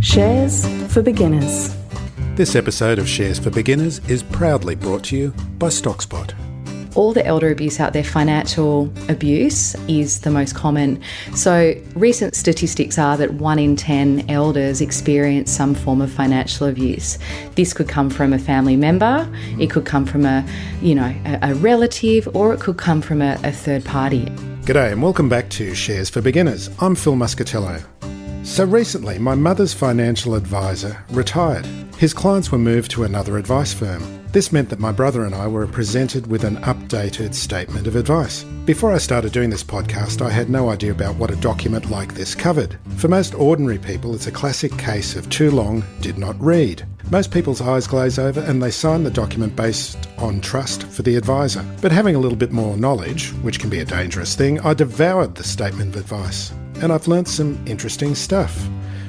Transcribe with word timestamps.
Shares 0.00 0.66
for 0.92 1.00
Beginners. 1.00 1.74
This 2.34 2.54
episode 2.54 2.98
of 2.98 3.08
Shares 3.08 3.38
for 3.38 3.48
Beginners 3.48 3.98
is 4.10 4.22
proudly 4.22 4.74
brought 4.74 5.04
to 5.04 5.16
you 5.16 5.30
by 5.58 5.68
StockSpot. 5.68 6.34
all 6.94 7.12
the 7.12 7.24
elder 7.26 7.50
abuse 7.50 7.78
out 7.80 7.92
there, 7.92 8.04
financial 8.04 8.90
abuse 9.08 9.74
is 9.86 10.20
the 10.20 10.30
most 10.30 10.54
common. 10.54 11.00
So, 11.34 11.74
recent 11.94 12.34
statistics 12.34 12.98
are 12.98 13.16
that 13.16 13.34
one 13.34 13.58
in 13.58 13.76
10 13.76 14.30
elders 14.30 14.80
experience 14.80 15.50
some 15.50 15.74
form 15.74 16.00
of 16.00 16.10
financial 16.10 16.66
abuse. 16.66 17.18
This 17.54 17.72
could 17.72 17.88
come 17.88 18.08
from 18.10 18.32
a 18.32 18.38
family 18.38 18.76
member, 18.76 19.30
it 19.58 19.70
could 19.70 19.86
come 19.86 20.04
from 20.04 20.24
a, 20.24 20.46
you 20.80 20.94
know, 20.94 21.14
a, 21.24 21.50
a 21.50 21.54
relative, 21.54 22.28
or 22.34 22.52
it 22.52 22.60
could 22.60 22.76
come 22.76 23.00
from 23.00 23.22
a, 23.22 23.38
a 23.44 23.52
third 23.52 23.84
party. 23.84 24.26
G'day 24.66 24.92
and 24.92 25.02
welcome 25.02 25.28
back 25.28 25.48
to 25.50 25.74
Shares 25.74 26.10
for 26.10 26.20
Beginners. 26.20 26.70
I'm 26.80 26.94
Phil 26.94 27.14
Muscatello. 27.14 27.82
So 28.46 28.64
recently, 28.64 29.18
my 29.18 29.34
mother's 29.34 29.74
financial 29.74 30.36
advisor 30.36 31.04
retired. 31.10 31.66
His 31.98 32.14
clients 32.14 32.52
were 32.52 32.58
moved 32.58 32.92
to 32.92 33.02
another 33.02 33.38
advice 33.38 33.74
firm. 33.74 34.24
This 34.30 34.52
meant 34.52 34.70
that 34.70 34.78
my 34.78 34.92
brother 34.92 35.24
and 35.24 35.34
I 35.34 35.48
were 35.48 35.66
presented 35.66 36.28
with 36.28 36.44
an 36.44 36.56
updated 36.58 37.34
statement 37.34 37.88
of 37.88 37.96
advice. 37.96 38.44
Before 38.64 38.92
I 38.92 38.98
started 38.98 39.32
doing 39.32 39.50
this 39.50 39.64
podcast, 39.64 40.24
I 40.24 40.30
had 40.30 40.48
no 40.48 40.70
idea 40.70 40.92
about 40.92 41.16
what 41.16 41.32
a 41.32 41.36
document 41.36 41.90
like 41.90 42.14
this 42.14 42.36
covered. 42.36 42.78
For 42.96 43.08
most 43.08 43.34
ordinary 43.34 43.78
people, 43.78 44.14
it's 44.14 44.28
a 44.28 44.32
classic 44.32 44.78
case 44.78 45.16
of 45.16 45.28
too 45.28 45.50
long, 45.50 45.82
did 46.00 46.16
not 46.16 46.40
read. 46.40 46.86
Most 47.10 47.32
people's 47.32 47.60
eyes 47.60 47.88
glaze 47.88 48.18
over 48.18 48.40
and 48.40 48.62
they 48.62 48.70
sign 48.70 49.02
the 49.02 49.10
document 49.10 49.56
based 49.56 50.08
on 50.18 50.40
trust 50.40 50.84
for 50.84 51.02
the 51.02 51.16
advisor. 51.16 51.64
But 51.82 51.92
having 51.92 52.14
a 52.14 52.20
little 52.20 52.38
bit 52.38 52.52
more 52.52 52.76
knowledge, 52.76 53.32
which 53.42 53.58
can 53.58 53.70
be 53.70 53.80
a 53.80 53.84
dangerous 53.84 54.36
thing, 54.36 54.60
I 54.60 54.72
devoured 54.72 55.34
the 55.34 55.44
statement 55.44 55.96
of 55.96 56.00
advice. 56.00 56.52
And 56.82 56.92
I've 56.92 57.08
learnt 57.08 57.28
some 57.28 57.62
interesting 57.66 58.14
stuff. 58.14 58.66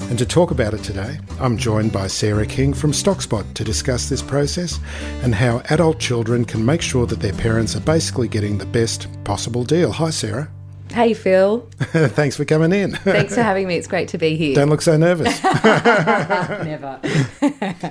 And 0.09 0.17
to 0.19 0.25
talk 0.25 0.51
about 0.51 0.73
it 0.73 0.83
today, 0.83 1.19
I'm 1.39 1.57
joined 1.57 1.91
by 1.91 2.07
Sarah 2.07 2.45
King 2.45 2.73
from 2.73 2.91
StockSpot 2.91 3.53
to 3.53 3.63
discuss 3.63 4.07
this 4.07 4.21
process 4.21 4.79
and 5.21 5.35
how 5.35 5.61
adult 5.69 5.99
children 5.99 6.45
can 6.45 6.65
make 6.65 6.81
sure 6.81 7.05
that 7.05 7.19
their 7.19 7.33
parents 7.33 7.75
are 7.75 7.81
basically 7.81 8.29
getting 8.29 8.57
the 8.57 8.65
best 8.65 9.07
possible 9.25 9.65
deal. 9.65 9.91
Hi, 9.91 10.09
Sarah. 10.09 10.49
Hey, 10.91 11.13
Phil. 11.13 11.67
Thanks 11.79 12.35
for 12.35 12.45
coming 12.45 12.71
in. 12.71 12.93
Thanks 12.93 13.35
for 13.35 13.43
having 13.43 13.67
me. 13.67 13.75
It's 13.75 13.87
great 13.87 14.07
to 14.09 14.17
be 14.17 14.35
here. 14.35 14.55
Don't 14.55 14.69
look 14.69 14.81
so 14.81 14.97
nervous. 14.97 15.43
Never. 16.63 16.99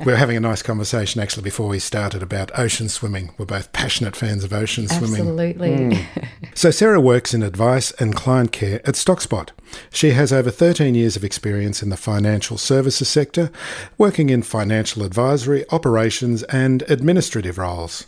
we 0.05 0.13
were 0.13 0.17
having 0.17 0.37
a 0.37 0.41
nice 0.41 0.63
conversation 0.63 1.21
actually 1.21 1.43
before 1.45 1.69
we 1.69 1.79
started 1.79 2.23
about 2.23 2.51
ocean 2.59 2.89
swimming. 2.89 3.33
We're 3.39 3.47
both 3.47 3.73
passionate 3.73 4.17
fans 4.17 4.45
of 4.45 4.53
ocean 4.53 4.89
swimming. 4.89 5.21
Absolutely. 5.21 5.95
Hmm. 5.95 6.25
So, 6.55 6.71
Sarah 6.71 7.01
works 7.01 7.35
in 7.35 7.43
advice 7.43 7.93
and 7.93 8.17
client 8.17 8.53
care 8.53 8.81
at 8.87 8.95
StockSpot. 8.95 9.51
She 9.91 10.11
has 10.11 10.33
over 10.33 10.51
13 10.51 10.95
years 10.95 11.17
of 11.17 11.25
experience 11.25 11.83
in 11.83 11.91
the 11.91 11.97
financial 11.97 12.59
services 12.59 13.09
sector, 13.09 13.51
working 13.99 14.31
in 14.31 14.43
financial 14.43 15.03
advisory, 15.03 15.65
operations, 15.71 16.43
and 16.45 16.83
administrative 16.89 17.59
roles. 17.59 18.07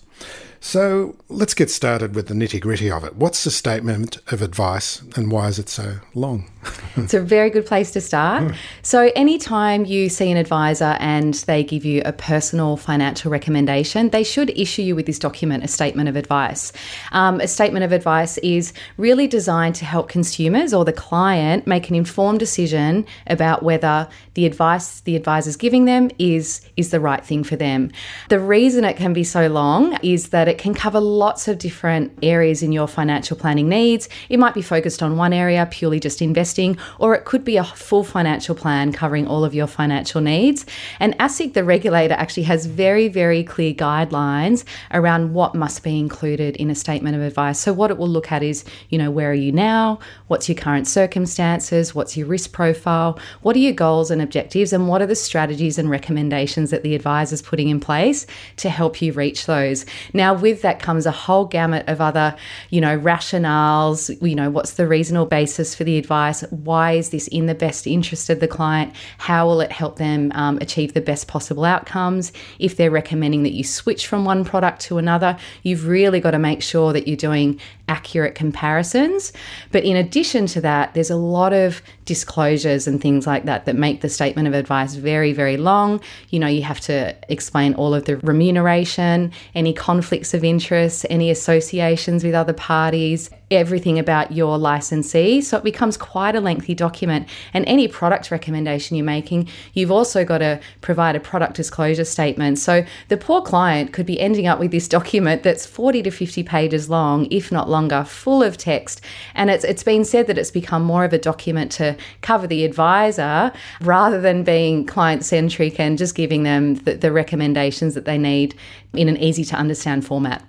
So, 0.60 1.16
let's 1.28 1.54
get 1.54 1.70
started 1.70 2.14
with 2.14 2.28
the 2.28 2.34
nitty 2.34 2.60
gritty 2.60 2.90
of 2.90 3.04
it. 3.04 3.16
What's 3.16 3.44
the 3.44 3.50
statement 3.50 4.18
of 4.32 4.42
advice 4.42 5.02
and 5.14 5.30
why 5.30 5.48
is 5.48 5.58
it 5.58 5.68
so 5.68 5.98
long? 6.14 6.50
It's 6.96 7.14
a 7.14 7.20
very 7.20 7.48
good 7.48 7.64
place 7.64 7.92
to 7.92 8.00
start. 8.00 8.52
So, 8.82 9.10
anytime 9.14 9.84
you 9.84 10.08
see 10.08 10.30
an 10.30 10.36
advisor 10.36 10.96
and 10.98 11.34
they 11.34 11.62
give 11.62 11.84
you 11.84 12.00
a 12.04 12.12
personal 12.12 12.76
financial 12.76 13.30
recommendation, 13.30 14.10
they 14.10 14.24
should 14.24 14.50
issue 14.58 14.82
you 14.82 14.96
with 14.96 15.06
this 15.06 15.18
document, 15.18 15.62
a 15.62 15.68
statement 15.68 16.08
of 16.08 16.16
advice. 16.16 16.72
Um, 17.12 17.40
a 17.40 17.46
statement 17.46 17.84
of 17.84 17.92
advice 17.92 18.38
is 18.38 18.72
really 18.96 19.26
designed 19.26 19.74
to 19.76 19.84
help 19.84 20.08
consumers 20.08 20.72
or 20.72 20.84
the 20.84 20.92
client 20.92 21.66
make 21.66 21.90
an 21.90 21.94
informed 21.94 22.38
decision 22.38 23.04
about 23.26 23.62
whether 23.62 24.08
the 24.34 24.46
advice 24.46 25.00
the 25.00 25.16
advisor's 25.16 25.56
giving 25.56 25.84
them 25.84 26.10
is 26.18 26.62
is 26.76 26.90
the 26.90 27.00
right 27.00 27.24
thing 27.24 27.44
for 27.44 27.56
them. 27.56 27.90
The 28.30 28.40
reason 28.40 28.84
it 28.84 28.96
can 28.96 29.12
be 29.12 29.24
so 29.24 29.48
long 29.48 29.98
is 30.02 30.30
that 30.30 30.47
it 30.48 30.58
can 30.58 30.74
cover 30.74 31.00
lots 31.00 31.48
of 31.48 31.58
different 31.58 32.16
areas 32.22 32.62
in 32.62 32.72
your 32.72 32.88
financial 32.88 33.36
planning 33.36 33.68
needs. 33.68 34.08
It 34.28 34.38
might 34.38 34.54
be 34.54 34.62
focused 34.62 35.02
on 35.02 35.16
one 35.16 35.32
area, 35.32 35.66
purely 35.70 36.00
just 36.00 36.22
investing, 36.22 36.78
or 36.98 37.14
it 37.14 37.24
could 37.24 37.44
be 37.44 37.56
a 37.56 37.64
full 37.64 38.04
financial 38.04 38.54
plan 38.54 38.92
covering 38.92 39.26
all 39.26 39.44
of 39.44 39.54
your 39.54 39.66
financial 39.66 40.20
needs. 40.20 40.64
And 41.00 41.16
ASIC, 41.18 41.54
the 41.54 41.64
regulator, 41.64 42.14
actually 42.14 42.44
has 42.44 42.66
very, 42.66 43.08
very 43.08 43.44
clear 43.44 43.72
guidelines 43.74 44.64
around 44.92 45.34
what 45.34 45.54
must 45.54 45.82
be 45.82 45.98
included 45.98 46.56
in 46.56 46.70
a 46.70 46.74
statement 46.74 47.16
of 47.16 47.22
advice. 47.22 47.58
So, 47.58 47.72
what 47.72 47.90
it 47.90 47.98
will 47.98 48.08
look 48.08 48.32
at 48.32 48.42
is, 48.42 48.64
you 48.88 48.98
know, 48.98 49.10
where 49.10 49.30
are 49.30 49.34
you 49.34 49.52
now? 49.52 49.98
What's 50.28 50.48
your 50.48 50.56
current 50.56 50.86
circumstances? 50.86 51.94
What's 51.94 52.16
your 52.16 52.26
risk 52.26 52.52
profile? 52.52 53.18
What 53.42 53.56
are 53.56 53.60
your 53.60 53.72
goals 53.72 54.10
and 54.10 54.22
objectives? 54.22 54.72
And 54.72 54.88
what 54.88 55.02
are 55.02 55.06
the 55.06 55.14
strategies 55.14 55.78
and 55.78 55.90
recommendations 55.90 56.70
that 56.70 56.82
the 56.82 56.94
advisor's 56.94 57.42
putting 57.42 57.68
in 57.68 57.80
place 57.80 58.26
to 58.56 58.70
help 58.70 59.02
you 59.02 59.12
reach 59.12 59.46
those? 59.46 59.84
Now, 60.12 60.34
with 60.40 60.62
that 60.62 60.80
comes 60.80 61.06
a 61.06 61.10
whole 61.10 61.44
gamut 61.44 61.88
of 61.88 62.00
other, 62.00 62.36
you 62.70 62.80
know, 62.80 62.98
rationales, 62.98 64.16
you 64.26 64.34
know, 64.34 64.50
what's 64.50 64.74
the 64.74 64.86
reasonable 64.86 65.26
basis 65.26 65.74
for 65.74 65.84
the 65.84 65.98
advice? 65.98 66.42
Why 66.50 66.92
is 66.92 67.10
this 67.10 67.28
in 67.28 67.46
the 67.46 67.54
best 67.54 67.86
interest 67.86 68.30
of 68.30 68.40
the 68.40 68.48
client? 68.48 68.94
How 69.18 69.46
will 69.46 69.60
it 69.60 69.72
help 69.72 69.96
them 69.96 70.32
um, 70.34 70.58
achieve 70.60 70.94
the 70.94 71.00
best 71.00 71.28
possible 71.28 71.64
outcomes? 71.64 72.32
If 72.58 72.76
they're 72.76 72.90
recommending 72.90 73.42
that 73.42 73.52
you 73.52 73.64
switch 73.64 74.06
from 74.06 74.24
one 74.24 74.44
product 74.44 74.80
to 74.82 74.98
another, 74.98 75.36
you've 75.62 75.86
really 75.86 76.20
got 76.20 76.32
to 76.32 76.38
make 76.38 76.62
sure 76.62 76.92
that 76.92 77.06
you're 77.06 77.16
doing 77.16 77.60
accurate 77.88 78.34
comparisons. 78.34 79.32
But 79.72 79.84
in 79.84 79.96
addition 79.96 80.46
to 80.46 80.60
that, 80.60 80.94
there's 80.94 81.10
a 81.10 81.16
lot 81.16 81.52
of 81.52 81.82
disclosures 82.04 82.86
and 82.86 83.00
things 83.00 83.26
like 83.26 83.44
that 83.44 83.64
that 83.66 83.76
make 83.76 84.00
the 84.00 84.08
statement 84.08 84.48
of 84.48 84.54
advice 84.54 84.94
very, 84.94 85.32
very 85.32 85.56
long. 85.56 86.00
You 86.30 86.38
know, 86.38 86.46
you 86.46 86.62
have 86.62 86.80
to 86.80 87.16
explain 87.28 87.74
all 87.74 87.94
of 87.94 88.04
the 88.04 88.18
remuneration, 88.18 89.32
any 89.54 89.72
conflicts 89.72 90.34
of 90.34 90.44
interest, 90.44 91.06
any 91.10 91.30
associations 91.30 92.24
with 92.24 92.34
other 92.34 92.52
parties, 92.52 93.30
everything 93.50 93.98
about 93.98 94.32
your 94.32 94.58
licensee. 94.58 95.40
So 95.40 95.56
it 95.56 95.64
becomes 95.64 95.96
quite 95.96 96.34
a 96.34 96.40
lengthy 96.40 96.74
document. 96.74 97.28
And 97.54 97.64
any 97.66 97.88
product 97.88 98.30
recommendation 98.30 98.96
you're 98.96 99.06
making, 99.06 99.48
you've 99.72 99.90
also 99.90 100.24
got 100.24 100.38
to 100.38 100.60
provide 100.80 101.16
a 101.16 101.20
product 101.20 101.54
disclosure 101.54 102.04
statement. 102.04 102.58
So 102.58 102.84
the 103.08 103.16
poor 103.16 103.40
client 103.40 103.92
could 103.92 104.06
be 104.06 104.20
ending 104.20 104.46
up 104.46 104.58
with 104.58 104.70
this 104.70 104.88
document 104.98 105.42
that's 105.42 105.66
40 105.66 106.02
to 106.02 106.10
50 106.10 106.42
pages 106.42 106.90
long, 106.90 107.26
if 107.30 107.50
not 107.50 107.68
longer, 107.70 108.04
full 108.04 108.42
of 108.42 108.56
text. 108.56 109.00
And 109.34 109.50
it's 109.50 109.64
it's 109.64 109.82
been 109.82 110.04
said 110.04 110.26
that 110.26 110.38
it's 110.38 110.50
become 110.50 110.82
more 110.82 111.04
of 111.04 111.12
a 111.12 111.18
document 111.18 111.72
to 111.72 111.96
cover 112.20 112.46
the 112.46 112.64
advisor 112.64 113.52
rather 113.80 114.20
than 114.20 114.44
being 114.44 114.86
client 114.86 115.24
centric 115.24 115.78
and 115.80 115.96
just 115.96 116.14
giving 116.14 116.42
them 116.42 116.74
the, 116.76 116.94
the 116.94 117.12
recommendations 117.12 117.94
that 117.94 118.04
they 118.04 118.18
need 118.18 118.54
in 118.92 119.08
an 119.08 119.16
easy 119.18 119.44
to 119.44 119.56
understand 119.56 120.06
format. 120.06 120.42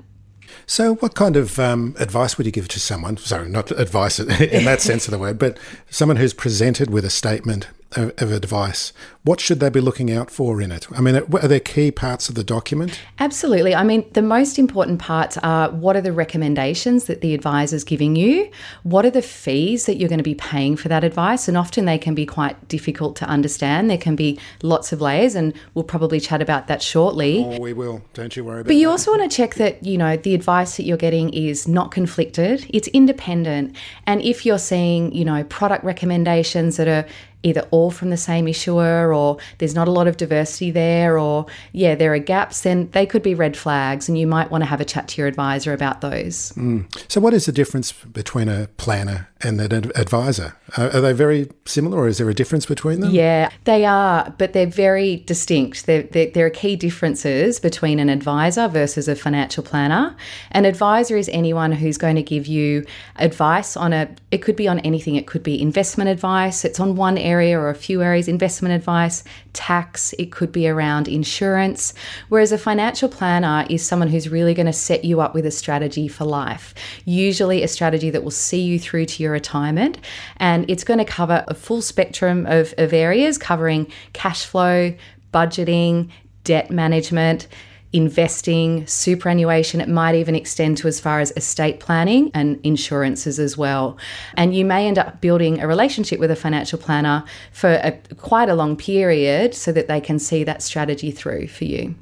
So, 0.69 0.93
what 0.97 1.15
kind 1.15 1.35
of 1.35 1.57
um, 1.57 1.95
advice 1.97 2.37
would 2.37 2.45
you 2.45 2.51
give 2.51 2.67
to 2.67 2.79
someone? 2.79 3.17
Sorry, 3.17 3.49
not 3.49 3.71
advice 3.71 4.19
in 4.19 4.65
that 4.65 4.81
sense 4.81 5.07
of 5.07 5.11
the 5.11 5.17
word, 5.17 5.39
but 5.39 5.57
someone 5.89 6.17
who's 6.17 6.31
presented 6.31 6.91
with 6.91 7.03
a 7.03 7.09
statement 7.09 7.65
of, 7.95 8.31
advice. 8.31 8.93
What 9.23 9.39
should 9.39 9.59
they 9.59 9.69
be 9.69 9.81
looking 9.81 10.11
out 10.11 10.31
for 10.31 10.61
in 10.61 10.71
it? 10.71 10.87
I 10.91 11.01
mean, 11.01 11.15
are 11.15 11.47
there 11.47 11.59
key 11.59 11.91
parts 11.91 12.29
of 12.29 12.35
the 12.35 12.43
document? 12.43 12.99
Absolutely. 13.19 13.75
I 13.75 13.83
mean, 13.83 14.05
the 14.13 14.21
most 14.21 14.57
important 14.57 14.99
parts 14.99 15.37
are 15.39 15.69
what 15.71 15.95
are 15.95 16.01
the 16.01 16.13
recommendations 16.13 17.05
that 17.05 17.21
the 17.21 17.33
advisor 17.33 17.75
is 17.75 17.83
giving 17.83 18.15
you? 18.15 18.49
What 18.83 19.05
are 19.05 19.09
the 19.09 19.21
fees 19.21 19.85
that 19.87 19.95
you're 19.95 20.09
going 20.09 20.19
to 20.19 20.23
be 20.23 20.35
paying 20.35 20.77
for 20.77 20.87
that 20.89 21.03
advice? 21.03 21.47
And 21.47 21.57
often 21.57 21.85
they 21.85 21.97
can 21.97 22.15
be 22.15 22.25
quite 22.25 22.67
difficult 22.67 23.15
to 23.17 23.25
understand. 23.25 23.89
There 23.89 23.97
can 23.97 24.15
be 24.15 24.39
lots 24.61 24.91
of 24.91 25.01
layers, 25.01 25.35
and 25.35 25.53
we'll 25.73 25.83
probably 25.83 26.19
chat 26.19 26.41
about 26.41 26.67
that 26.67 26.81
shortly. 26.81 27.43
Oh, 27.43 27.59
we 27.59 27.73
will. 27.73 28.01
Don't 28.13 28.35
you 28.35 28.43
worry 28.43 28.61
about 28.61 28.67
But 28.67 28.75
you 28.75 28.87
that. 28.87 28.91
also 28.91 29.11
want 29.11 29.29
to 29.29 29.35
check 29.35 29.55
that, 29.55 29.83
you 29.83 29.97
know, 29.97 30.15
the 30.15 30.35
advice 30.35 30.77
that 30.77 30.83
you're 30.83 30.97
getting 30.97 31.33
is 31.33 31.67
not 31.67 31.91
conflicted, 31.91 32.65
it's 32.69 32.87
independent. 32.89 33.75
And 34.05 34.21
if 34.21 34.45
you're 34.45 34.59
seeing, 34.59 35.11
you 35.13 35.25
know, 35.25 35.43
product 35.45 35.83
recommendations 35.83 36.77
that 36.77 36.87
are 36.87 37.05
either 37.43 37.61
all 37.71 37.91
from 37.91 38.09
the 38.09 38.17
same 38.17 38.47
issuer 38.47 39.13
or 39.13 39.37
there's 39.59 39.75
not 39.75 39.87
a 39.87 39.91
lot 39.91 40.07
of 40.07 40.17
diversity 40.17 40.71
there 40.71 41.17
or 41.17 41.45
yeah 41.71 41.95
there 41.95 42.13
are 42.13 42.19
gaps 42.19 42.61
then 42.61 42.89
they 42.91 43.05
could 43.05 43.23
be 43.23 43.33
red 43.33 43.55
flags 43.55 44.09
and 44.09 44.17
you 44.17 44.27
might 44.27 44.51
want 44.51 44.61
to 44.61 44.65
have 44.65 44.81
a 44.81 44.85
chat 44.85 45.07
to 45.07 45.21
your 45.21 45.27
advisor 45.27 45.73
about 45.73 46.01
those 46.01 46.51
mm. 46.53 46.85
So, 47.07 47.21
what 47.21 47.33
is 47.33 47.45
the 47.45 47.51
difference 47.51 47.91
between 47.91 48.49
a 48.49 48.67
planner 48.77 49.29
and 49.41 49.59
an 49.61 49.73
ad- 49.73 49.91
advisor? 49.95 50.55
Are, 50.77 50.89
are 50.95 51.01
they 51.01 51.13
very 51.13 51.49
similar, 51.65 51.97
or 51.97 52.07
is 52.07 52.17
there 52.17 52.29
a 52.29 52.33
difference 52.33 52.65
between 52.65 52.99
them? 52.99 53.11
Yeah, 53.11 53.49
they 53.63 53.85
are, 53.85 54.33
but 54.37 54.53
they're 54.53 54.67
very 54.67 55.17
distinct. 55.17 55.85
There, 55.85 56.03
there, 56.03 56.29
there 56.29 56.45
are 56.45 56.51
key 56.51 56.75
differences 56.75 57.59
between 57.59 57.99
an 57.99 58.09
advisor 58.09 58.67
versus 58.67 59.07
a 59.07 59.15
financial 59.15 59.63
planner. 59.63 60.15
An 60.51 60.65
advisor 60.65 61.17
is 61.17 61.29
anyone 61.29 61.71
who's 61.71 61.97
going 61.97 62.15
to 62.15 62.23
give 62.23 62.47
you 62.47 62.85
advice 63.15 63.75
on 63.77 63.93
a, 63.93 64.09
it 64.31 64.39
could 64.39 64.55
be 64.55 64.67
on 64.67 64.79
anything. 64.79 65.15
It 65.15 65.25
could 65.25 65.43
be 65.43 65.59
investment 65.59 66.09
advice. 66.09 66.65
It's 66.65 66.79
on 66.79 66.95
one 66.95 67.17
area 67.17 67.28
or 67.29 67.69
a 67.69 67.75
few 67.75 68.01
areas 68.01 68.27
investment 68.27 68.73
advice, 68.73 69.23
tax, 69.53 70.13
it 70.19 70.31
could 70.31 70.51
be 70.51 70.67
around 70.67 71.07
insurance. 71.07 71.93
Whereas 72.29 72.51
a 72.51 72.57
financial 72.57 73.09
planner 73.09 73.65
is 73.69 73.85
someone 73.85 74.09
who's 74.09 74.29
really 74.29 74.53
going 74.53 74.65
to 74.65 74.73
set 74.73 75.05
you 75.05 75.21
up 75.21 75.33
with 75.33 75.45
a 75.45 75.51
strategy 75.51 76.07
for 76.07 76.25
life, 76.25 76.73
usually 77.05 77.63
a 77.63 77.67
strategy 77.67 78.09
that 78.09 78.23
will 78.23 78.31
see 78.31 78.61
you 78.61 78.79
through 78.79 79.05
to 79.05 79.23
your 79.23 79.31
retirement. 79.31 79.97
And 80.37 80.69
it's 80.69 80.83
going 80.83 80.99
to 80.99 81.05
cover 81.05 81.43
a 81.47 81.53
full 81.53 81.81
spectrum 81.81 82.45
of, 82.47 82.73
of 82.77 82.93
areas 82.93 83.37
covering 83.37 83.91
cash 84.13 84.45
flow, 84.45 84.93
budgeting, 85.33 86.09
debt 86.43 86.71
management 86.71 87.47
investing, 87.91 88.85
superannuation. 88.85 89.81
It 89.81 89.89
might 89.89 90.15
even 90.15 90.35
extend 90.35 90.77
to 90.77 90.87
as 90.87 90.99
far 90.99 91.19
as 91.19 91.31
estate 91.35 91.79
planning 91.79 92.29
and 92.33 92.59
insurances 92.63 93.39
as 93.39 93.57
well. 93.57 93.97
And 94.35 94.55
you 94.55 94.63
may 94.63 94.87
end 94.87 94.99
up 94.99 95.21
building 95.21 95.59
a 95.59 95.67
relationship 95.67 96.19
with 96.19 96.29
a 96.29 96.35
financial 96.35 96.77
planner 96.77 97.23
for 97.51 97.79
a, 97.83 97.91
quite 98.17 98.49
a 98.49 98.55
long 98.55 98.75
period 98.75 99.55
so 99.55 99.71
that 99.71 99.87
they 99.87 99.99
can 99.99 100.19
see 100.19 100.43
that 100.43 100.61
strategy 100.61 101.11
through 101.11 101.47
for 101.47 101.65
you. 101.65 101.95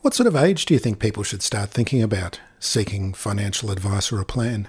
What 0.00 0.14
sort 0.14 0.26
of 0.26 0.34
age 0.34 0.64
do 0.64 0.74
you 0.74 0.80
think 0.80 0.98
people 0.98 1.22
should 1.22 1.42
start 1.42 1.70
thinking 1.70 2.02
about 2.02 2.40
seeking 2.58 3.12
financial 3.14 3.70
advice 3.70 4.10
or 4.10 4.20
a 4.20 4.24
plan? 4.24 4.68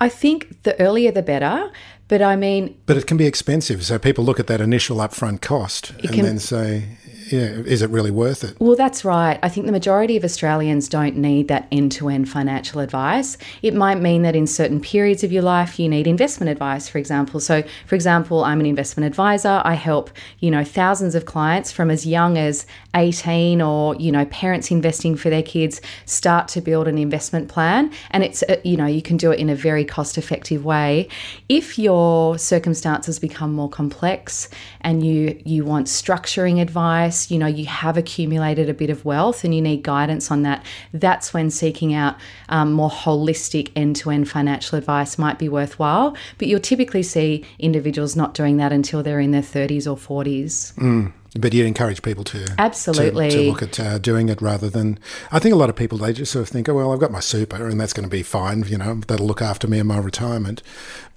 I 0.00 0.08
think 0.08 0.62
the 0.64 0.78
earlier 0.80 1.10
the 1.12 1.22
better. 1.22 1.70
But 2.08 2.22
I 2.22 2.36
mean, 2.36 2.74
but 2.86 2.96
it 2.96 3.06
can 3.06 3.18
be 3.18 3.26
expensive. 3.26 3.84
So 3.84 3.98
people 3.98 4.24
look 4.24 4.40
at 4.40 4.46
that 4.46 4.62
initial 4.62 4.96
upfront 4.96 5.42
cost 5.42 5.90
and 5.90 6.10
can, 6.10 6.24
then 6.24 6.38
say, 6.38 6.96
yeah, 7.30 7.62
is 7.66 7.82
it 7.82 7.90
really 7.90 8.10
worth 8.10 8.44
it? 8.44 8.56
Well, 8.58 8.76
that's 8.76 9.04
right. 9.04 9.38
I 9.42 9.48
think 9.48 9.66
the 9.66 9.72
majority 9.72 10.16
of 10.16 10.24
Australians 10.24 10.88
don't 10.88 11.16
need 11.16 11.48
that 11.48 11.68
end 11.70 11.92
to 11.92 12.08
end 12.08 12.28
financial 12.28 12.80
advice. 12.80 13.36
It 13.62 13.74
might 13.74 13.96
mean 13.96 14.22
that 14.22 14.34
in 14.34 14.46
certain 14.46 14.80
periods 14.80 15.24
of 15.24 15.32
your 15.32 15.42
life, 15.42 15.78
you 15.78 15.88
need 15.88 16.06
investment 16.06 16.50
advice, 16.50 16.88
for 16.88 16.98
example. 16.98 17.40
So, 17.40 17.62
for 17.86 17.94
example, 17.94 18.44
I'm 18.44 18.60
an 18.60 18.66
investment 18.66 19.06
advisor. 19.06 19.60
I 19.64 19.74
help, 19.74 20.10
you 20.38 20.50
know, 20.50 20.64
thousands 20.64 21.14
of 21.14 21.26
clients 21.26 21.72
from 21.72 21.90
as 21.90 22.06
young 22.06 22.38
as 22.38 22.66
18 22.94 23.60
or, 23.60 23.94
you 23.96 24.12
know, 24.12 24.24
parents 24.26 24.70
investing 24.70 25.16
for 25.16 25.30
their 25.30 25.42
kids 25.42 25.80
start 26.06 26.48
to 26.48 26.60
build 26.60 26.88
an 26.88 26.98
investment 26.98 27.48
plan. 27.48 27.92
And 28.10 28.22
it's, 28.24 28.42
uh, 28.44 28.56
you 28.64 28.76
know, 28.76 28.86
you 28.86 29.02
can 29.02 29.16
do 29.16 29.32
it 29.32 29.38
in 29.38 29.50
a 29.50 29.54
very 29.54 29.84
cost 29.84 30.18
effective 30.18 30.64
way. 30.64 31.08
If 31.48 31.78
your 31.78 32.38
circumstances 32.38 33.18
become 33.18 33.52
more 33.52 33.68
complex 33.68 34.48
and 34.80 35.04
you, 35.04 35.40
you 35.44 35.64
want 35.64 35.88
structuring 35.88 36.60
advice, 36.60 37.17
you 37.30 37.38
know, 37.38 37.46
you 37.46 37.66
have 37.66 37.96
accumulated 37.96 38.68
a 38.68 38.74
bit 38.74 38.90
of 38.90 39.04
wealth 39.04 39.44
and 39.44 39.54
you 39.54 39.60
need 39.60 39.82
guidance 39.82 40.30
on 40.30 40.42
that, 40.42 40.64
that's 40.92 41.34
when 41.34 41.50
seeking 41.50 41.94
out 41.94 42.16
um, 42.48 42.72
more 42.72 42.90
holistic 42.90 43.70
end 43.76 43.96
to 43.96 44.10
end 44.10 44.28
financial 44.28 44.78
advice 44.78 45.18
might 45.18 45.38
be 45.38 45.48
worthwhile. 45.48 46.16
But 46.38 46.48
you'll 46.48 46.60
typically 46.60 47.02
see 47.02 47.44
individuals 47.58 48.16
not 48.16 48.34
doing 48.34 48.56
that 48.58 48.72
until 48.72 49.02
they're 49.02 49.20
in 49.20 49.32
their 49.32 49.42
30s 49.42 49.86
or 49.86 49.96
40s. 49.96 50.74
Mm. 50.74 51.12
But 51.38 51.52
you 51.52 51.64
encourage 51.66 52.02
people 52.02 52.24
to 52.24 52.46
absolutely 52.58 53.30
to, 53.30 53.36
to 53.36 53.50
look 53.50 53.62
at 53.62 53.78
uh, 53.78 53.98
doing 53.98 54.30
it 54.30 54.40
rather 54.40 54.70
than. 54.70 54.98
I 55.30 55.38
think 55.38 55.52
a 55.52 55.58
lot 55.58 55.68
of 55.68 55.76
people 55.76 55.98
they 55.98 56.12
just 56.12 56.32
sort 56.32 56.42
of 56.42 56.48
think, 56.48 56.68
oh 56.68 56.74
well, 56.74 56.92
I've 56.92 57.00
got 57.00 57.12
my 57.12 57.20
super 57.20 57.68
and 57.68 57.78
that's 57.78 57.92
going 57.92 58.08
to 58.08 58.10
be 58.10 58.22
fine. 58.22 58.64
You 58.66 58.78
know, 58.78 58.94
that'll 59.06 59.26
look 59.26 59.42
after 59.42 59.68
me 59.68 59.78
in 59.78 59.86
my 59.86 59.98
retirement. 59.98 60.62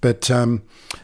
But 0.01 0.29
um, 0.29 0.63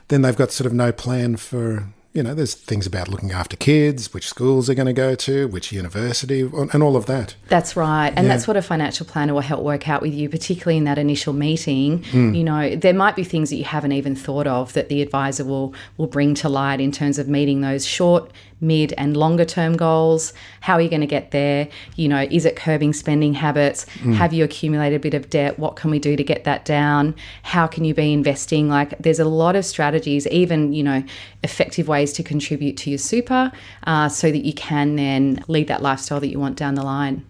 then 0.10 0.24
they've 0.24 0.36
got 0.36 0.52
sort 0.52 0.66
of 0.66 0.74
no 0.74 0.92
plan 0.92 1.38
for 1.38 1.88
you 2.14 2.24
know, 2.24 2.34
there's 2.34 2.56
things 2.56 2.88
about 2.88 3.08
looking 3.10 3.32
after 3.32 3.56
kids, 3.56 4.14
which 4.14 4.28
schools 4.28 4.68
they're 4.68 4.76
going 4.76 4.88
to 4.88 4.94
go 4.94 5.14
to, 5.14 5.48
which 5.50 5.72
university, 5.72 6.42
and 6.42 6.82
all 6.82 6.96
of 6.96 7.06
that. 7.06 7.36
That's 7.48 7.76
right. 7.76 8.12
And 8.16 8.26
yeah. 8.26 8.34
that's 8.34 8.48
what 8.48 8.58
a 8.58 8.62
financial 8.62 9.06
planner 9.06 9.34
will 9.34 9.42
help 9.42 9.62
work 9.62 9.88
out 9.88 10.02
with 10.02 10.14
you, 10.14 10.28
particularly 10.28 10.78
in 10.78 10.86
that 10.86 10.98
initial 10.98 11.34
meeting. 11.34 12.00
Mm. 12.06 12.36
You 12.36 12.44
know, 12.44 12.76
there 12.76 12.94
might 12.94 13.16
be 13.16 13.24
things 13.24 13.50
that 13.52 13.58
you 13.58 13.66
haven't 13.66 13.92
even 13.92 14.16
thought 14.16 14.48
of 14.48 14.74
that 14.74 14.90
the 14.90 15.02
advisor 15.02 15.46
will 15.46 15.74
will 15.98 16.08
bring 16.08 16.34
to 16.36 16.50
light 16.50 16.82
in 16.82 16.92
terms 16.92 17.20
of 17.20 17.28
meeting 17.28 17.62
those 17.62 17.86
short, 17.86 18.32
mid 18.62 18.94
and 18.94 19.16
longer 19.16 19.46
term 19.46 19.78
goals? 19.78 20.34
How 20.62 20.74
are 20.76 20.82
you 20.82 20.90
going 20.90 21.02
to 21.02 21.08
get 21.08 21.32
there? 21.32 21.68
You 21.96 22.08
know 22.08 22.28
is 22.30 22.46
it 22.46 22.56
curbing 22.56 22.94
spending 22.94 23.34
habits? 23.34 23.86
Mm. 24.00 24.16
have 24.16 24.34
you 24.34 24.44
accumulated 24.44 24.98
a 24.98 25.00
bit 25.00 25.14
of 25.14 25.30
debt? 25.30 25.60
What 25.60 25.76
can 25.76 25.92
we 25.92 26.00
do 26.00 26.16
to 26.16 26.24
get 26.24 26.44
that 26.44 26.66
down? 26.66 27.16
How 27.44 27.68
can 27.68 27.86
you 27.86 27.94
be 27.94 28.14
investing? 28.14 28.70
Like 28.70 28.98
there's 29.00 29.20
a 29.20 29.26
lot 29.26 29.56
of 29.56 29.66
strategies 29.66 30.28
even 30.28 30.74
you 30.74 30.84
know 30.84 31.04
effective 31.44 31.88
ways 31.88 32.14
to 32.14 32.24
contribute 32.24 32.78
to 32.78 32.90
your 32.90 33.00
super 33.00 33.52
uh, 33.86 34.10
so 34.10 34.32
that 34.32 34.46
you 34.46 34.54
can 34.54 34.96
then 34.96 35.44
lead 35.48 35.68
that 35.68 35.82
lifestyle 35.82 36.20
that 36.20 36.30
you 36.30 36.40
want 36.40 36.58
down 36.58 36.76
the 36.76 36.84
line. 36.84 37.26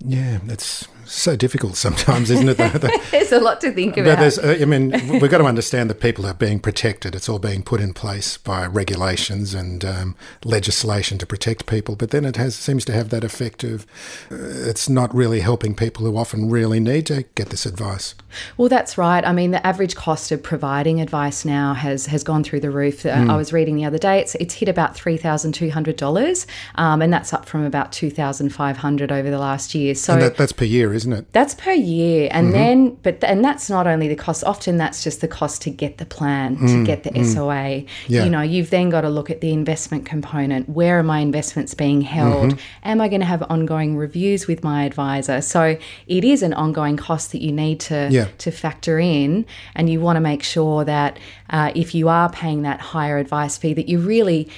Yeah 0.00 0.38
that's 0.44 0.88
so 1.10 1.36
difficult 1.36 1.76
sometimes, 1.76 2.30
isn't 2.30 2.48
it? 2.48 2.56
there's 3.10 3.32
a 3.32 3.40
lot 3.40 3.60
to 3.62 3.72
think 3.72 3.96
about. 3.96 4.16
But 4.16 4.20
there's, 4.20 4.38
uh, 4.38 4.58
I 4.60 4.64
mean, 4.64 4.90
we've 5.20 5.30
got 5.30 5.38
to 5.38 5.44
understand 5.44 5.90
that 5.90 6.00
people 6.00 6.26
are 6.26 6.34
being 6.34 6.60
protected. 6.60 7.14
It's 7.14 7.28
all 7.28 7.38
being 7.38 7.62
put 7.62 7.80
in 7.80 7.92
place 7.92 8.36
by 8.36 8.66
regulations 8.66 9.54
and 9.54 9.84
um, 9.84 10.16
legislation 10.44 11.18
to 11.18 11.26
protect 11.26 11.66
people. 11.66 11.96
But 11.96 12.10
then 12.10 12.24
it 12.24 12.36
has 12.36 12.54
seems 12.54 12.84
to 12.86 12.92
have 12.92 13.08
that 13.10 13.24
effect 13.24 13.64
of 13.64 13.86
uh, 14.30 14.36
it's 14.38 14.88
not 14.88 15.14
really 15.14 15.40
helping 15.40 15.74
people 15.74 16.04
who 16.04 16.16
often 16.16 16.50
really 16.50 16.80
need 16.80 17.06
to 17.06 17.24
get 17.34 17.50
this 17.50 17.66
advice. 17.66 18.14
Well, 18.56 18.68
that's 18.68 18.96
right. 18.96 19.24
I 19.24 19.32
mean, 19.32 19.50
the 19.50 19.66
average 19.66 19.96
cost 19.96 20.30
of 20.30 20.42
providing 20.42 21.00
advice 21.00 21.44
now 21.44 21.74
has 21.74 22.06
has 22.06 22.22
gone 22.22 22.44
through 22.44 22.60
the 22.60 22.70
roof. 22.70 23.02
Mm. 23.02 23.30
I 23.30 23.36
was 23.36 23.52
reading 23.52 23.76
the 23.76 23.84
other 23.84 23.98
day; 23.98 24.20
it's 24.20 24.34
it's 24.36 24.54
hit 24.54 24.68
about 24.68 24.94
three 24.94 25.16
thousand 25.16 25.52
two 25.52 25.70
hundred 25.70 25.96
dollars, 25.96 26.46
um, 26.76 27.02
and 27.02 27.12
that's 27.12 27.32
up 27.32 27.46
from 27.46 27.64
about 27.64 27.92
two 27.92 28.10
thousand 28.10 28.50
five 28.50 28.76
hundred 28.76 29.10
over 29.10 29.30
the 29.30 29.38
last 29.38 29.74
year. 29.74 29.94
So 29.94 30.16
that, 30.16 30.36
that's 30.36 30.52
per 30.52 30.64
year, 30.64 30.92
isn't 31.00 31.12
it? 31.12 31.32
That's 31.32 31.54
per 31.54 31.72
year, 31.72 32.28
and 32.30 32.48
mm-hmm. 32.48 32.52
then 32.52 32.98
but 33.02 33.22
and 33.24 33.44
that's 33.44 33.70
not 33.70 33.86
only 33.86 34.08
the 34.08 34.16
cost. 34.16 34.44
Often 34.44 34.76
that's 34.76 35.02
just 35.02 35.20
the 35.20 35.28
cost 35.28 35.62
to 35.62 35.70
get 35.70 35.98
the 35.98 36.06
plan, 36.06 36.56
mm, 36.56 36.66
to 36.66 36.84
get 36.84 37.02
the 37.04 37.10
mm. 37.10 37.24
SOA. 37.24 37.86
Yeah. 38.08 38.24
You 38.24 38.30
know, 38.30 38.42
you've 38.42 38.70
then 38.70 38.90
got 38.90 39.02
to 39.02 39.08
look 39.08 39.30
at 39.30 39.40
the 39.40 39.52
investment 39.52 40.06
component. 40.06 40.68
Where 40.68 40.98
are 40.98 41.02
my 41.02 41.20
investments 41.20 41.74
being 41.74 42.00
held? 42.02 42.52
Mm-hmm. 42.52 42.88
Am 42.88 43.00
I 43.00 43.08
going 43.08 43.20
to 43.20 43.26
have 43.26 43.42
ongoing 43.50 43.96
reviews 43.96 44.46
with 44.46 44.62
my 44.62 44.84
advisor? 44.84 45.40
So 45.40 45.76
it 46.06 46.24
is 46.24 46.42
an 46.42 46.54
ongoing 46.54 46.96
cost 46.96 47.32
that 47.32 47.42
you 47.42 47.52
need 47.52 47.80
to 47.80 48.08
yeah. 48.10 48.28
to 48.38 48.50
factor 48.50 48.98
in, 48.98 49.46
and 49.74 49.88
you 49.88 50.00
want 50.00 50.16
to 50.16 50.20
make 50.20 50.42
sure 50.42 50.84
that 50.84 51.18
uh, 51.50 51.72
if 51.74 51.94
you 51.94 52.08
are 52.08 52.30
paying 52.30 52.62
that 52.62 52.80
higher 52.80 53.18
advice 53.18 53.56
fee, 53.58 53.74
that 53.74 53.88
you 53.88 53.98
really 53.98 54.48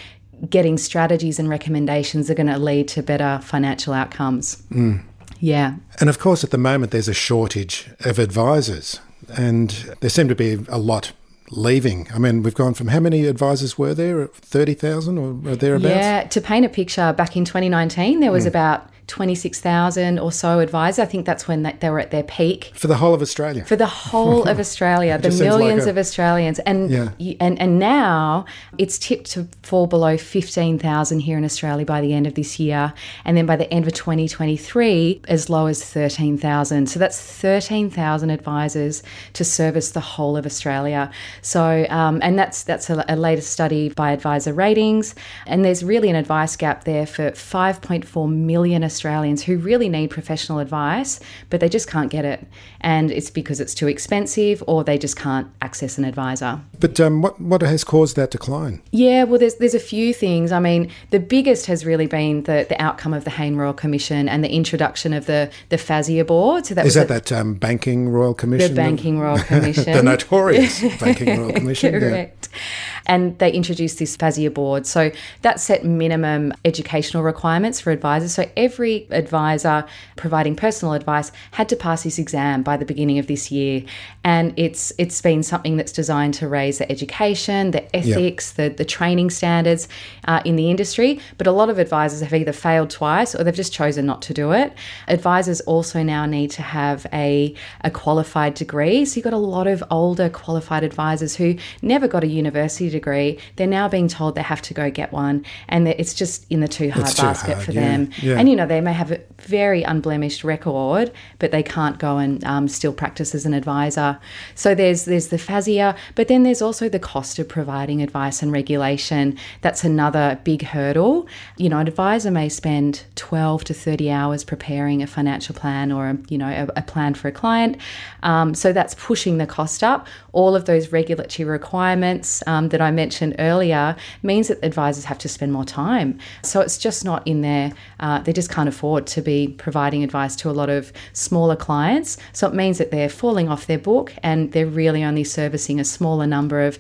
getting 0.49 0.77
strategies 0.77 1.39
and 1.39 1.49
recommendations 1.49 2.29
are 2.31 2.35
going 2.35 2.49
to 2.49 2.59
lead 2.59 2.89
to 2.89 3.03
better 3.03 3.41
financial 3.43 3.93
outcomes. 3.93 4.63
Mm. 4.73 5.03
Yeah. 5.43 5.75
And 5.99 6.09
of 6.09 6.21
course, 6.21 6.45
at 6.45 6.53
the 6.53 6.59
moment, 6.59 6.93
there's 6.93 7.09
a 7.09 7.15
shortage 7.15 7.91
of 8.05 8.21
advisors, 8.21 9.01
and 9.37 9.71
there 10.01 10.09
seem 10.09 10.29
to 10.29 10.37
be 10.37 10.65
a 10.69 10.79
lot 10.79 11.11
leaving. 11.51 12.07
I 12.15 12.19
mean, 12.19 12.45
we've 12.45 12.55
gone 12.55 12.75
from 12.75 12.89
how 12.89 13.01
many 13.01 13.27
advisors 13.27 13.77
were 13.77 13.93
there? 13.93 14.29
30,000 14.29 15.19
or 15.19 15.57
thereabouts? 15.57 15.95
Yeah, 15.95 16.23
to 16.29 16.41
paint 16.41 16.65
a 16.65 16.69
picture, 16.69 17.13
back 17.13 17.37
in 17.37 17.45
2019, 17.45 18.21
there 18.21 18.31
was 18.31 18.45
mm. 18.45 18.49
about 18.49 18.89
26,000 19.09 20.19
or 20.19 20.31
so 20.31 20.61
advisors. 20.61 20.99
I 20.99 21.05
think 21.05 21.27
that's 21.27 21.49
when 21.49 21.63
they 21.63 21.91
were 21.91 21.99
at 21.99 22.11
their 22.11 22.23
peak. 22.23 22.73
For 22.75 22.87
the 22.87 22.97
whole 22.97 23.15
of 23.15 23.23
Australia? 23.23 23.65
For 23.65 23.77
the 23.77 23.87
whole 23.87 24.49
of 24.49 24.59
Australia, 24.65 25.19
the 25.19 25.31
millions 25.31 25.81
like 25.81 25.89
a, 25.89 25.91
of 25.91 25.99
Australians. 25.99 26.59
And, 26.61 26.91
yeah. 26.91 27.35
and, 27.41 27.61
and 27.61 27.79
now 27.79 28.47
it's 28.79 28.99
tipped 28.99 29.31
to 29.33 29.49
fall 29.63 29.87
below 29.87 30.17
15,000 30.17 31.21
here 31.21 31.37
in 31.37 31.45
Australia 31.45 31.85
by 31.85 32.01
the 32.01 32.15
end 32.15 32.27
of 32.27 32.35
this 32.35 32.61
year. 32.61 32.95
And 33.25 33.37
then 33.37 33.45
by 33.45 33.57
the 33.57 33.73
end 33.73 33.87
of 33.87 33.93
2023, 33.93 35.23
as 35.29 35.51
low 35.51 35.67
as 35.67 35.85
13,000. 35.85 36.87
So 36.87 36.99
that's 36.99 37.21
13,000 37.21 38.31
advisors 38.31 39.03
to 39.33 39.45
service 39.45 39.91
the 39.91 40.01
whole 40.01 40.37
of 40.37 40.47
Australia. 40.47 41.11
So, 41.43 41.87
um, 41.91 42.21
and 42.23 42.39
that's, 42.39 42.63
that's 42.63 42.89
a, 42.89 43.05
a 43.09 43.17
latest 43.17 43.51
study 43.51 43.89
by 43.89 44.13
Advisor 44.13 44.53
Ratings. 44.53 45.15
And 45.47 45.65
there's 45.65 45.83
really 45.83 46.09
an 46.09 46.17
advice 46.17 46.57
gap 46.57 46.85
there 46.85 47.07
for 47.07 47.33
5.4 47.33 48.33
million 48.33 48.85
Australians 48.93 49.43
who 49.43 49.59
really 49.59 49.89
need 49.89 50.11
professional 50.11 50.59
advice, 50.59 51.21
but 51.51 51.61
they 51.61 51.69
just 51.69 51.89
can't 51.89 52.11
get 52.11 52.25
it. 52.25 52.47
And 52.81 53.11
it's 53.11 53.31
because 53.31 53.61
it's 53.61 53.75
too 53.75 53.89
expensive 53.89 54.63
or 54.67 54.85
they 54.85 54.99
just 54.99 55.17
can't 55.17 55.49
access 55.61 55.99
an 55.99 56.05
advisor. 56.05 56.61
But 56.79 57.01
um, 57.01 57.23
what, 57.23 57.41
what 57.41 57.63
has 57.63 57.85
caused 57.85 58.17
that 58.17 58.31
decline? 58.31 58.83
Yeah, 58.91 59.25
well, 59.25 59.39
there's, 59.39 59.57
there's 59.57 59.75
a 59.75 59.81
few 59.81 60.13
things. 60.13 60.53
I 60.53 60.61
mean, 60.61 60.91
the 61.11 61.21
biggest 61.21 61.67
has 61.67 61.85
really 61.85 62.07
been 62.07 62.43
the, 62.43 62.67
the 62.69 62.81
outcome 62.81 63.15
of 63.15 63.25
the 63.25 63.31
Hayne 63.31 63.57
Royal 63.57 63.73
Commission 63.73 64.29
and 64.29 64.45
the 64.45 64.53
introduction 64.53 65.13
of 65.13 65.27
the, 65.27 65.51
the 65.71 65.77
FASEA 65.77 66.27
board. 66.27 66.67
So 66.67 66.75
that 66.75 66.87
Is 66.87 66.95
that 66.95 67.07
a, 67.07 67.15
that 67.15 67.33
um, 67.33 67.55
Banking 67.55 68.09
Royal 68.09 68.35
Commission? 68.35 68.75
The 68.75 68.81
Banking 68.81 69.19
Royal 69.19 69.39
Commission. 69.53 69.93
the 69.93 70.03
notorious 70.03 70.81
Banking 70.99 71.41
Royal 71.41 71.53
Commission. 71.61 71.99
Correct. 71.99 72.49
Yeah 72.53 72.59
and 73.07 73.39
they 73.39 73.51
introduced 73.53 73.99
this 73.99 74.17
FASEA 74.17 74.53
board. 74.53 74.87
So 74.87 75.11
that 75.43 75.61
set 75.61 75.85
minimum 75.85 76.53
educational 76.65 77.23
requirements 77.23 77.81
for 77.81 77.91
advisors. 77.91 78.35
So 78.35 78.49
every 78.57 79.07
advisor 79.11 79.85
providing 80.17 80.57
personal 80.57 80.95
advice 80.95 81.33
had 81.53 81.69
to 81.69 81.77
pass 81.77 82.05
this 82.05 82.19
exam 82.19 82.63
by 82.63 82.77
the 82.77 82.85
beginning 82.85 83.19
of 83.19 83.27
this 83.27 83.51
year, 83.51 83.85
and 84.25 84.53
it's 84.57 84.93
it's 84.99 85.21
been 85.21 85.43
something 85.43 85.77
that's 85.77 85.93
designed 85.93 86.35
to 86.35 86.49
raise 86.49 86.79
the 86.79 86.91
education, 86.91 87.73
the 87.73 87.85
ethics, 87.97 88.55
yep. 88.57 88.73
the 88.73 88.77
the 88.77 88.85
training 88.85 89.31
standards 89.31 89.89
uh, 90.27 90.41
in 90.45 90.57
the 90.57 90.71
industry. 90.71 91.21
But 91.39 91.47
a 91.47 91.53
lot 91.53 91.71
of 91.71 91.79
advisors 91.79 92.21
have 92.21 92.33
either 92.33 92.53
failed 92.53 92.91
twice 92.91 93.35
or 93.35 93.45
they've 93.45 93.55
just 93.55 93.73
chosen 93.73 94.07
not 94.07 94.23
to 94.23 94.35
do 94.35 94.53
it. 94.53 94.73
Advisors 95.09 95.61
also 95.63 96.03
now 96.03 96.27
need 96.27 96.51
to 96.53 96.63
have 96.63 97.07
a 97.13 97.55
a 97.83 97.91
qualified 97.91 98.55
degree. 98.55 99.05
So 99.05 99.17
you've 99.17 99.25
got 99.25 99.33
a 99.33 99.39
lot 99.39 99.67
of 99.67 99.83
older 99.91 100.29
qualified 100.29 100.85
advisors 100.85 101.37
who 101.37 101.57
never 101.83 102.07
got 102.09 102.25
a 102.25 102.27
university 102.27 102.92
degree, 102.93 103.39
they're 103.57 103.67
now 103.67 103.89
being 103.89 104.07
told 104.09 104.37
they 104.37 104.43
have 104.43 104.63
to 104.63 104.75
go 104.75 104.91
get 104.91 105.13
one, 105.13 105.45
and 105.69 105.89
it's 105.89 106.15
just 106.15 106.47
in 106.51 106.61
the 106.61 106.69
too 106.69 106.91
hard 106.91 107.07
It's 107.07 107.17
too 107.17 107.23
basket 107.23 107.55
hard, 107.55 107.65
for 107.65 107.73
yeah, 107.73 107.81
them. 107.81 108.11
yeah. 108.23 108.39
And 108.39 108.49
you 108.49 108.55
know, 108.57 108.67
they 108.67 108.81
may 108.81 108.93
have 108.93 109.11
a 109.11 109.21
very 109.39 109.83
unblemished 109.83 110.45
record, 110.45 111.11
but 111.41 111.51
they 111.51 111.63
can't 111.63 111.99
go 111.99 112.19
and 112.19 112.45
um, 112.45 112.69
still 112.69 112.93
practice 112.93 113.35
as 113.35 113.45
an 113.47 113.55
advisor. 113.55 114.19
So 114.55 114.75
there's 114.75 115.07
there's 115.07 115.29
the 115.29 115.37
FASEA, 115.39 115.97
but 116.15 116.29
then 116.29 116.43
there's 116.45 116.63
also 116.63 116.89
the 116.89 116.99
cost 117.01 117.39
of 117.39 117.49
providing 117.49 118.03
advice 118.03 118.43
and 118.43 118.53
regulation. 118.53 119.37
That's 119.63 119.83
another 119.85 120.39
big 120.45 120.63
hurdle. 120.63 121.27
You 121.57 121.69
know, 121.71 121.79
an 121.79 121.89
advisor 121.89 122.31
may 122.31 122.49
spend 122.49 123.05
12 123.17 123.65
to 123.65 123.75
30 123.75 124.11
hours 124.11 124.45
preparing 124.45 125.03
a 125.03 125.07
financial 125.07 125.55
plan 125.55 125.91
or 125.91 126.11
a, 126.11 126.19
you 126.29 126.39
know 126.39 126.49
a, 126.49 126.81
a 126.81 126.83
plan 126.83 127.15
for 127.15 127.29
a 127.29 127.33
client. 127.33 127.77
Um, 128.23 128.55
so 128.55 128.73
that's 128.73 128.95
pushing 128.95 129.39
the 129.39 129.47
cost 129.47 129.83
up. 129.83 130.07
All 130.33 130.55
of 130.55 130.67
those 130.67 130.93
regulatory 130.93 131.49
requirements 131.49 132.43
um, 132.47 132.69
that 132.69 132.81
I 132.83 132.91
mentioned 132.91 133.37
earlier 133.39 133.97
means 134.23 134.49
that 134.49 134.59
advisors 134.63 135.05
have 135.05 135.19
to 135.19 135.29
spend 135.29 135.53
more 135.53 135.65
time. 135.65 136.19
So 136.43 136.61
it's 136.61 136.79
just 136.79 137.05
not 137.05 137.27
in 137.27 137.41
there. 137.41 137.73
Uh, 138.01 138.21
they 138.21 138.33
just 138.33 138.51
can't 138.51 138.69
afford 138.69 139.07
to 139.09 139.23
be 139.23 139.49
providing 139.59 140.03
advice 140.03 140.37
to 140.37 140.51
a 140.51 140.53
lot 140.53 140.69
of 140.69 140.93
smaller 141.13 141.57
clients. 141.57 142.19
So 142.33 142.47
it 142.49 142.55
means 142.55 142.79
that 142.79 142.91
they're 142.91 143.09
falling 143.09 143.49
off 143.49 143.67
their 143.67 143.79
book 143.79 144.15
and 144.23 144.53
they're 144.53 144.67
really 144.67 145.05
only 145.05 145.25
servicing 145.25 145.81
a 145.81 145.85
smaller 145.85 146.27
number 146.27 146.61
of 146.63 146.79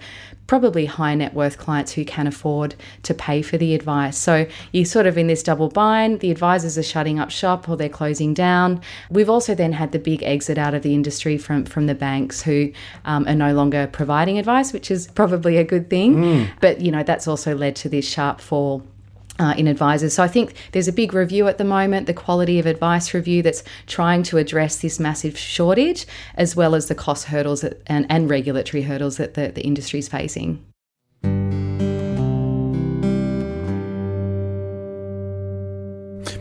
probably 0.53 0.85
high 0.85 1.15
net 1.15 1.33
worth 1.33 1.57
clients 1.57 1.93
who 1.93 2.05
can 2.05 2.27
afford 2.27 2.75
to 3.03 3.15
pay 3.15 3.41
for 3.41 3.57
the 3.57 3.75
advice. 3.75 4.19
So 4.19 4.47
you're 4.71 4.85
sort 4.85 5.07
of 5.07 5.17
in 5.17 5.27
this 5.27 5.43
double 5.43 5.71
bind. 5.71 6.21
The 6.21 6.31
advisors 6.31 6.77
are 6.77 6.83
shutting 6.83 7.19
up 7.19 7.31
shop 7.31 7.71
or 7.71 7.77
they're 7.79 7.89
closing 7.89 8.35
down. 8.35 8.83
We've 9.09 9.31
also 9.31 9.55
then 9.55 9.73
had 9.73 9.93
the 9.93 9.99
big 9.99 10.23
exit 10.23 10.59
out 10.59 10.75
of 10.75 10.83
the 10.83 10.93
industry 10.93 11.39
from, 11.39 11.65
from 11.65 11.87
the 11.87 11.95
banks 11.95 12.43
who 12.43 12.71
um, 13.07 13.27
are 13.27 13.35
no 13.35 13.55
longer 13.55 13.87
providing 13.87 14.39
advice, 14.39 14.75
which 14.75 14.91
is 14.91 15.07
probably 15.07 15.57
a 15.57 15.65
good 15.65 15.89
thing. 15.89 16.21
But, 16.61 16.83
you 16.83 16.93
know, 16.93 17.03
that's 17.03 17.27
also 17.27 17.57
led 17.57 17.75
to 17.77 17.89
this 17.89 18.07
sharp 18.07 18.43
fall 18.43 18.83
uh, 19.39 19.55
in 19.57 19.67
advisors. 19.67 20.15
So 20.15 20.23
I 20.23 20.29
think 20.29 20.55
there's 20.73 20.89
a 20.89 20.93
big 20.93 21.15
review 21.15 21.49
at 21.49 21.59
the 21.59 21.65
moment, 21.65 22.07
the 22.07 22.15
quality 22.15 22.59
of 22.59 22.67
advice 22.67 23.15
review 23.15 23.43
that's 23.43 23.63
trying 23.87 24.23
to 24.25 24.39
address 24.39 24.81
this 24.81 25.01
massive 25.01 25.39
shortage, 25.39 26.07
as 26.37 26.55
well 26.55 26.75
as 26.75 26.89
the 26.89 26.95
cost 26.95 27.27
hurdles 27.27 27.65
and, 27.65 28.07
and 28.09 28.29
regulatory 28.29 28.83
hurdles 28.83 29.17
that 29.17 29.35
the, 29.35 29.49
the 29.49 29.63
industry 29.63 29.99
is 29.99 30.09
facing. 30.09 30.65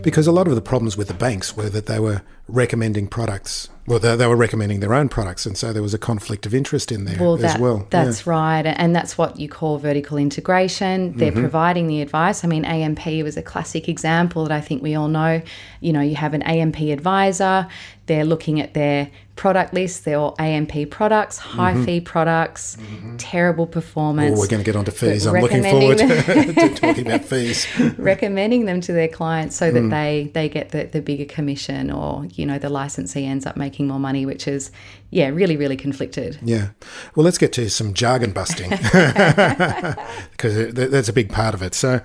Because 0.01 0.25
a 0.25 0.31
lot 0.31 0.48
of 0.48 0.55
the 0.55 0.62
problems 0.62 0.98
with 0.98 1.07
the 1.07 1.13
banks 1.13 1.55
were 1.55 1.69
that 1.69 1.86
they 1.86 2.00
were 2.00 2.24
recommending 2.48 3.07
products, 3.07 3.69
well, 3.88 4.00
they, 4.00 4.16
they 4.16 4.28
were 4.28 4.36
recommending 4.36 4.80
their 4.80 4.94
own 4.94 5.10
products, 5.10 5.46
and 5.46 5.58
so 5.58 5.74
there 5.74 5.82
was 5.82 5.94
a 5.94 5.98
conflict 5.98 6.46
of 6.46 6.54
interest 6.54 6.92
in 6.92 7.06
there 7.06 7.18
Well, 7.20 7.44
as 7.44 7.58
well. 7.58 7.88
That's 7.90 8.28
right. 8.28 8.66
And 8.66 8.96
that's 8.96 9.18
what 9.18 9.40
you 9.40 9.50
call 9.50 9.78
vertical 9.80 10.18
integration. 10.18 11.18
They're 11.18 11.32
Mm-hmm. 11.32 11.40
providing 11.42 11.88
the 11.88 12.02
advice. 12.02 12.44
I 12.44 12.48
mean, 12.48 12.66
AMP 12.66 13.06
was 13.24 13.38
a 13.38 13.42
classic 13.42 13.88
example 13.90 14.44
that 14.44 14.52
I 14.52 14.62
think 14.62 14.84
we 14.84 14.96
all 14.96 15.08
know. 15.08 15.42
You 15.80 15.94
know, 15.94 16.02
you 16.02 16.16
have 16.16 16.34
an 16.34 16.42
AMP 16.44 16.80
advisor, 16.82 17.68
they're 18.06 18.26
looking 18.26 18.60
at 18.60 18.74
their 18.74 19.10
product 19.38 19.74
list, 19.74 20.04
they're 20.06 20.18
all 20.20 20.36
AMP 20.38 20.90
products, 20.92 21.38
high 21.38 21.74
fee 21.86 22.02
products, 22.02 22.78
terrible 23.18 23.66
performance. 23.66 24.32
Mm-hmm. 24.32 24.38
Oh, 24.38 24.42
we're 24.42 24.48
going 24.48 24.64
to 24.64 24.66
get 24.66 24.76
onto 24.76 24.92
fees. 24.92 25.26
I'm 25.26 25.42
looking 25.42 25.64
forward 25.64 25.98
to 26.00 26.74
talking 26.76 27.08
about 27.08 27.24
fees. 27.26 27.66
recommending 27.98 28.66
them 28.66 28.82
to 28.82 28.92
their 28.92 29.08
clients 29.08 29.56
so 29.56 29.72
that 29.72 29.90
they 29.90 30.30
they 30.34 30.50
get 30.50 30.70
the, 30.70 30.84
the 30.86 31.02
bigger 31.02 31.26
commission 31.26 31.90
or 31.90 32.26
you 32.34 32.46
know 32.46 32.60
the 32.60 32.70
licensee 32.70 33.26
ends 33.26 33.46
up 33.46 33.56
making 33.58 33.71
more 33.80 34.00
money 34.00 34.25
which 34.25 34.48
is 34.48 34.72
yeah 35.10 35.28
really 35.28 35.58
really 35.58 35.78
conflicted 35.78 36.38
Yeah. 36.44 36.70
Well, 37.16 37.24
let's 37.24 37.38
get 37.38 37.54
to 37.54 37.70
some 37.70 37.94
jargon 37.94 38.32
busting 38.32 38.70
because 40.32 40.74
that's 40.74 41.10
a 41.10 41.13
big 41.13 41.32
part 41.32 41.54
of 41.54 41.62
it. 41.62 41.74
So, 41.75 42.01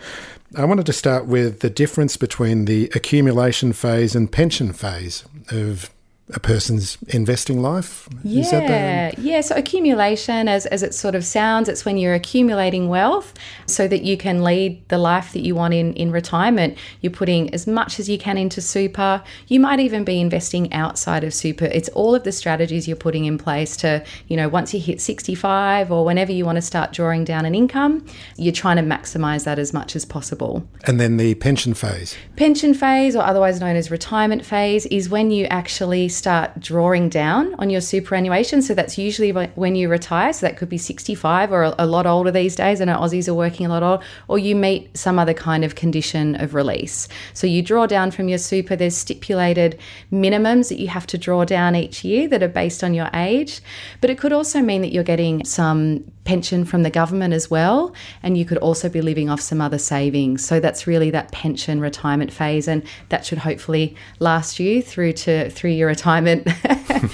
I 0.57 0.65
wanted 0.65 0.87
to 0.87 0.93
start 0.93 1.27
with 1.27 1.61
the 1.61 1.71
difference 1.71 2.17
between 2.17 2.67
the 2.67 2.91
accumulation 2.95 3.73
phase 3.73 4.15
and 4.15 4.31
pension 4.31 4.73
phase 4.73 5.25
of 5.51 5.91
a 6.35 6.41
person's 6.41 6.99
investing 7.09 7.63
life. 7.63 8.09
Is 8.25 8.51
that 8.51 8.67
the- 8.67 8.73
Yeah, 8.73 9.11
yeah. 9.19 9.41
So 9.43 9.55
accumulation, 9.55 10.49
as, 10.49 10.67
as 10.67 10.83
it 10.83 10.93
sort 10.93 11.15
of 11.15 11.25
sounds, 11.25 11.69
it's 11.69 11.85
when 11.85 11.97
you're 11.99 12.15
accumulating 12.15 12.89
wealth 12.89 13.33
so 13.67 13.87
that 13.87 14.03
you 14.03 14.17
can 14.17 14.43
lead 14.43 14.87
the 14.89 14.99
life 14.99 15.33
that 15.35 15.43
you 15.43 15.55
want 15.55 15.73
in, 15.75 15.93
in 15.95 16.11
retirement. 16.11 16.77
You're 17.01 17.13
putting 17.13 17.55
as 17.55 17.69
much 17.69 18.01
as 18.01 18.09
you 18.09 18.19
can 18.19 18.39
into 18.39 18.61
super. 18.61 19.23
You 19.47 19.61
might 19.61 19.79
even 19.79 20.05
be 20.05 20.21
investing 20.21 20.73
outside 20.73 21.23
of 21.23 21.33
super. 21.33 21.67
It's 21.67 21.89
all 21.91 22.15
of 22.15 22.25
the 22.25 22.33
strategies 22.33 22.89
you're 22.89 22.97
putting 22.97 23.25
in 23.25 23.39
place 23.39 23.77
to, 23.79 24.05
you 24.27 24.37
know, 24.37 24.49
once 24.49 24.75
you 24.75 24.81
hit 24.81 25.01
65 25.01 25.93
or 25.93 26.05
whenever 26.05 26.33
you 26.33 26.45
want 26.45 26.57
to 26.57 26.63
start 26.63 26.93
drawing 26.93 27.25
down 27.25 27.45
an 27.47 27.55
income, 27.55 28.05
you're 28.37 28.53
trying 28.53 28.77
to 28.79 28.83
maximize 28.83 29.45
that 29.45 29.61
as 29.61 29.73
much 29.73 29.95
as 29.95 30.05
possible. 30.05 30.67
and 30.85 30.99
then 30.99 31.19
the 31.19 31.35
pension 31.37 31.73
phase. 31.75 32.17
Pension 32.37 32.75
phase, 32.75 33.15
or 33.15 33.23
otherwise 33.23 33.61
known 33.61 33.77
as 33.77 33.91
retirement 33.91 34.45
phase, 34.45 34.87
is 34.87 35.09
when 35.09 35.31
you 35.31 35.45
actually 35.47 36.09
start 36.17 36.59
drawing 36.59 37.09
down 37.09 37.55
on 37.59 37.71
your 37.71 37.81
superannuation. 37.81 38.63
So 38.63 38.75
that's 38.75 38.99
usually 38.99 39.31
when 39.31 39.75
you 39.75 39.89
retire. 39.89 40.33
So 40.33 40.47
that 40.47 40.57
could 40.57 40.69
be 40.69 40.79
65 40.79 41.53
or 41.53 41.75
a, 41.79 41.87
lot 41.87 42.07
older 42.07 42.31
these 42.31 42.57
days. 42.57 42.81
I 42.81 42.85
know 42.87 42.97
Aussies 42.97 43.29
are 43.29 43.35
working 43.35 43.67
a 43.67 43.69
lot 43.69 43.83
old, 43.83 44.03
or 44.29 44.39
you 44.39 44.57
meet 44.57 44.97
some 44.97 45.19
other 45.19 45.35
kind 45.35 45.65
of 45.65 45.75
condition 45.75 46.35
of 46.41 46.55
release. 46.55 47.09
So 47.33 47.47
you 47.47 47.63
draw 47.63 47.87
down 47.87 48.11
from 48.11 48.29
your 48.29 48.39
super. 48.39 48.75
There's 48.75 48.97
stipulated 48.97 49.79
minimums 50.13 50.69
that 50.69 50.81
you 50.81 50.89
have 50.89 51.07
to 51.09 51.19
draw 51.19 51.45
down 51.45 51.77
each 51.77 52.05
year 52.05 52.27
that 52.29 52.43
are 52.43 52.49
based 52.49 52.83
on 52.83 52.95
your 52.95 53.11
age. 53.15 53.61
But 54.01 54.11
it 54.11 54.19
could 54.19 54.33
also 54.33 54.61
mean 54.61 54.83
that 54.83 54.93
you're 54.93 55.05
getting 55.05 55.45
some 55.45 56.05
pension 56.27 56.65
from 56.65 56.83
the 56.83 56.91
government 56.91 57.33
as 57.33 57.51
well. 57.51 57.95
And 58.23 58.37
you 58.37 58.45
could 58.45 58.59
also 58.59 58.89
be 58.89 59.01
living 59.01 59.31
off 59.31 59.41
some 59.41 59.61
other 59.61 59.79
savings. 59.79 60.45
So 60.45 60.61
that's 60.61 60.87
really 60.87 61.11
that 61.11 61.33
pension 61.33 61.81
retirement 61.81 62.33
phase. 62.33 62.69
And 62.69 62.83
that 63.09 63.25
should 63.25 63.39
hopefully 63.39 63.97
last 64.19 64.61
you 64.61 64.83
through 64.83 65.13
to 65.15 65.49
through 65.51 65.71
your 65.71 65.89
retirement 65.89 66.47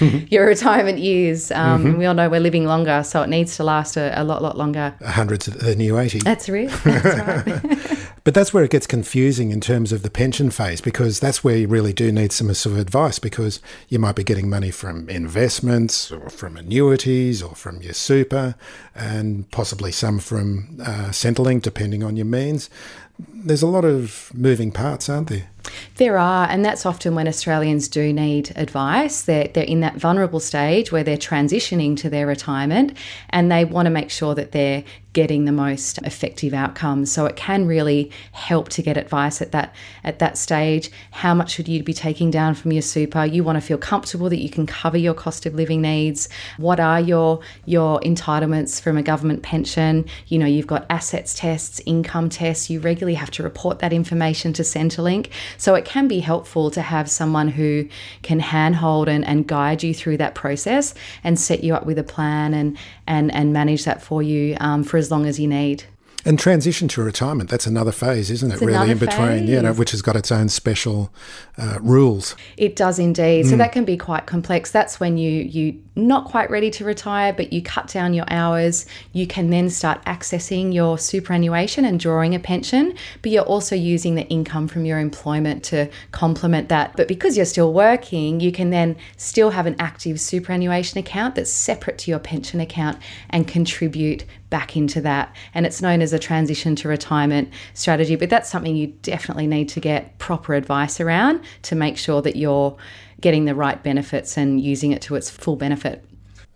your 0.30 0.46
retirement 0.46 0.98
years. 0.98 1.50
Um, 1.52 1.98
We 1.98 2.06
all 2.06 2.14
know 2.14 2.28
we're 2.28 2.40
living 2.40 2.64
longer, 2.66 3.02
so 3.04 3.22
it 3.22 3.28
needs 3.28 3.56
to 3.56 3.64
last 3.64 3.96
a, 3.96 4.20
a 4.20 4.24
lot, 4.24 4.42
lot 4.42 4.56
longer. 4.56 4.94
Hundreds 5.04 5.46
of 5.48 5.60
the 5.60 5.76
new 5.76 5.98
80. 5.98 6.20
That's 6.20 6.48
real. 6.48 6.70
That's 6.84 7.46
right. 7.46 7.98
But 8.24 8.34
that's 8.34 8.54
where 8.54 8.62
it 8.62 8.70
gets 8.70 8.86
confusing 8.86 9.50
in 9.50 9.60
terms 9.60 9.90
of 9.90 10.02
the 10.02 10.10
pension 10.10 10.50
phase 10.50 10.80
because 10.80 11.18
that's 11.18 11.42
where 11.42 11.56
you 11.56 11.66
really 11.66 11.92
do 11.92 12.12
need 12.12 12.30
some 12.30 12.52
sort 12.54 12.74
of 12.74 12.78
advice 12.78 13.18
because 13.18 13.60
you 13.88 13.98
might 13.98 14.14
be 14.14 14.22
getting 14.22 14.48
money 14.48 14.70
from 14.70 15.08
investments 15.08 16.12
or 16.12 16.30
from 16.30 16.56
annuities 16.56 17.42
or 17.42 17.56
from 17.56 17.82
your 17.82 17.94
super 17.94 18.54
and 18.94 19.50
possibly 19.50 19.90
some 19.90 20.20
from 20.20 20.78
uh, 20.80 21.08
Centrelink, 21.10 21.62
depending 21.62 22.04
on 22.04 22.16
your 22.16 22.26
means. 22.26 22.70
There's 23.18 23.62
a 23.62 23.66
lot 23.66 23.84
of 23.84 24.30
moving 24.34 24.72
parts, 24.72 25.08
aren't 25.08 25.28
there? 25.28 25.48
There 25.96 26.18
are, 26.18 26.48
and 26.48 26.64
that's 26.64 26.84
often 26.84 27.14
when 27.14 27.28
Australians 27.28 27.88
do 27.88 28.12
need 28.12 28.52
advice. 28.56 29.22
They're, 29.22 29.48
they're 29.48 29.64
in 29.64 29.80
that 29.80 29.96
vulnerable 29.96 30.40
stage 30.40 30.90
where 30.90 31.04
they're 31.04 31.16
transitioning 31.16 31.96
to 31.98 32.10
their 32.10 32.26
retirement 32.26 32.96
and 33.30 33.50
they 33.50 33.64
want 33.64 33.86
to 33.86 33.90
make 33.90 34.10
sure 34.10 34.34
that 34.34 34.52
they're 34.52 34.84
getting 35.12 35.44
the 35.44 35.52
most 35.52 35.98
effective 35.98 36.54
outcomes. 36.54 37.12
So 37.12 37.26
it 37.26 37.36
can 37.36 37.66
really 37.66 38.10
help 38.32 38.70
to 38.70 38.82
get 38.82 38.96
advice 38.96 39.42
at 39.42 39.52
that 39.52 39.74
at 40.04 40.18
that 40.20 40.38
stage. 40.38 40.90
How 41.10 41.34
much 41.34 41.50
should 41.50 41.68
you 41.68 41.82
be 41.82 41.92
taking 41.92 42.30
down 42.30 42.54
from 42.54 42.72
your 42.72 42.82
super? 42.82 43.24
You 43.24 43.44
want 43.44 43.56
to 43.56 43.60
feel 43.60 43.78
comfortable 43.78 44.30
that 44.30 44.40
you 44.40 44.48
can 44.48 44.66
cover 44.66 44.96
your 44.96 45.14
cost 45.14 45.44
of 45.44 45.54
living 45.54 45.82
needs. 45.82 46.28
What 46.56 46.80
are 46.80 47.00
your 47.00 47.40
your 47.66 48.00
entitlements 48.00 48.80
from 48.80 48.96
a 48.96 49.02
government 49.02 49.42
pension? 49.42 50.06
You 50.28 50.38
know, 50.38 50.46
you've 50.46 50.66
got 50.66 50.86
assets 50.88 51.34
tests, 51.34 51.80
income 51.84 52.30
tests. 52.30 52.70
You 52.70 52.80
regularly 52.80 53.01
have 53.14 53.30
to 53.32 53.42
report 53.42 53.78
that 53.80 53.92
information 53.92 54.52
to 54.54 54.62
Centrelink. 54.62 55.28
So 55.58 55.74
it 55.74 55.84
can 55.84 56.08
be 56.08 56.20
helpful 56.20 56.70
to 56.70 56.82
have 56.82 57.10
someone 57.10 57.48
who 57.48 57.88
can 58.22 58.40
handhold 58.40 59.08
and, 59.08 59.24
and 59.24 59.46
guide 59.46 59.82
you 59.82 59.92
through 59.94 60.16
that 60.18 60.34
process 60.34 60.94
and 61.22 61.38
set 61.38 61.62
you 61.62 61.74
up 61.74 61.86
with 61.86 61.98
a 61.98 62.04
plan 62.04 62.54
and 62.54 62.76
and 63.06 63.32
and 63.34 63.52
manage 63.52 63.84
that 63.84 64.02
for 64.02 64.22
you 64.22 64.56
um, 64.60 64.84
for 64.84 64.96
as 64.96 65.10
long 65.10 65.26
as 65.26 65.38
you 65.38 65.48
need. 65.48 65.84
And 66.24 66.38
transition 66.38 66.88
to 66.88 67.02
retirement, 67.02 67.50
that's 67.50 67.66
another 67.66 67.92
phase, 67.92 68.30
isn't 68.30 68.52
it? 68.52 68.60
really, 68.60 68.92
in 68.92 68.98
between, 68.98 69.46
you 69.48 69.60
know, 69.60 69.72
which 69.72 69.90
has 69.90 70.02
got 70.02 70.14
its 70.14 70.30
own 70.30 70.48
special 70.48 71.12
uh, 71.58 71.78
rules. 71.80 72.36
It 72.56 72.76
does 72.76 72.98
indeed. 72.98 73.46
So 73.46 73.56
that 73.56 73.72
can 73.72 73.84
be 73.84 73.96
quite 73.96 74.26
complex. 74.26 74.70
That's 74.70 75.00
when 75.00 75.18
you 75.18 75.30
you 75.30 75.82
not 75.94 76.24
quite 76.24 76.50
ready 76.50 76.70
to 76.70 76.84
retire, 76.84 77.32
but 77.32 77.52
you 77.52 77.62
cut 77.62 77.88
down 77.88 78.14
your 78.14 78.24
hours. 78.28 78.86
You 79.12 79.26
can 79.26 79.50
then 79.50 79.68
start 79.68 80.02
accessing 80.04 80.72
your 80.72 80.96
superannuation 80.96 81.84
and 81.84 82.00
drawing 82.00 82.34
a 82.34 82.38
pension, 82.38 82.94
but 83.20 83.30
you're 83.30 83.42
also 83.42 83.76
using 83.76 84.14
the 84.14 84.26
income 84.28 84.68
from 84.68 84.84
your 84.84 84.98
employment 84.98 85.64
to 85.64 85.90
complement 86.12 86.68
that. 86.70 86.96
But 86.96 87.08
because 87.08 87.36
you're 87.36 87.46
still 87.46 87.72
working, 87.72 88.40
you 88.40 88.52
can 88.52 88.70
then 88.70 88.96
still 89.16 89.50
have 89.50 89.66
an 89.66 89.76
active 89.78 90.20
superannuation 90.20 90.98
account 90.98 91.34
that's 91.34 91.52
separate 91.52 91.98
to 91.98 92.10
your 92.10 92.20
pension 92.20 92.60
account 92.60 92.98
and 93.28 93.46
contribute 93.46 94.24
back 94.52 94.76
into 94.76 95.00
that. 95.00 95.34
And 95.54 95.64
it's 95.64 95.80
known 95.80 96.02
as 96.02 96.12
a 96.12 96.18
transition 96.18 96.76
to 96.76 96.88
retirement 96.88 97.48
strategy, 97.72 98.16
but 98.16 98.28
that's 98.28 98.50
something 98.50 98.76
you 98.76 98.88
definitely 99.02 99.46
need 99.46 99.70
to 99.70 99.80
get 99.80 100.18
proper 100.18 100.52
advice 100.54 101.00
around 101.00 101.40
to 101.62 101.74
make 101.74 101.96
sure 101.96 102.20
that 102.20 102.36
you're 102.36 102.76
getting 103.22 103.46
the 103.46 103.54
right 103.54 103.82
benefits 103.82 104.36
and 104.36 104.60
using 104.60 104.92
it 104.92 105.00
to 105.02 105.14
its 105.14 105.30
full 105.30 105.56
benefit. 105.56 106.04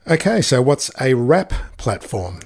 Okay, 0.08 0.42
so 0.42 0.60
what's 0.60 0.90
a 1.00 1.14
wrap 1.14 1.54
platform? 1.78 2.40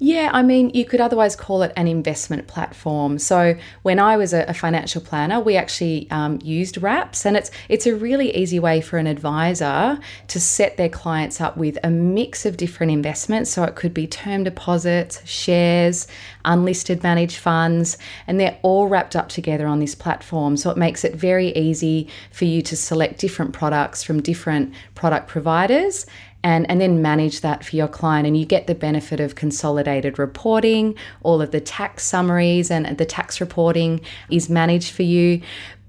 Yeah, 0.00 0.30
I 0.32 0.42
mean, 0.42 0.70
you 0.70 0.84
could 0.84 1.00
otherwise 1.00 1.36
call 1.36 1.62
it 1.62 1.72
an 1.76 1.86
investment 1.86 2.48
platform. 2.48 3.16
So 3.18 3.56
when 3.82 4.00
I 4.00 4.16
was 4.16 4.34
a, 4.34 4.42
a 4.48 4.54
financial 4.54 5.00
planner, 5.00 5.38
we 5.38 5.56
actually 5.56 6.08
um, 6.10 6.40
used 6.42 6.82
Wraps, 6.82 7.24
and 7.24 7.36
it's 7.36 7.52
it's 7.68 7.86
a 7.86 7.94
really 7.94 8.34
easy 8.34 8.58
way 8.58 8.80
for 8.80 8.98
an 8.98 9.06
advisor 9.06 10.00
to 10.26 10.40
set 10.40 10.76
their 10.76 10.88
clients 10.88 11.40
up 11.40 11.56
with 11.56 11.78
a 11.84 11.90
mix 11.90 12.44
of 12.44 12.56
different 12.56 12.90
investments. 12.90 13.52
So 13.52 13.62
it 13.62 13.76
could 13.76 13.94
be 13.94 14.08
term 14.08 14.42
deposits, 14.42 15.24
shares, 15.28 16.08
unlisted 16.44 17.04
managed 17.04 17.36
funds, 17.36 17.96
and 18.26 18.40
they're 18.40 18.58
all 18.62 18.88
wrapped 18.88 19.14
up 19.14 19.28
together 19.28 19.68
on 19.68 19.78
this 19.78 19.94
platform. 19.94 20.56
So 20.56 20.70
it 20.70 20.76
makes 20.76 21.04
it 21.04 21.14
very 21.14 21.50
easy 21.56 22.08
for 22.32 22.46
you 22.46 22.62
to 22.62 22.76
select 22.76 23.20
different 23.20 23.52
products 23.52 24.02
from 24.02 24.20
different 24.20 24.74
product 24.96 25.28
providers 25.28 26.04
and, 26.44 26.70
and 26.70 26.80
then 26.80 27.02
manage 27.02 27.40
that 27.40 27.64
for 27.64 27.74
your 27.74 27.88
client. 27.88 28.26
And 28.26 28.36
you 28.36 28.44
get 28.44 28.68
the 28.68 28.74
benefit 28.74 29.18
of 29.18 29.34
consolidated 29.34 30.18
reporting, 30.18 30.94
all 31.22 31.42
of 31.42 31.50
the 31.50 31.60
tax 31.60 32.04
summaries 32.04 32.70
and 32.70 32.86
the 32.98 33.06
tax 33.06 33.40
reporting 33.40 34.00
is 34.30 34.48
managed 34.48 34.92
for 34.92 35.02
you 35.02 35.40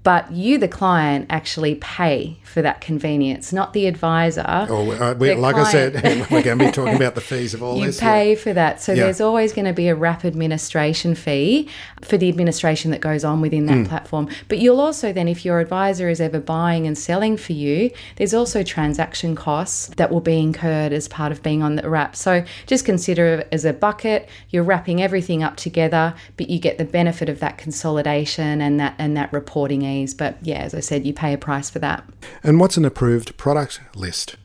but 0.06 0.30
you, 0.30 0.56
the 0.56 0.68
client, 0.68 1.26
actually 1.30 1.74
pay 1.74 2.38
for 2.44 2.62
that 2.62 2.80
convenience, 2.80 3.52
not 3.52 3.72
the 3.72 3.88
advisor. 3.88 4.46
Oh, 4.46 4.92
uh, 4.92 5.14
we, 5.18 5.34
like 5.34 5.56
client, 5.56 5.96
I 5.96 6.00
said, 6.00 6.30
we're 6.30 6.44
going 6.44 6.60
to 6.60 6.66
be 6.66 6.70
talking 6.70 6.94
about 7.02 7.16
the 7.16 7.20
fees 7.20 7.54
of 7.54 7.62
all 7.64 7.76
you 7.76 7.86
this. 7.86 7.96
You 8.00 8.06
pay 8.06 8.30
yeah. 8.30 8.38
for 8.38 8.52
that. 8.52 8.80
So 8.80 8.92
yeah. 8.92 9.02
there's 9.02 9.20
always 9.20 9.52
going 9.52 9.64
to 9.64 9.72
be 9.72 9.88
a 9.88 9.96
wrap 9.96 10.24
administration 10.24 11.16
fee 11.16 11.68
for 12.02 12.16
the 12.16 12.28
administration 12.28 12.92
that 12.92 13.00
goes 13.00 13.24
on 13.24 13.40
within 13.40 13.66
that 13.66 13.78
mm. 13.78 13.88
platform. 13.88 14.28
But 14.46 14.58
you'll 14.58 14.80
also 14.80 15.12
then, 15.12 15.26
if 15.26 15.44
your 15.44 15.58
advisor 15.58 16.08
is 16.08 16.20
ever 16.20 16.38
buying 16.38 16.86
and 16.86 16.96
selling 16.96 17.36
for 17.36 17.54
you, 17.54 17.90
there's 18.14 18.32
also 18.32 18.62
transaction 18.62 19.34
costs 19.34 19.88
that 19.96 20.12
will 20.12 20.20
be 20.20 20.38
incurred 20.38 20.92
as 20.92 21.08
part 21.08 21.32
of 21.32 21.42
being 21.42 21.64
on 21.64 21.74
the 21.74 21.90
wrap. 21.90 22.14
So 22.14 22.44
just 22.66 22.84
consider 22.84 23.40
it 23.40 23.48
as 23.50 23.64
a 23.64 23.72
bucket. 23.72 24.28
You're 24.50 24.62
wrapping 24.62 25.02
everything 25.02 25.42
up 25.42 25.56
together, 25.56 26.14
but 26.36 26.48
you 26.48 26.60
get 26.60 26.78
the 26.78 26.84
benefit 26.84 27.28
of 27.28 27.40
that 27.40 27.58
consolidation 27.58 28.60
and 28.60 28.78
that 28.78 28.94
and 28.98 29.16
that 29.16 29.32
reporting 29.32 29.82
but 30.16 30.36
yeah, 30.42 30.58
as 30.58 30.74
I 30.74 30.80
said, 30.80 31.06
you 31.06 31.12
pay 31.12 31.32
a 31.32 31.38
price 31.38 31.70
for 31.70 31.78
that. 31.80 32.04
And 32.42 32.60
what's 32.60 32.76
an 32.76 32.84
approved 32.84 33.36
product 33.36 33.80
list? 33.94 34.36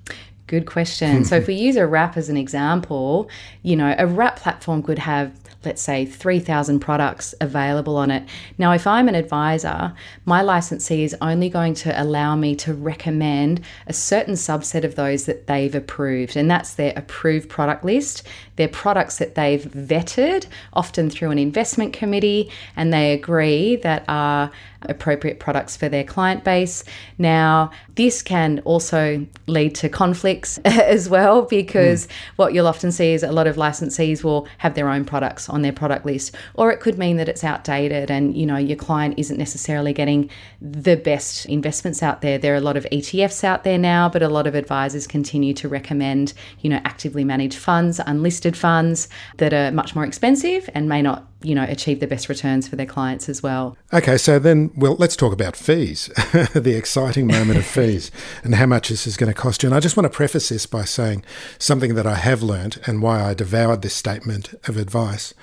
Good 0.48 0.66
question. 0.66 1.24
so 1.24 1.38
if 1.38 1.48
we 1.48 1.54
use 1.54 1.78
a 1.78 1.88
wrap 1.88 2.18
as 2.18 2.28
an 2.28 2.36
example, 2.36 3.30
you 3.64 3.76
know, 3.76 3.96
a 3.98 4.06
wrap 4.06 4.38
platform 4.38 4.84
could 4.84 5.00
have 5.00 5.32
let's 5.64 5.82
say 5.82 6.06
3,000 6.06 6.80
products 6.80 7.36
available 7.40 7.98
on 7.98 8.10
it. 8.10 8.28
Now, 8.58 8.72
if 8.72 8.88
I'm 8.88 9.08
an 9.08 9.16
advisor, 9.16 9.94
my 10.26 10.42
licensee 10.42 11.04
is 11.04 11.16
only 11.22 11.50
going 11.50 11.76
to 11.76 12.02
allow 12.02 12.36
me 12.36 12.56
to 12.58 12.74
recommend 12.74 13.62
a 13.88 13.94
certain 13.94 14.34
subset 14.34 14.84
of 14.84 14.96
those 14.96 15.26
that 15.26 15.48
they've 15.48 15.74
approved, 15.74 16.36
and 16.36 16.50
that's 16.50 16.74
their 16.74 16.94
approved 16.96 17.50
product 17.50 17.86
list. 17.86 18.28
They're 18.56 18.68
products 18.68 19.18
that 19.18 19.36
they've 19.36 19.64
vetted, 19.64 20.48
often 20.74 21.10
through 21.10 21.32
an 21.32 21.40
investment 21.40 21.94
committee, 21.94 22.50
and 22.76 22.92
they 22.92 23.14
agree 23.14 23.76
that 23.78 24.04
are 24.08 24.52
appropriate 24.84 25.40
products 25.40 25.76
for 25.76 25.90
their 25.90 26.04
client 26.04 26.44
base. 26.44 26.84
Now, 27.18 27.72
this 27.96 28.22
can 28.22 28.60
also 28.66 29.26
lead 29.48 29.76
to 29.76 29.90
conflicts 29.90 30.58
as 30.66 31.10
well 31.10 31.44
because 31.44 32.08
mm. 32.08 32.12
what 32.38 32.54
you'll 32.54 32.68
often 32.68 32.92
see 32.92 33.14
is 33.14 33.24
a 33.24 33.32
lot 33.32 33.48
of 33.48 33.56
licensees 33.56 34.24
will 34.24 34.48
have 34.60 34.74
their 34.74 34.90
own 34.90 35.06
products 35.06 35.50
on 35.50 35.62
their 35.62 35.74
product 35.74 36.06
list 36.06 36.36
or 36.56 36.72
it 36.72 36.80
could 36.80 36.98
mean 36.98 37.18
that 37.18 37.30
it's 37.30 37.44
outdated 37.44 38.10
and 38.10 38.36
you 38.36 38.46
know 38.46 38.58
your 38.58 38.78
client 38.78 39.14
isn't 39.18 39.38
necessarily 39.38 39.94
getting 39.94 40.30
the 40.62 40.96
best 40.96 41.46
investments 41.46 42.02
out 42.02 42.22
there. 42.22 42.38
There 42.38 42.54
are 42.54 42.58
a 42.58 42.62
lot 42.62 42.78
of 42.78 42.86
ETFs 42.92 43.44
out 43.44 43.64
there 43.64 43.78
now, 43.78 44.10
but 44.10 44.24
a 44.24 44.30
lot 44.30 44.48
of 44.48 44.56
advisors 44.56 45.08
continue 45.08 45.54
to 45.56 45.68
recommend, 45.68 46.34
you 46.62 46.70
know, 46.70 46.82
actively 46.86 47.24
managed 47.24 47.58
funds, 47.58 48.00
unlisted 48.06 48.56
funds 48.56 49.10
that 49.38 49.54
are 49.54 49.72
much 49.72 49.96
more 49.96 50.06
expensive 50.06 50.70
and 50.74 50.88
may 50.88 51.02
not 51.02 51.31
you 51.44 51.56
know 51.56 51.64
achieve 51.64 52.00
the 52.00 52.08
best 52.08 52.30
returns 52.30 52.68
for 52.68 52.76
their 52.76 52.86
clients 52.86 53.30
as 53.30 53.42
well. 53.42 53.78
Okay, 53.94 54.18
so 54.18 54.40
then 54.40 54.72
well 54.76 54.96
let's 54.96 55.16
talk 55.16 55.34
about 55.34 55.56
fees, 55.56 56.08
the 56.54 56.76
exciting 56.78 57.28
moment 57.28 57.58
of 57.58 57.66
fees 57.66 58.12
and 58.44 58.56
how 58.56 58.66
much 58.66 58.90
this 58.90 59.08
is 59.08 59.18
going 59.18 59.32
to 59.32 59.40
cost 59.40 59.64
you. 59.64 59.68
And 59.68 59.76
I 59.76 59.80
just 59.80 59.98
want 59.98 60.06
to 60.06 60.16
preface 60.16 60.50
this 60.50 60.66
by 60.66 60.86
saying 60.86 61.24
something 61.60 61.96
that 61.96 62.08
I 62.08 62.16
have 62.16 62.44
learned 62.44 62.80
and 62.86 63.02
why 63.02 63.22
I 63.22 63.34
devoured 63.34 63.82
this 63.82 63.96
statement 63.96 64.54
of 64.68 64.78
advice 64.78 65.34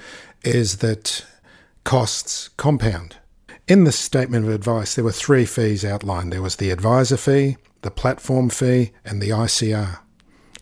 is 0.45 0.79
that 0.79 1.25
costs 1.85 2.49
compound. 2.57 3.17
In 3.67 3.85
this 3.85 3.99
statement 3.99 4.47
of 4.47 4.51
advice, 4.53 4.95
there 4.95 5.05
were 5.05 5.13
three 5.13 5.45
fees 5.45 5.85
outlined. 5.85 6.33
There 6.33 6.43
was 6.43 6.57
the 6.57 6.71
advisor 6.71 7.17
fee, 7.17 7.57
the 7.83 7.91
platform 7.91 8.49
fee, 8.49 8.93
and 9.05 9.21
the 9.21 9.31
ICR. 9.31 9.99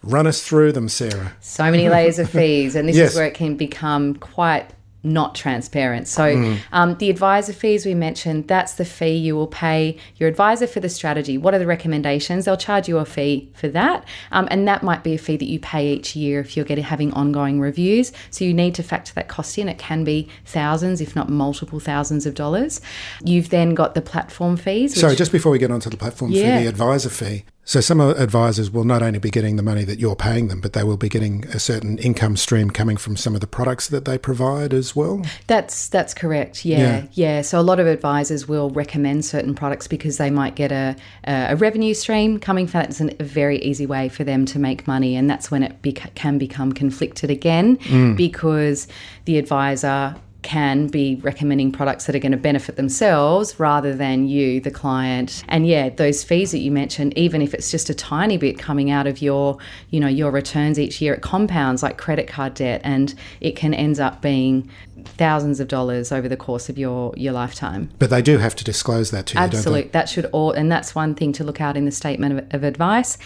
Run 0.03 0.27
us 0.27 0.43
through 0.47 0.73
them, 0.73 0.89
Sarah. 0.89 1.35
So 1.41 1.65
many 1.71 1.89
layers 1.89 2.19
of 2.19 2.31
fees, 2.31 2.77
and 2.77 2.89
this 2.89 2.97
yes. 2.97 3.11
is 3.11 3.17
where 3.17 3.27
it 3.27 3.35
can 3.35 3.57
become 3.57 4.15
quite 4.15 4.71
not 5.07 5.35
transparent. 5.35 6.09
So, 6.09 6.35
mm. 6.35 6.59
um, 6.73 6.97
the 6.99 7.09
advisor 7.09 7.53
fees 7.53 7.87
we 7.87 7.95
mentioned, 7.95 8.49
that's 8.49 8.75
the 8.75 8.85
fee 8.85 9.17
you 9.17 9.35
will 9.35 9.47
pay 9.47 9.97
your 10.17 10.29
advisor 10.29 10.67
for 10.67 10.81
the 10.81 10.89
strategy. 10.89 11.39
What 11.39 11.55
are 11.55 11.59
the 11.59 11.67
recommendations? 11.67 12.45
They'll 12.45 12.57
charge 12.57 12.89
you 12.89 12.99
a 12.99 13.05
fee 13.05 13.51
for 13.55 13.69
that. 13.69 14.05
Um, 14.33 14.49
and 14.51 14.67
that 14.69 14.83
might 14.83 15.05
be 15.05 15.15
a 15.15 15.19
fee 15.19 15.37
that 15.37 15.49
you 15.49 15.59
pay 15.59 15.93
each 15.93 16.17
year 16.17 16.41
if 16.41 16.57
you're 16.57 16.67
getting 16.67 16.85
having 16.85 17.13
ongoing 17.15 17.61
reviews. 17.61 18.13
So, 18.31 18.45
you 18.45 18.53
need 18.53 18.75
to 18.75 18.83
factor 18.83 19.15
that 19.15 19.29
cost 19.29 19.57
in. 19.59 19.69
It 19.69 19.79
can 19.79 20.05
be 20.05 20.29
thousands, 20.45 21.01
if 21.01 21.17
not 21.17 21.29
multiple 21.29 21.81
thousands 21.81 22.27
of 22.27 22.35
dollars. 22.35 22.81
You've 23.25 23.51
then 23.51 23.75
got 23.75 23.95
the 23.95 24.03
platform 24.03 24.57
fees. 24.57 24.99
Sorry, 24.99 25.17
just 25.17 25.33
before 25.33 25.53
we 25.53 25.59
get 25.59 25.71
onto 25.71 25.89
the 25.89 25.97
platform 25.97 26.33
yeah. 26.33 26.59
fee, 26.59 26.65
the 26.65 26.69
advisor 26.69 27.09
fee, 27.11 27.45
so 27.67 27.81
some 27.81 28.01
advisors 28.01 28.71
will 28.71 28.85
not 28.85 29.03
only 29.03 29.19
be 29.19 29.29
getting 29.29 29.57
the 29.57 29.63
money 29.63 29.83
that 29.83 29.99
you're 29.99 30.15
paying 30.15 30.47
them, 30.47 30.61
but 30.61 30.73
they 30.73 30.85
will 30.85 30.97
be 30.97 31.09
getting 31.09 31.45
a 31.49 31.59
certain 31.59 31.99
income 31.99 32.37
stream 32.37 32.71
coming 32.71 32.97
from 32.97 33.17
some 33.17 33.35
of 33.35 33.41
the 33.41 33.47
products 33.49 33.89
that 33.89 34.05
they 34.05 34.17
provide 34.17 34.73
as 34.73 34.95
well. 34.95 35.23
That's 35.49 35.89
that's 35.89 36.15
correct. 36.15 36.65
Yeah, 36.65 36.79
yeah. 36.79 37.07
yeah. 37.13 37.43
So 37.43 37.59
a 37.59 37.63
lot 37.63 37.81
of 37.81 37.89
advisors 37.89 38.47
will 38.47 38.71
recommend 38.71 39.25
certain 39.25 39.53
products 39.53 39.89
because 39.89 40.17
they 40.17 40.31
might 40.31 40.55
get 40.55 40.71
a 40.71 40.95
a 41.25 41.57
revenue 41.57 41.93
stream 41.93 42.39
coming 42.39 42.69
from 42.69 42.83
that. 42.83 42.91
It's 42.91 43.01
a 43.01 43.25
very 43.25 43.59
easy 43.59 43.85
way 43.85 44.09
for 44.09 44.23
them 44.23 44.47
to 44.47 44.61
make 44.61 44.87
money, 44.87 45.17
and 45.17 45.29
that's 45.29 45.51
when 45.51 45.65
it 45.65 45.77
can 46.15 46.39
become 46.39 46.71
conflicted 46.73 47.31
again 47.31 47.79
mm. 47.79 48.17
because 48.17 48.87
the 49.25 49.39
advisor 49.39 50.15
can 50.47 50.87
be 50.87 51.17
recommending 51.17 51.73
products 51.73 52.07
that 52.07 52.15
are 52.15 52.21
going 52.21 52.31
to 52.31 52.39
benefit 52.39 52.77
themselves 52.77 53.59
rather 53.59 53.93
than 53.93 54.29
you, 54.29 54.61
the 54.61 54.71
client. 54.71 55.43
And 55.49 55.67
yeah, 55.67 55.89
those 55.89 56.23
fees 56.23 56.53
that 56.53 56.61
you 56.61 56.71
mentioned, 56.71 57.19
even 57.19 57.43
if 57.43 57.53
it's 57.53 57.69
just 57.69 57.91
a 57.91 57.95
tiny 57.95 58.39
bit 58.39 58.57
coming 58.57 58.89
out 58.89 59.09
of 59.09 59.21
your, 59.21 59.59
you 59.91 59.99
know, 59.99 60.07
your 60.07 60.31
returns 60.31 60.79
each 60.79 61.01
year, 61.01 61.15
it 61.15 61.21
compounds 61.21 61.83
like 61.83 61.99
credit 61.99 62.29
card 62.29 62.55
debt 62.55 62.81
and 62.85 63.13
it 63.41 63.57
can 63.57 63.75
end 63.75 63.99
up 63.99 64.23
being 64.23 64.71
thousands 65.19 65.59
of 65.59 65.67
dollars 65.67 66.13
over 66.13 66.29
the 66.29 66.37
course 66.37 66.69
of 66.69 66.79
your 66.79 67.13
your 67.17 67.33
lifetime. 67.33 67.91
But 67.99 68.11
they 68.11 68.23
do 68.23 68.39
have 68.39 68.55
to 68.55 68.63
disclose 68.63 69.11
that 69.11 69.27
to 69.27 69.35
you, 69.35 69.41
Absolutely. 69.41 69.91
That 69.91 70.09
should 70.09 70.27
all 70.27 70.53
and 70.53 70.71
that's 70.71 70.95
one 70.95 71.17
thing 71.17 71.33
to 71.33 71.45
look 71.45 71.61
out 71.61 71.77
in 71.77 71.87
the 71.87 71.93
statement 71.93 72.39
of, 72.39 72.55
of 72.55 72.63
advice. 72.63 73.19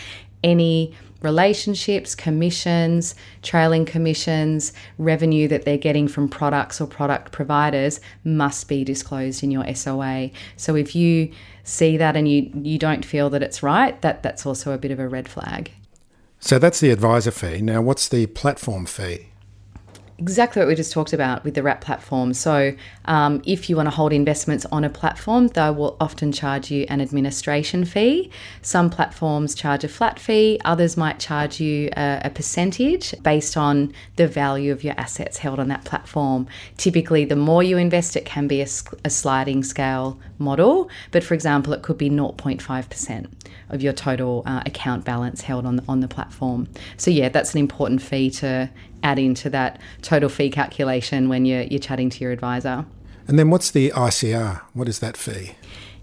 Any 0.43 0.95
relationships, 1.23 2.15
commissions, 2.15 3.15
trailing 3.43 3.85
commissions, 3.85 4.73
revenue 4.99 5.49
that 5.49 5.65
they're 5.65 5.79
getting 5.79 6.09
from 6.09 6.29
products 6.29 6.81
or 6.81 6.87
product 6.87 7.33
providers 7.33 8.01
must 8.25 8.69
be 8.69 8.85
disclosed 8.85 9.43
in 9.43 9.51
your 9.51 9.75
SOA. 9.75 10.31
So 10.57 10.77
if 10.77 10.95
you 10.95 11.31
see 11.65 11.97
that 11.97 12.17
and 12.17 12.29
you 12.29 12.51
you 12.55 12.79
don't 12.79 13.05
feel 13.05 13.31
that 13.31 13.43
it's 13.43 13.63
right, 13.63 14.01
that 14.03 14.23
that's 14.23 14.47
also 14.47 14.73
a 14.73 14.79
bit 14.79 14.91
of 14.91 14.99
a 14.99 15.09
red 15.09 15.29
flag. 15.29 15.71
So 16.41 16.59
that's 16.59 16.81
the 16.81 16.91
advisor 16.91 17.31
fee. 17.31 17.61
Now 17.61 17.83
what's 17.83 18.09
the 18.09 18.27
platform 18.27 18.87
fee? 18.87 19.30
Exactly 20.21 20.61
what 20.61 20.69
we 20.69 20.75
just 20.75 20.93
talked 20.93 21.13
about 21.13 21.43
with 21.45 21.55
the 21.55 21.63
wrap 21.63 21.81
platform. 21.81 22.35
So, 22.35 22.75
um, 23.07 23.43
if 23.47 23.71
you 23.71 23.77
want 23.77 23.87
to 23.87 23.91
hold 23.91 24.13
investments 24.13 24.67
on 24.67 24.85
a 24.85 24.91
platform, 24.91 25.49
they 25.49 25.71
will 25.71 25.97
often 25.99 26.31
charge 26.31 26.71
you 26.71 26.85
an 26.89 27.01
administration 27.01 27.85
fee. 27.85 28.31
Some 28.61 28.91
platforms 28.91 29.55
charge 29.55 29.83
a 29.83 29.89
flat 29.89 30.19
fee, 30.19 30.61
others 30.65 30.97
might 30.97 31.19
charge 31.19 31.59
you 31.59 31.89
a, 31.97 32.21
a 32.25 32.31
percentage 32.31 33.15
based 33.23 33.57
on 33.57 33.93
the 34.17 34.29
value 34.29 34.73
of 34.73 34.85
your 34.85 34.95
assets 34.99 35.39
held 35.39 35.59
on 35.59 35.69
that 35.69 35.85
platform. 35.85 36.47
Typically, 36.77 37.25
the 37.25 37.37
more 37.37 37.63
you 37.63 37.79
invest, 37.79 38.15
it 38.15 38.27
can 38.27 38.47
be 38.47 38.61
a, 38.61 38.69
a 39.05 39.11
sliding 39.11 39.65
scale 39.65 40.21
model, 40.39 40.91
but 41.11 41.25
for 41.25 41.35
example, 41.35 41.73
it 41.73 41.83
could 41.83 41.97
be 41.97 42.11
0.5% 42.11 43.31
of 43.71 43.83
your 43.83 43.93
total 43.93 44.43
uh, 44.47 44.63
account 44.67 45.05
balance 45.05 45.41
held 45.41 45.65
on 45.65 45.81
on 45.89 46.01
the 46.01 46.09
platform. 46.09 46.69
So, 46.99 47.11
yeah, 47.11 47.31
that's 47.31 47.55
an 47.55 47.59
important 47.59 48.03
fee 48.03 48.31
to 48.31 48.69
add 49.03 49.19
into 49.19 49.51
that 49.51 49.81
total 50.03 50.29
fee 50.29 50.51
calculation 50.51 51.29
when 51.29 51.45
you're, 51.45 51.63
you're 51.63 51.81
chatting 51.81 52.11
to 52.11 52.25
your 52.25 52.33
advisor. 52.33 52.85
And 53.27 53.39
then 53.39 53.51
what's 53.51 53.71
the 53.71 53.91
ICR? 53.91 54.63
What 54.73 54.89
is 54.89 54.99
that 55.01 55.17
fee? 55.17 55.53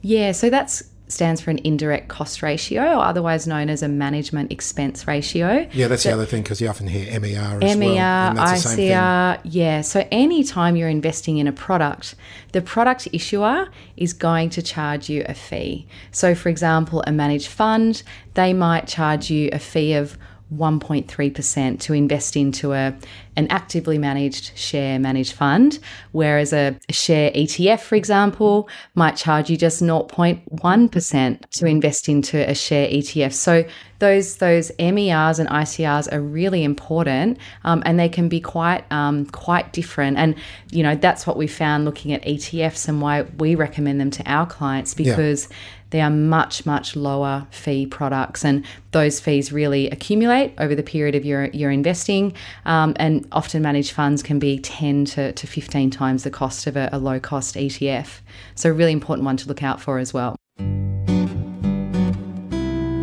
Yeah, 0.01 0.31
so 0.31 0.49
that's 0.49 0.83
stands 1.09 1.39
for 1.39 1.51
an 1.51 1.59
indirect 1.63 2.09
cost 2.09 2.43
ratio, 2.43 2.81
or 2.81 3.03
otherwise 3.03 3.47
known 3.47 3.69
as 3.69 3.81
a 3.81 3.87
management 3.87 4.51
expense 4.51 5.07
ratio. 5.07 5.67
Yeah, 5.71 5.87
that's 5.87 6.03
so, 6.03 6.09
the 6.09 6.15
other 6.15 6.25
thing 6.25 6.43
because 6.43 6.59
you 6.59 6.67
often 6.67 6.87
hear 6.87 7.19
MER 7.19 7.59
as 7.61 7.77
MER, 7.77 7.85
well. 7.85 8.33
MER, 8.33 8.41
ICR, 8.41 9.41
yeah. 9.43 9.81
So 9.81 10.07
anytime 10.11 10.75
you're 10.75 10.89
investing 10.89 11.37
in 11.37 11.47
a 11.47 11.53
product, 11.53 12.15
the 12.51 12.61
product 12.61 13.07
issuer 13.13 13.69
is 13.95 14.13
going 14.13 14.49
to 14.51 14.61
charge 14.61 15.09
you 15.09 15.23
a 15.27 15.33
fee. 15.33 15.87
So, 16.11 16.35
for 16.35 16.49
example, 16.49 17.03
a 17.07 17.11
managed 17.11 17.47
fund, 17.47 18.03
they 18.33 18.53
might 18.53 18.87
charge 18.87 19.29
you 19.29 19.49
a 19.53 19.59
fee 19.59 19.93
of 19.93 20.17
1.3% 20.53 21.79
to 21.81 21.93
invest 21.93 22.37
into 22.37 22.73
a 22.73 22.95
an 23.35 23.47
actively 23.49 23.99
managed 23.99 24.57
share 24.57 24.97
managed 24.97 25.33
fund, 25.33 25.77
whereas 26.11 26.53
a, 26.53 26.75
share 26.89 27.29
ETF, 27.31 27.81
for 27.81 27.95
example, 27.95 28.67
might 28.95 29.15
charge 29.15 29.49
you 29.49 29.57
just 29.57 29.81
0.1% 29.81 31.49
to 31.51 31.65
invest 31.67 32.09
into 32.09 32.49
a 32.49 32.55
share 32.55 32.87
ETF. 32.87 33.33
So 33.33 33.63
those 33.99 34.37
those 34.37 34.71
MERs 34.79 35.39
and 35.39 35.49
ICRs 35.49 36.11
are 36.11 36.21
really 36.21 36.63
important, 36.63 37.37
um, 37.63 37.83
and 37.85 37.99
they 37.99 38.09
can 38.09 38.29
be 38.29 38.39
quite 38.39 38.89
um, 38.91 39.25
quite 39.27 39.73
different. 39.73 40.17
And 40.17 40.35
you 40.71 40.81
know 40.81 40.95
that's 40.95 41.27
what 41.27 41.37
we 41.37 41.47
found 41.47 41.85
looking 41.85 42.13
at 42.13 42.23
ETFs 42.23 42.87
and 42.87 43.01
why 43.01 43.23
we 43.37 43.55
recommend 43.55 43.99
them 43.99 44.11
to 44.11 44.23
our 44.31 44.45
clients 44.45 44.93
because. 44.93 45.47
Yeah. 45.49 45.55
They 45.89 46.01
are 46.01 46.09
much, 46.09 46.65
much 46.65 46.95
lower 46.95 47.47
fee 47.51 47.85
products, 47.85 48.43
and 48.43 48.65
those 48.91 49.19
fees 49.19 49.51
really 49.51 49.89
accumulate 49.89 50.53
over 50.57 50.75
the 50.75 50.83
period 50.83 51.15
of 51.15 51.25
your, 51.25 51.45
your 51.47 51.71
investing. 51.71 52.33
Um, 52.65 52.93
and 52.97 53.27
often 53.31 53.61
managed 53.61 53.91
funds 53.91 54.21
can 54.21 54.39
be 54.39 54.59
10 54.59 55.05
to, 55.05 55.31
to 55.31 55.47
15 55.47 55.89
times 55.89 56.23
the 56.23 56.31
cost 56.31 56.67
of 56.67 56.75
a, 56.75 56.89
a 56.91 56.99
low 56.99 57.19
cost 57.19 57.55
ETF. 57.55 58.19
So, 58.55 58.69
a 58.69 58.73
really 58.73 58.91
important 58.91 59.25
one 59.25 59.37
to 59.37 59.47
look 59.47 59.63
out 59.63 59.81
for 59.81 59.99
as 59.99 60.13
well. 60.13 60.35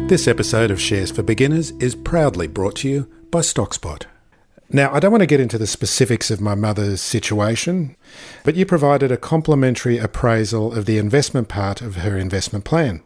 This 0.08 0.28
episode 0.28 0.70
of 0.70 0.80
Shares 0.80 1.10
for 1.10 1.22
Beginners 1.22 1.70
is 1.80 1.94
proudly 1.94 2.46
brought 2.46 2.76
to 2.76 2.88
you 2.88 3.10
by 3.30 3.40
StockSpot. 3.40 4.04
Now, 4.70 4.92
I 4.92 4.98
don't 4.98 5.12
want 5.12 5.20
to 5.20 5.26
get 5.26 5.40
into 5.40 5.58
the 5.58 5.66
specifics 5.66 6.30
of 6.30 6.40
my 6.40 6.54
mother's 6.54 7.00
situation, 7.00 7.96
but 8.44 8.56
you 8.56 8.64
provided 8.64 9.12
a 9.12 9.16
complimentary 9.16 9.98
appraisal 9.98 10.72
of 10.72 10.86
the 10.86 10.98
investment 10.98 11.48
part 11.48 11.82
of 11.82 11.96
her 11.96 12.16
investment 12.16 12.64
plan. 12.64 13.02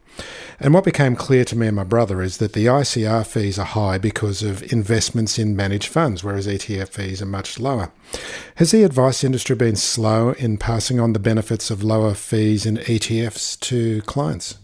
And 0.61 0.73
what 0.73 0.85
became 0.85 1.17
clear 1.17 1.45
to 1.45 1.57
me 1.57 1.67
and 1.67 1.77
my 1.77 1.85
brother 1.85 2.23
is 2.23 2.39
that 2.39 2.53
the 2.53 2.67
ICR 2.67 3.27
fees 3.27 3.59
are 3.59 3.67
high 3.67 3.99
because 3.99 4.43
of 4.43 4.73
investments 4.73 5.39
in 5.39 5.57
managed 5.57 5.89
funds, 5.89 6.25
whereas 6.25 6.47
ETF 6.47 6.89
fees 6.89 7.23
are 7.23 7.27
much 7.27 7.59
lower. 7.59 7.93
Has 8.57 8.71
the 8.71 8.85
advice 8.85 9.23
industry 9.23 9.55
been 9.55 9.77
slow 9.77 10.33
in 10.33 10.59
passing 10.59 11.01
on 11.01 11.13
the 11.13 11.19
benefits 11.19 11.71
of 11.71 11.83
lower 11.83 12.15
fees 12.15 12.67
in 12.67 12.79
ETFs 12.79 13.59
to 13.61 14.03
clients? 14.03 14.59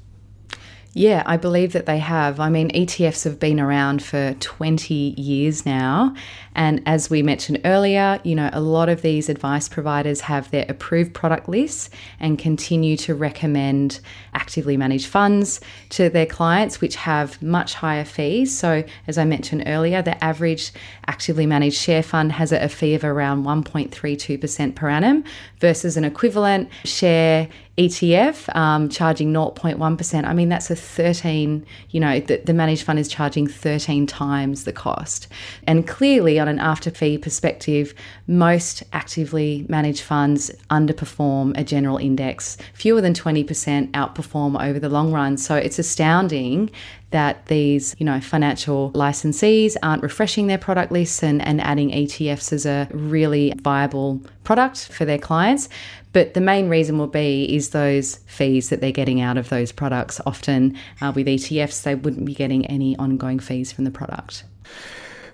Yeah, 0.97 1.25
I 1.27 1.37
believe 1.37 1.73
that 1.73 1.87
they 1.87 1.99
have. 1.99 2.39
I 2.39 2.49
mean, 2.49 2.71
ETFs 2.71 3.25
have 3.25 3.41
been 3.41 3.59
around 3.59 4.01
for 4.01 4.35
20 4.39 4.95
years 4.95 5.67
now. 5.67 6.15
And 6.55 6.81
as 6.87 7.11
we 7.11 7.21
mentioned 7.21 7.61
earlier, 7.65 8.21
you 8.23 8.37
know, 8.37 8.49
a 8.53 8.61
lot 8.61 8.89
of 8.89 9.03
these 9.03 9.29
advice 9.29 9.69
providers 9.69 10.21
have 10.21 10.53
their 10.53 10.65
approved 10.69 11.13
product 11.13 11.49
lists 11.49 11.91
and 12.21 12.39
continue 12.39 12.97
to 12.99 13.15
recommend 13.17 13.99
actively 14.35 14.77
managed 14.77 15.09
funds 15.09 15.61
to 15.91 16.09
their 16.09 16.27
clients, 16.27 16.81
which 16.81 16.95
have 16.95 17.43
much 17.43 17.75
higher 17.75 18.05
fees. 18.05 18.57
So, 18.57 18.85
as 19.09 19.19
I 19.19 19.25
mentioned 19.25 19.65
earlier, 19.67 20.01
the 20.01 20.23
average 20.23 20.71
actively 21.09 21.45
managed 21.45 21.77
share 21.77 22.05
fund 22.05 22.31
has 22.31 22.53
a 22.53 22.69
fee 22.69 22.95
of 22.95 23.03
around 23.03 23.45
1.32% 23.45 24.77
per 24.77 24.89
annum 24.89 25.25
versus 25.59 25.97
an 25.97 26.05
equivalent 26.05 26.69
share 26.85 27.49
ETF 27.77 28.55
um, 28.55 28.89
charging 28.89 29.33
0.1%. 29.33 30.25
I 30.25 30.33
mean, 30.33 30.49
that's 30.49 30.71
a 30.71 30.77
13, 30.77 31.67
you 31.91 32.01
know, 32.01 32.21
the, 32.21 32.37
the 32.37 32.55
managed 32.55 32.85
fund 32.85 33.01
is 33.01 33.09
charging 33.09 33.49
13 33.49 34.07
times 34.07 34.65
the 34.65 34.73
cost. 34.73 35.27
And 35.67 35.87
clearly, 35.87 36.39
on 36.39 36.47
an 36.47 36.61
after 36.61 36.91
fee 36.91 37.19
perspective, 37.19 37.93
most 38.29 38.85
actively 38.93 39.67
managed 39.69 40.03
funds 40.03 40.53
underperform 40.71 41.59
a 41.59 41.65
general 41.65 41.97
index. 41.97 42.57
Fewer 42.75 43.01
than 43.01 43.13
20% 43.13 43.91
outperform 43.91 44.63
over 44.63 44.79
the 44.79 44.89
long 44.89 45.11
run. 45.13 45.37
So 45.37 45.57
it's 45.57 45.79
astounding 45.81 46.71
that 47.11 47.47
these, 47.47 47.95
you 47.99 48.07
know, 48.07 48.21
financial 48.21 48.91
licensees 48.93 49.77
aren't 49.83 50.03
refreshing 50.03 50.47
their 50.49 50.59
product 50.59 50.91
lists 50.91 51.23
and, 51.23 51.41
and 51.43 51.61
adding 51.61 51.91
ETFs 51.91 52.53
as 52.53 52.67
a 52.67 52.89
really 52.93 53.53
viable 53.63 54.21
product 54.45 54.89
for 54.89 55.05
their 55.05 55.19
clients. 55.19 55.69
But 56.13 56.35
the 56.35 56.41
main 56.41 56.69
reason 56.69 56.97
will 56.97 57.09
be 57.09 57.55
is 57.55 57.71
those 57.71 58.17
fees 58.27 58.69
that 58.69 58.81
they're 58.81 58.93
getting 58.93 59.21
out 59.21 59.37
of 59.37 59.49
those 59.49 59.73
products. 59.73 60.21
Often 60.25 60.79
uh, 61.01 61.13
with 61.15 61.27
ETFs, 61.27 61.83
they 61.83 61.97
wouldn't 61.97 62.25
be 62.25 62.35
getting 62.35 62.65
any 62.67 62.97
ongoing 62.97 63.41
fees 63.41 63.73
from 63.73 63.85
the 63.85 63.91
product. 63.91 64.45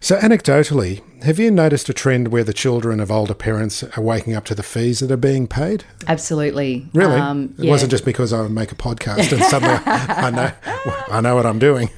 So, 0.01 0.17
anecdotally, 0.17 1.03
have 1.23 1.39
you 1.39 1.51
noticed 1.51 1.89
a 1.89 1.95
trend 1.95 2.29
where 2.29 2.45
the 2.45 2.53
children 2.53 3.01
of 3.01 3.11
older 3.11 3.35
parents 3.35 3.83
are 3.83 4.03
waking 4.03 4.35
up 4.35 4.45
to 4.47 4.55
the 4.55 4.63
fees 4.63 5.01
that 5.01 5.11
are 5.11 5.17
being 5.17 5.47
paid? 5.47 5.85
Absolutely. 6.07 6.87
Really? 6.93 7.21
Um, 7.21 7.55
yeah. 7.59 7.67
It 7.67 7.71
wasn't 7.71 7.91
just 7.91 8.05
because 8.05 8.33
I 8.33 8.41
would 8.41 8.51
make 8.51 8.73
a 8.73 8.75
podcast 8.77 9.33
and 9.33 9.43
suddenly 9.43 9.79
I 9.87 10.31
know 10.31 10.53
I 11.11 11.21
know 11.21 11.35
what 11.35 11.47
I'm 11.47 11.59
doing. 11.59 11.91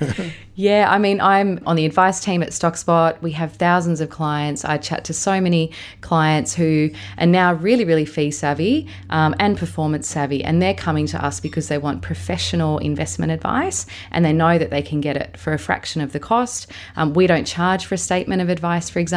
Yeah, 0.55 0.87
I 0.91 0.99
mean, 0.99 1.19
I'm 1.19 1.61
on 1.65 1.77
the 1.77 1.87
advice 1.87 2.21
team 2.21 2.43
at 2.43 2.51
StockSpot. 2.51 3.21
We 3.23 3.33
have 3.33 3.55
thousands 3.55 4.03
of 4.03 4.11
clients. 4.11 4.67
I 4.67 4.77
chat 4.77 5.03
to 5.05 5.15
so 5.15 5.41
many 5.41 5.73
clients 6.03 6.55
who 6.55 6.91
are 7.17 7.27
now 7.27 7.55
really, 7.55 7.87
really 7.87 8.05
fee 8.05 8.31
savvy 8.31 8.87
um, 9.09 9.35
and 9.39 9.57
performance 9.57 10.07
savvy, 10.07 10.45
and 10.45 10.61
they're 10.61 10.75
coming 10.75 11.07
to 11.07 11.25
us 11.25 11.41
because 11.41 11.69
they 11.69 11.79
want 11.79 12.03
professional 12.03 12.77
investment 12.79 13.33
advice 13.33 13.87
and 14.11 14.27
they 14.27 14.33
know 14.35 14.59
that 14.59 14.69
they 14.69 14.83
can 14.83 15.01
get 15.01 15.17
it 15.17 15.39
for 15.39 15.55
a 15.55 15.59
fraction 15.59 16.03
of 16.03 16.13
the 16.13 16.21
cost. 16.21 16.71
Um, 16.97 17.15
we 17.15 17.27
don't 17.27 17.47
charge 17.47 17.87
for 17.87 17.95
a 17.95 17.99
statement 17.99 18.43
of 18.43 18.51
advice, 18.51 18.91
for 18.91 18.99
example, 18.99 19.12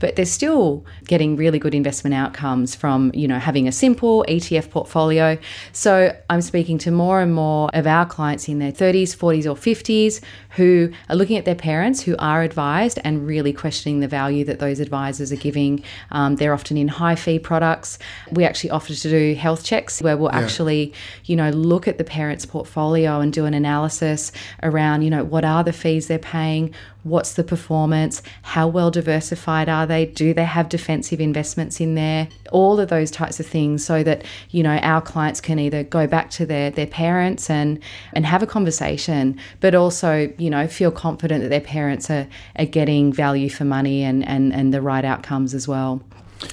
but 0.00 0.16
they're 0.16 0.24
still 0.24 0.84
getting 1.06 1.36
really 1.36 1.58
good 1.58 1.74
investment 1.74 2.14
outcomes 2.14 2.74
from 2.74 3.10
you 3.14 3.28
know 3.28 3.38
having 3.38 3.68
a 3.68 3.72
simple 3.72 4.24
ETF 4.28 4.70
portfolio. 4.70 5.38
So 5.72 6.16
I'm 6.30 6.42
speaking 6.42 6.78
to 6.78 6.90
more 6.90 7.20
and 7.20 7.34
more 7.34 7.70
of 7.74 7.86
our 7.86 8.06
clients 8.06 8.48
in 8.48 8.58
their 8.58 8.72
30s, 8.72 9.16
40s, 9.16 9.46
or 9.46 9.54
50s 9.54 10.20
who 10.58 10.90
are 11.08 11.14
looking 11.14 11.36
at 11.36 11.44
their 11.44 11.54
parents 11.54 12.02
who 12.02 12.16
are 12.18 12.42
advised 12.42 12.98
and 13.04 13.26
really 13.26 13.52
questioning 13.52 14.00
the 14.00 14.08
value 14.08 14.44
that 14.44 14.58
those 14.58 14.80
advisors 14.80 15.32
are 15.32 15.36
giving. 15.36 15.82
Um, 16.10 16.34
they're 16.34 16.52
often 16.52 16.76
in 16.76 16.88
high 16.88 17.14
fee 17.14 17.38
products. 17.38 17.98
We 18.32 18.44
actually 18.44 18.70
offer 18.70 18.92
to 18.92 19.08
do 19.08 19.34
health 19.34 19.64
checks 19.64 20.02
where 20.02 20.16
we'll 20.16 20.32
yeah. 20.32 20.40
actually, 20.40 20.92
you 21.24 21.36
know, 21.36 21.50
look 21.50 21.86
at 21.86 21.96
the 21.96 22.04
parents' 22.04 22.44
portfolio 22.44 23.20
and 23.20 23.32
do 23.32 23.44
an 23.44 23.54
analysis 23.54 24.32
around, 24.64 25.02
you 25.02 25.10
know, 25.10 25.24
what 25.24 25.44
are 25.44 25.62
the 25.62 25.72
fees 25.72 26.08
they're 26.08 26.18
paying, 26.18 26.74
What's 27.04 27.34
the 27.34 27.44
performance? 27.44 28.22
How 28.42 28.66
well 28.66 28.90
diversified 28.90 29.68
are 29.68 29.86
they? 29.86 30.06
Do 30.06 30.34
they 30.34 30.44
have 30.44 30.68
defensive 30.68 31.20
investments 31.20 31.80
in 31.80 31.94
there? 31.94 32.28
All 32.50 32.80
of 32.80 32.88
those 32.88 33.10
types 33.10 33.38
of 33.38 33.46
things 33.46 33.84
so 33.84 34.02
that, 34.02 34.24
you 34.50 34.62
know, 34.62 34.76
our 34.78 35.00
clients 35.00 35.40
can 35.40 35.58
either 35.58 35.84
go 35.84 36.06
back 36.06 36.28
to 36.30 36.44
their, 36.44 36.70
their 36.70 36.86
parents 36.86 37.48
and, 37.48 37.80
and 38.12 38.26
have 38.26 38.42
a 38.42 38.46
conversation, 38.46 39.38
but 39.60 39.74
also, 39.74 40.32
you 40.38 40.47
know, 40.50 40.66
feel 40.66 40.90
confident 40.90 41.42
that 41.42 41.48
their 41.48 41.60
parents 41.60 42.10
are, 42.10 42.26
are 42.56 42.66
getting 42.66 43.12
value 43.12 43.50
for 43.50 43.64
money 43.64 44.02
and, 44.02 44.26
and, 44.26 44.52
and 44.52 44.72
the 44.72 44.82
right 44.82 45.04
outcomes 45.04 45.54
as 45.54 45.66
well. 45.66 46.02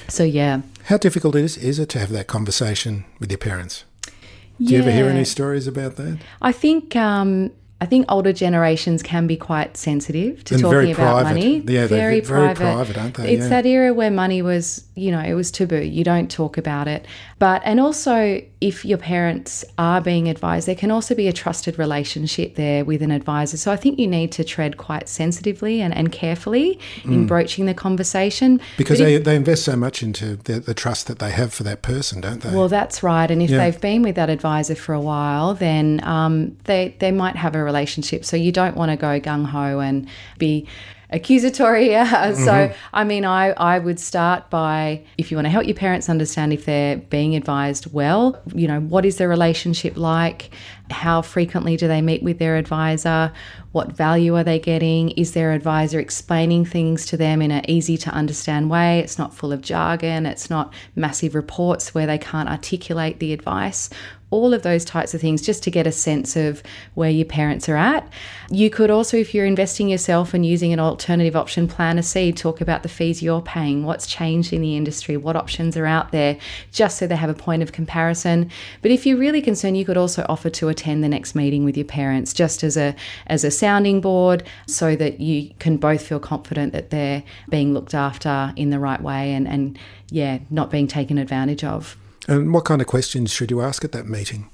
So, 0.07 0.23
yeah. 0.23 0.61
How 0.85 0.97
difficult 0.97 1.35
is, 1.35 1.57
is 1.57 1.79
it 1.79 1.89
to 1.89 1.99
have 1.99 2.09
that 2.09 2.27
conversation 2.27 3.05
with 3.19 3.31
your 3.31 3.37
parents? 3.37 3.83
Do 4.03 4.11
yeah. 4.59 4.69
you 4.69 4.83
ever 4.83 4.91
hear 4.91 5.07
any 5.07 5.25
stories 5.25 5.67
about 5.67 5.97
that? 5.97 6.19
I 6.41 6.51
think 6.51 6.95
um, 6.95 7.51
I 7.81 7.85
think 7.85 8.05
older 8.09 8.31
generations 8.31 9.03
can 9.03 9.27
be 9.27 9.35
quite 9.35 9.75
sensitive 9.75 10.43
to 10.45 10.55
and 10.55 10.63
talking 10.63 10.91
about 10.91 11.23
private. 11.23 11.29
money. 11.29 11.57
Yeah, 11.59 11.87
very, 11.87 12.21
very 12.21 12.21
private. 12.21 12.55
private, 12.55 12.97
aren't 12.97 13.15
they? 13.15 13.33
It's 13.33 13.43
yeah. 13.43 13.49
that 13.49 13.65
era 13.65 13.93
where 13.93 14.09
money 14.09 14.41
was, 14.41 14.85
you 14.95 15.11
know, 15.11 15.19
it 15.19 15.33
was 15.33 15.51
taboo. 15.51 15.83
You 15.83 16.05
don't 16.05 16.31
talk 16.31 16.57
about 16.57 16.87
it. 16.87 17.05
But, 17.37 17.61
and 17.65 17.81
also, 17.81 18.41
if 18.61 18.85
your 18.85 18.97
parents 18.97 19.65
are 19.77 19.99
being 19.99 20.29
advised, 20.29 20.67
there 20.67 20.75
can 20.75 20.89
also 20.89 21.13
be 21.13 21.27
a 21.27 21.33
trusted 21.33 21.77
relationship 21.77 22.55
there 22.55 22.85
with 22.85 23.01
an 23.01 23.11
advisor. 23.11 23.57
So 23.57 23.71
I 23.71 23.75
think 23.75 23.99
you 23.99 24.07
need 24.07 24.31
to 24.33 24.43
tread 24.43 24.77
quite 24.77 25.09
sensitively 25.09 25.81
and, 25.81 25.93
and 25.93 26.11
carefully 26.11 26.79
mm. 27.01 27.13
in 27.13 27.27
broaching 27.27 27.65
the 27.65 27.73
conversation. 27.73 28.61
Because 28.77 28.99
they, 28.99 29.15
if, 29.15 29.25
they 29.25 29.35
invest 29.35 29.65
so 29.65 29.75
much 29.75 30.01
into 30.01 30.37
the, 30.37 30.59
the, 30.59 30.73
trust 30.73 31.07
that 31.07 31.19
they 31.19 31.31
have 31.31 31.53
for 31.53 31.63
that 31.63 31.81
person, 31.81 32.21
don't 32.21 32.41
they? 32.41 32.53
Well, 32.53 32.69
that's 32.69 33.03
right. 33.03 33.29
And 33.29 33.41
if 33.41 33.49
yeah. 33.49 33.57
they've 33.57 33.81
been 33.81 34.01
with 34.01 34.15
that 34.15 34.29
advisor 34.29 34.75
for 34.75 34.93
a 34.93 35.01
while, 35.01 35.53
then 35.53 36.01
um, 36.03 36.57
they, 36.63 36.95
they 36.99 37.11
might 37.11 37.35
have 37.35 37.55
a 37.55 37.63
relationship. 37.63 38.23
So 38.23 38.37
you 38.37 38.51
don't 38.51 38.75
want 38.75 38.91
to 38.91 38.97
go 38.97 39.19
gung 39.19 39.45
ho 39.45 39.79
and 39.79 40.07
be 40.37 40.67
accusatory. 41.09 41.85
Yeah. 41.95 42.33
So, 42.33 42.51
mm-hmm. 42.51 42.73
I 42.93 43.03
mean, 43.03 43.23
I, 43.25 43.51
I 43.51 43.79
would 43.79 43.99
start 43.99 44.49
by 44.49 45.05
if 45.17 45.31
you 45.31 45.37
want 45.37 45.45
to 45.45 45.49
help 45.49 45.65
your 45.65 45.75
parents 45.75 46.09
understand 46.09 46.51
if 46.51 46.65
they're 46.65 46.97
being 46.97 47.35
advised 47.35 47.93
well, 47.93 48.41
you 48.53 48.67
know, 48.67 48.81
what 48.81 49.05
is 49.05 49.17
their 49.17 49.29
relationship 49.29 49.95
like? 49.95 50.49
How 50.89 51.21
frequently 51.21 51.77
do 51.77 51.87
they 51.87 52.01
meet 52.01 52.21
with 52.21 52.37
their 52.39 52.57
advisor? 52.57 53.31
What 53.71 53.91
value 53.91 54.35
are 54.35 54.43
they 54.43 54.59
getting? 54.59 55.11
Is 55.11 55.33
their 55.33 55.53
advisor 55.53 55.99
explaining 55.99 56.65
things 56.65 57.05
to 57.07 57.17
them 57.17 57.41
in 57.41 57.51
an 57.51 57.69
easy 57.69 57.97
to 57.97 58.09
understand 58.09 58.69
way? 58.69 58.99
It's 58.99 59.17
not 59.17 59.33
full 59.33 59.51
of 59.51 59.61
jargon, 59.61 60.25
it's 60.25 60.49
not 60.49 60.73
massive 60.95 61.33
reports 61.33 61.93
where 61.93 62.07
they 62.07 62.17
can't 62.17 62.49
articulate 62.49 63.19
the 63.19 63.31
advice 63.31 63.89
all 64.31 64.53
of 64.53 64.63
those 64.63 64.83
types 64.83 65.13
of 65.13 65.21
things 65.21 65.41
just 65.41 65.63
to 65.63 65.71
get 65.71 65.87
a 65.87 65.91
sense 65.91 66.35
of 66.35 66.63
where 66.93 67.09
your 67.09 67.25
parents 67.25 67.69
are 67.69 67.75
at. 67.75 68.11
You 68.49 68.69
could 68.69 68.89
also, 68.89 69.17
if 69.17 69.33
you're 69.33 69.45
investing 69.45 69.87
yourself 69.87 70.33
and 70.33 70.45
using 70.45 70.73
an 70.73 70.79
alternative 70.79 71.35
option 71.35 71.67
planner 71.67 72.01
C, 72.01 72.31
talk 72.31 72.59
about 72.59 72.83
the 72.83 72.89
fees 72.89 73.21
you're 73.21 73.41
paying, 73.41 73.85
what's 73.85 74.07
changed 74.07 74.51
in 74.51 74.61
the 74.61 74.75
industry, 74.75 75.15
what 75.15 75.35
options 75.35 75.77
are 75.77 75.85
out 75.85 76.11
there, 76.11 76.37
just 76.71 76.97
so 76.97 77.07
they 77.07 77.15
have 77.15 77.29
a 77.29 77.35
point 77.35 77.61
of 77.63 77.71
comparison. 77.71 78.49
But 78.81 78.91
if 78.91 79.05
you're 79.05 79.17
really 79.17 79.41
concerned, 79.41 79.77
you 79.77 79.85
could 79.85 79.97
also 79.97 80.25
offer 80.27 80.49
to 80.49 80.69
attend 80.69 81.03
the 81.03 81.09
next 81.09 81.35
meeting 81.35 81.63
with 81.63 81.77
your 81.77 81.85
parents 81.85 82.33
just 82.33 82.63
as 82.63 82.75
a 82.77 82.95
as 83.27 83.43
a 83.43 83.51
sounding 83.51 84.01
board 84.01 84.43
so 84.67 84.95
that 84.95 85.19
you 85.19 85.51
can 85.59 85.77
both 85.77 86.05
feel 86.05 86.19
confident 86.19 86.73
that 86.73 86.89
they're 86.89 87.23
being 87.49 87.73
looked 87.73 87.93
after 87.93 88.53
in 88.55 88.69
the 88.69 88.79
right 88.79 89.01
way 89.01 89.33
and, 89.33 89.47
and 89.47 89.77
yeah, 90.09 90.39
not 90.49 90.69
being 90.71 90.87
taken 90.87 91.17
advantage 91.17 91.63
of. 91.63 91.97
And 92.27 92.53
what 92.53 92.65
kind 92.65 92.81
of 92.81 92.87
questions 92.87 93.31
should 93.31 93.51
you 93.51 93.61
ask 93.61 93.83
at 93.83 93.91
that 93.91 94.07
meeting? 94.07 94.49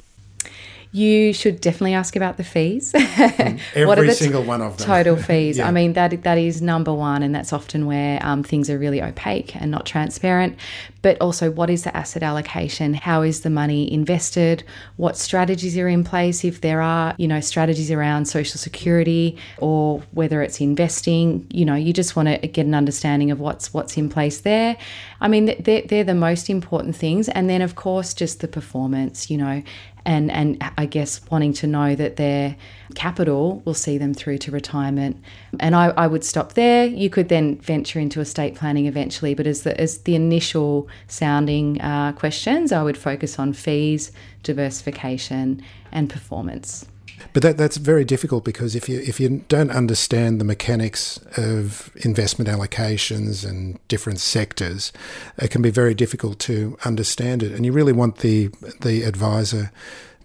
You 0.93 1.31
should 1.31 1.61
definitely 1.61 1.93
ask 1.93 2.17
about 2.17 2.35
the 2.35 2.43
fees. 2.43 2.91
Every 2.93 3.59
what 3.85 3.97
are 3.97 4.05
the 4.05 4.13
single 4.13 4.43
one 4.43 4.61
of 4.61 4.75
them. 4.75 4.85
Total 4.85 5.15
fees. 5.27 5.57
Yeah. 5.57 5.67
I 5.67 5.71
mean, 5.71 5.93
that 5.93 6.23
that 6.23 6.37
is 6.37 6.61
number 6.61 6.93
one, 6.93 7.23
and 7.23 7.33
that's 7.33 7.53
often 7.53 7.85
where 7.85 8.19
um, 8.25 8.43
things 8.43 8.69
are 8.69 8.77
really 8.77 9.01
opaque 9.01 9.55
and 9.55 9.71
not 9.71 9.85
transparent. 9.85 10.57
But 11.01 11.19
also, 11.21 11.49
what 11.49 11.69
is 11.69 11.85
the 11.85 11.95
asset 11.95 12.23
allocation? 12.23 12.93
How 12.93 13.21
is 13.21 13.41
the 13.41 13.49
money 13.49 13.91
invested? 13.91 14.63
What 14.97 15.17
strategies 15.17 15.77
are 15.77 15.87
in 15.87 16.03
place? 16.03 16.43
If 16.43 16.59
there 16.59 16.81
are, 16.81 17.15
you 17.17 17.27
know, 17.27 17.39
strategies 17.39 17.89
around 17.89 18.25
social 18.25 18.59
security 18.59 19.37
or 19.59 20.03
whether 20.11 20.41
it's 20.41 20.59
investing, 20.59 21.47
you 21.49 21.63
know, 21.63 21.75
you 21.75 21.93
just 21.93 22.17
want 22.17 22.27
to 22.27 22.47
get 22.47 22.65
an 22.65 22.75
understanding 22.75 23.31
of 23.31 23.39
what's 23.39 23.73
what's 23.73 23.97
in 23.97 24.09
place 24.09 24.41
there. 24.41 24.77
I 25.21 25.27
mean, 25.27 25.55
they're, 25.59 25.83
they're 25.83 26.03
the 26.03 26.15
most 26.15 26.49
important 26.49 26.95
things, 26.97 27.29
and 27.29 27.49
then 27.49 27.61
of 27.61 27.75
course, 27.75 28.13
just 28.13 28.41
the 28.41 28.47
performance. 28.49 29.29
You 29.29 29.37
know, 29.37 29.63
and 30.05 30.31
and 30.31 30.63
I 30.77 30.85
guess 30.85 31.21
wanting 31.29 31.53
to 31.53 31.67
know 31.67 31.95
that 31.95 32.15
their 32.15 32.55
capital 32.95 33.61
will 33.65 33.73
see 33.73 33.97
them 33.97 34.13
through 34.13 34.39
to 34.39 34.51
retirement. 34.51 35.21
And 35.59 35.75
I, 35.75 35.89
I 35.89 36.07
would 36.07 36.23
stop 36.23 36.53
there. 36.53 36.85
You 36.85 37.09
could 37.09 37.29
then 37.29 37.57
venture 37.57 37.99
into 37.99 38.19
estate 38.19 38.55
planning 38.55 38.85
eventually, 38.85 39.33
but 39.33 39.47
as 39.47 39.63
the 39.63 39.79
as 39.79 39.99
the 39.99 40.15
initial 40.15 40.87
sounding 41.07 41.79
uh, 41.81 42.13
questions, 42.13 42.71
I 42.71 42.83
would 42.83 42.97
focus 42.97 43.39
on 43.39 43.53
fees, 43.53 44.11
diversification, 44.43 45.61
and 45.91 46.09
performance. 46.09 46.85
But 47.33 47.43
that, 47.43 47.57
that's 47.57 47.77
very 47.77 48.05
difficult 48.05 48.43
because 48.43 48.75
if 48.75 48.89
you 48.89 48.99
if 48.99 49.19
you 49.19 49.43
don't 49.47 49.71
understand 49.71 50.39
the 50.39 50.45
mechanics 50.45 51.19
of 51.37 51.91
investment 52.05 52.49
allocations 52.49 53.47
and 53.47 53.79
different 53.87 54.19
sectors, 54.19 54.91
it 55.37 55.49
can 55.51 55.61
be 55.61 55.71
very 55.71 55.93
difficult 55.93 56.39
to 56.39 56.77
understand 56.85 57.43
it. 57.43 57.51
And 57.51 57.65
you 57.65 57.71
really 57.71 57.93
want 57.93 58.17
the 58.17 58.49
the 58.81 59.03
advisor 59.03 59.71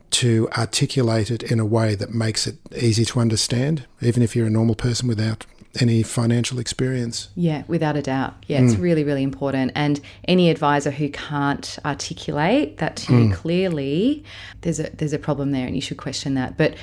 to 0.09 0.49
articulate 0.57 1.31
it 1.31 1.43
in 1.43 1.59
a 1.59 1.67
way 1.67 1.95
that 1.95 2.15
makes 2.15 2.47
it 2.47 2.57
easy 2.77 3.05
to 3.05 3.21
understand, 3.21 3.87
even 4.01 4.23
if 4.23 4.37
you're 4.37 4.47
a 4.47 4.51
normal 4.51 4.75
person 4.75 5.09
without 5.09 5.45
any 5.81 6.03
financial 6.03 6.59
experience. 6.59 7.29
Yeah, 7.35 7.65
without 7.69 7.97
a 7.97 8.03
doubt. 8.03 8.35
Yeah, 8.47 8.63
it's 8.63 8.75
mm. 8.75 8.83
really, 8.83 9.05
really 9.05 9.23
important. 9.23 9.73
And 9.75 10.01
any 10.27 10.51
advisor 10.51 10.91
who 10.91 11.09
can't 11.09 11.79
articulate 11.85 12.79
that 12.79 12.97
to 12.97 13.13
you 13.13 13.29
mm. 13.29 13.35
clearly, 13.35 14.25
there's 14.63 14.81
a 14.81 14.91
there's 14.91 15.13
a 15.13 15.19
problem 15.19 15.53
there, 15.53 15.67
and 15.67 15.75
you 15.75 15.83
should 15.83 15.99
question 15.99 16.35
that. 16.35 16.57
But 16.57 16.75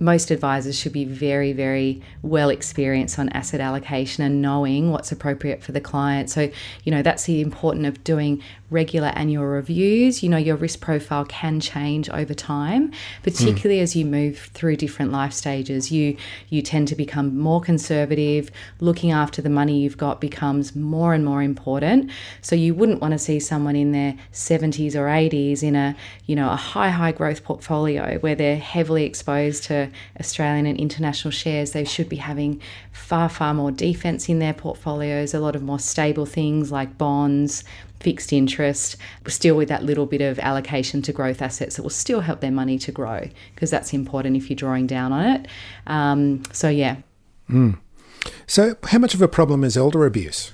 most 0.00 0.30
advisors 0.30 0.78
should 0.78 0.92
be 0.92 1.04
very, 1.04 1.52
very 1.52 2.02
well 2.22 2.50
experienced 2.50 3.18
on 3.18 3.28
asset 3.30 3.60
allocation 3.60 4.24
and 4.24 4.40
knowing 4.40 4.90
what's 4.90 5.12
appropriate 5.12 5.62
for 5.62 5.72
the 5.72 5.80
client. 5.80 6.30
So, 6.30 6.50
you 6.84 6.92
know, 6.92 7.02
that's 7.02 7.24
the 7.24 7.40
importance 7.40 7.86
of 7.86 8.04
doing 8.04 8.42
regular 8.70 9.08
annual 9.08 9.44
reviews. 9.44 10.22
You 10.22 10.28
know, 10.28 10.38
your 10.38 10.56
risk 10.56 10.80
profile 10.80 11.24
can 11.24 11.60
change 11.60 12.08
over 12.10 12.32
time, 12.32 12.92
particularly 13.22 13.80
as 13.80 13.94
you 13.94 14.06
move 14.06 14.50
through 14.54 14.76
different 14.76 15.12
life 15.12 15.32
stages. 15.32 15.90
You 15.92 16.16
you 16.48 16.62
tend 16.62 16.88
to 16.88 16.94
become 16.94 17.38
more 17.38 17.60
conservative. 17.60 18.50
Looking 18.80 19.10
after 19.10 19.42
the 19.42 19.50
money 19.50 19.80
you've 19.80 19.98
got 19.98 20.20
becomes 20.20 20.74
more 20.74 21.12
and 21.12 21.24
more 21.24 21.42
important. 21.42 22.10
So 22.40 22.56
you 22.56 22.74
wouldn't 22.74 23.00
want 23.00 23.12
to 23.12 23.18
see 23.18 23.40
someone 23.40 23.76
in 23.76 23.92
their 23.92 24.14
70s 24.32 24.94
or 24.94 25.06
80s 25.06 25.62
in 25.62 25.76
a, 25.76 25.96
you 26.26 26.36
know, 26.36 26.50
a 26.50 26.56
high 26.56 26.90
high 26.90 27.12
growth 27.12 27.44
portfolio 27.44 28.18
where 28.18 28.34
they're 28.34 28.56
heavily 28.56 29.04
exposed 29.04 29.64
to 29.64 29.71
Australian 30.18 30.66
and 30.66 30.78
international 30.78 31.32
shares. 31.32 31.72
They 31.72 31.84
should 31.84 32.08
be 32.08 32.16
having 32.16 32.60
far 32.92 33.28
far 33.28 33.54
more 33.54 33.70
defense 33.70 34.28
in 34.28 34.38
their 34.38 34.54
portfolios, 34.54 35.34
a 35.34 35.40
lot 35.40 35.56
of 35.56 35.62
more 35.62 35.78
stable 35.78 36.26
things 36.26 36.70
like 36.72 36.98
bonds, 36.98 37.64
fixed 38.00 38.32
interest, 38.32 38.96
still 39.26 39.56
with 39.56 39.68
that 39.68 39.84
little 39.84 40.06
bit 40.06 40.20
of 40.20 40.38
allocation 40.40 41.02
to 41.02 41.12
growth 41.12 41.40
assets 41.40 41.76
that 41.76 41.82
will 41.82 41.90
still 41.90 42.20
help 42.20 42.40
their 42.40 42.50
money 42.50 42.78
to 42.78 42.92
grow 42.92 43.28
because 43.54 43.70
that's 43.70 43.92
important 43.92 44.36
if 44.36 44.50
you're 44.50 44.56
drawing 44.56 44.86
down 44.86 45.12
on 45.12 45.24
it. 45.24 45.46
Um, 45.86 46.42
so, 46.52 46.68
yeah. 46.68 46.96
So, 48.46 48.76
how 48.84 48.98
much 48.98 49.14
of 49.14 49.22
a 49.22 49.28
problem 49.28 49.64
is 49.64 49.76
elder 49.76 50.04
abuse? 50.06 50.52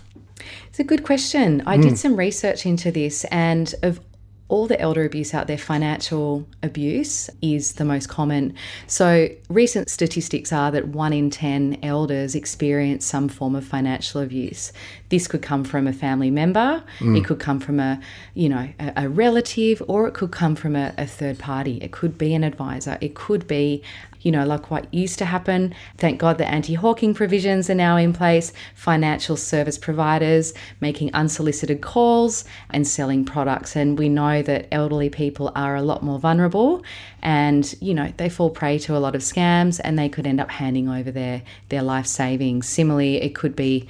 It's 0.68 0.78
a 0.78 0.85
good 0.85 1.02
question. 1.02 1.62
I 1.66 1.76
did 1.76 1.98
some 1.98 2.16
research 2.16 2.64
into 2.64 2.90
this, 2.92 3.24
and 3.26 3.74
of 3.83 4.00
all 4.48 4.66
the 4.66 4.80
elder 4.80 5.04
abuse 5.04 5.34
out 5.34 5.46
there, 5.46 5.58
financial 5.58 6.48
abuse 6.62 7.28
is 7.42 7.74
the 7.74 7.84
most 7.84 8.08
common. 8.08 8.54
So, 8.87 9.28
recent 9.50 9.90
statistics 9.90 10.52
are 10.52 10.70
that 10.70 10.88
one 10.88 11.12
in 11.12 11.28
10 11.28 11.78
elders 11.82 12.34
experience 12.34 13.04
some 13.04 13.28
form 13.28 13.54
of 13.54 13.64
financial 13.64 14.22
abuse. 14.22 14.72
This 15.11 15.28
could 15.28 15.42
come 15.42 15.64
from 15.64 15.87
a 15.87 15.92
family 15.92 16.30
member, 16.30 16.82
mm. 16.98 17.18
it 17.18 17.26
could 17.26 17.38
come 17.38 17.61
from 17.61 17.78
a, 17.78 18.00
you 18.34 18.48
know, 18.48 18.70
a, 18.80 18.92
a 18.96 19.08
relative, 19.08 19.82
or 19.87 20.08
it 20.08 20.14
could 20.14 20.32
come 20.32 20.56
from 20.56 20.74
a, 20.74 20.94
a 20.96 21.06
third 21.06 21.38
party. 21.38 21.78
It 21.82 21.92
could 21.92 22.16
be 22.16 22.34
an 22.34 22.42
advisor, 22.42 22.96
it 23.02 23.14
could 23.14 23.46
be 23.46 23.82
you 24.20 24.33
know, 24.33 24.44
like 24.44 24.70
what 24.70 24.92
used 24.92 25.18
to 25.18 25.24
happen. 25.24 25.74
Thank 25.96 26.18
God 26.18 26.38
the 26.38 26.46
anti 26.46 26.74
hawking 26.74 27.14
provisions 27.14 27.70
are 27.70 27.74
now 27.74 27.96
in 27.96 28.12
place. 28.12 28.52
Financial 28.74 29.37
service 29.37 29.78
providers 29.78 30.54
making 30.81 31.12
unsolicited 31.14 31.81
calls 31.81 32.44
and 32.70 32.87
selling 32.87 33.24
products. 33.24 33.76
And 33.76 33.98
we 33.98 34.09
know 34.09 34.42
that 34.42 34.68
elderly 34.72 35.11
people 35.11 35.52
are 35.54 35.76
a 35.76 35.83
lot 35.83 36.02
more 36.02 36.18
vulnerable 36.18 36.83
and, 37.22 37.74
you 37.81 37.94
know, 37.94 38.12
they 38.16 38.28
fall 38.28 38.50
prey 38.50 38.78
to 38.81 38.96
a 38.96 38.98
lot 38.98 39.14
of 39.14 39.22
scams 39.22 39.81
and 39.83 39.98
they 39.98 40.09
could 40.09 40.26
end 40.26 40.40
up 40.40 40.50
handing 40.50 40.88
over 40.88 41.11
their, 41.11 41.42
their 41.68 41.83
life 41.83 42.07
savings. 42.07 42.68
Similarly, 42.68 43.22
it 43.22 43.35
could 43.35 43.57
be 43.57 43.88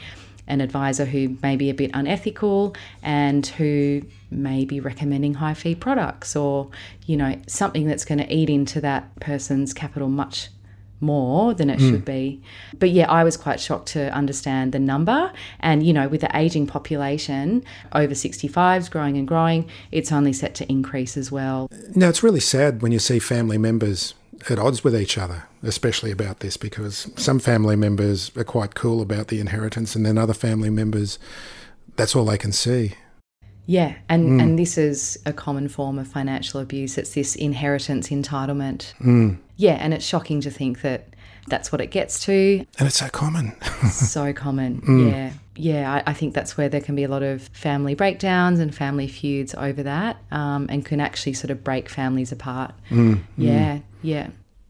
an 0.48 0.60
advisor 0.60 1.04
who 1.04 1.36
may 1.42 1.56
be 1.56 1.70
a 1.70 1.74
bit 1.74 1.90
unethical 1.94 2.74
and 3.02 3.46
who 3.46 4.02
may 4.30 4.64
be 4.64 4.80
recommending 4.80 5.34
high 5.34 5.54
fee 5.54 5.74
products 5.74 6.34
or 6.34 6.68
you 7.06 7.16
know 7.16 7.38
something 7.46 7.86
that's 7.86 8.04
going 8.04 8.18
to 8.18 8.34
eat 8.34 8.50
into 8.50 8.80
that 8.80 9.14
person's 9.20 9.72
capital 9.72 10.08
much 10.08 10.48
more 11.00 11.54
than 11.54 11.70
it 11.70 11.78
hmm. 11.78 11.90
should 11.90 12.04
be. 12.04 12.42
But 12.78 12.90
yeah 12.90 13.08
i 13.08 13.22
was 13.22 13.36
quite 13.36 13.60
shocked 13.60 13.88
to 13.88 14.12
understand 14.12 14.72
the 14.72 14.78
number. 14.78 15.32
And 15.60 15.86
you 15.86 15.92
know 15.92 16.08
with 16.08 16.22
the 16.22 16.36
aging 16.36 16.66
population 16.66 17.62
over 17.92 18.14
65s 18.14 18.90
growing 18.90 19.16
and 19.16 19.28
growing 19.28 19.70
it's 19.92 20.10
only 20.10 20.32
set 20.32 20.54
to 20.56 20.68
increase 20.70 21.16
as 21.16 21.30
well. 21.30 21.70
Now, 21.94 22.08
it's 22.08 22.22
really 22.22 22.40
sad 22.40 22.82
when 22.82 22.92
you 22.92 22.98
see 22.98 23.18
family 23.18 23.58
members 23.58 24.14
at 24.48 24.58
odds 24.58 24.84
with 24.84 24.96
each 24.96 25.18
other, 25.18 25.44
especially 25.62 26.10
about 26.10 26.40
this, 26.40 26.56
because 26.56 27.10
some 27.16 27.38
family 27.38 27.76
members 27.76 28.30
are 28.36 28.44
quite 28.44 28.74
cool 28.74 29.00
about 29.00 29.28
the 29.28 29.40
inheritance, 29.40 29.96
and 29.96 30.04
then 30.04 30.18
other 30.18 30.34
family 30.34 30.70
members, 30.70 31.18
that's 31.96 32.14
all 32.14 32.24
they 32.24 32.38
can 32.38 32.52
see. 32.52 32.94
Yeah, 33.66 33.96
and, 34.08 34.40
mm. 34.40 34.42
and 34.42 34.58
this 34.58 34.78
is 34.78 35.18
a 35.26 35.32
common 35.32 35.68
form 35.68 35.98
of 35.98 36.08
financial 36.08 36.58
abuse. 36.58 36.96
It's 36.96 37.12
this 37.12 37.36
inheritance 37.36 38.08
entitlement. 38.08 38.94
Mm. 39.00 39.38
Yeah, 39.56 39.74
and 39.74 39.92
it's 39.92 40.06
shocking 40.06 40.40
to 40.40 40.50
think 40.50 40.80
that 40.80 41.08
that's 41.48 41.70
what 41.70 41.82
it 41.82 41.88
gets 41.88 42.24
to. 42.24 42.64
And 42.78 42.88
it's 42.88 42.98
so 42.98 43.08
common. 43.08 43.54
so 43.90 44.32
common. 44.32 44.80
Mm. 44.82 45.10
Yeah. 45.12 45.32
Yeah, 45.60 45.92
I, 45.92 46.10
I 46.10 46.14
think 46.14 46.34
that's 46.34 46.56
where 46.56 46.68
there 46.68 46.80
can 46.80 46.94
be 46.94 47.02
a 47.02 47.08
lot 47.08 47.24
of 47.24 47.42
family 47.48 47.96
breakdowns 47.96 48.60
and 48.60 48.72
family 48.72 49.08
feuds 49.08 49.56
over 49.56 49.82
that 49.82 50.22
um, 50.30 50.68
and 50.70 50.84
can 50.86 51.00
actually 51.00 51.32
sort 51.32 51.50
of 51.50 51.64
break 51.64 51.88
families 51.88 52.30
apart. 52.30 52.72
Yeah, 53.36 53.80
yeah. 54.02 54.28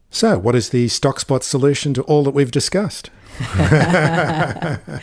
so, 0.09 0.37
what 0.37 0.55
is 0.55 0.69
the 0.69 0.87
StockSpot 0.87 1.43
solution 1.43 1.93
to 1.93 2.01
all 2.03 2.23
that 2.23 2.31
we've 2.31 2.51
discussed? 2.51 3.09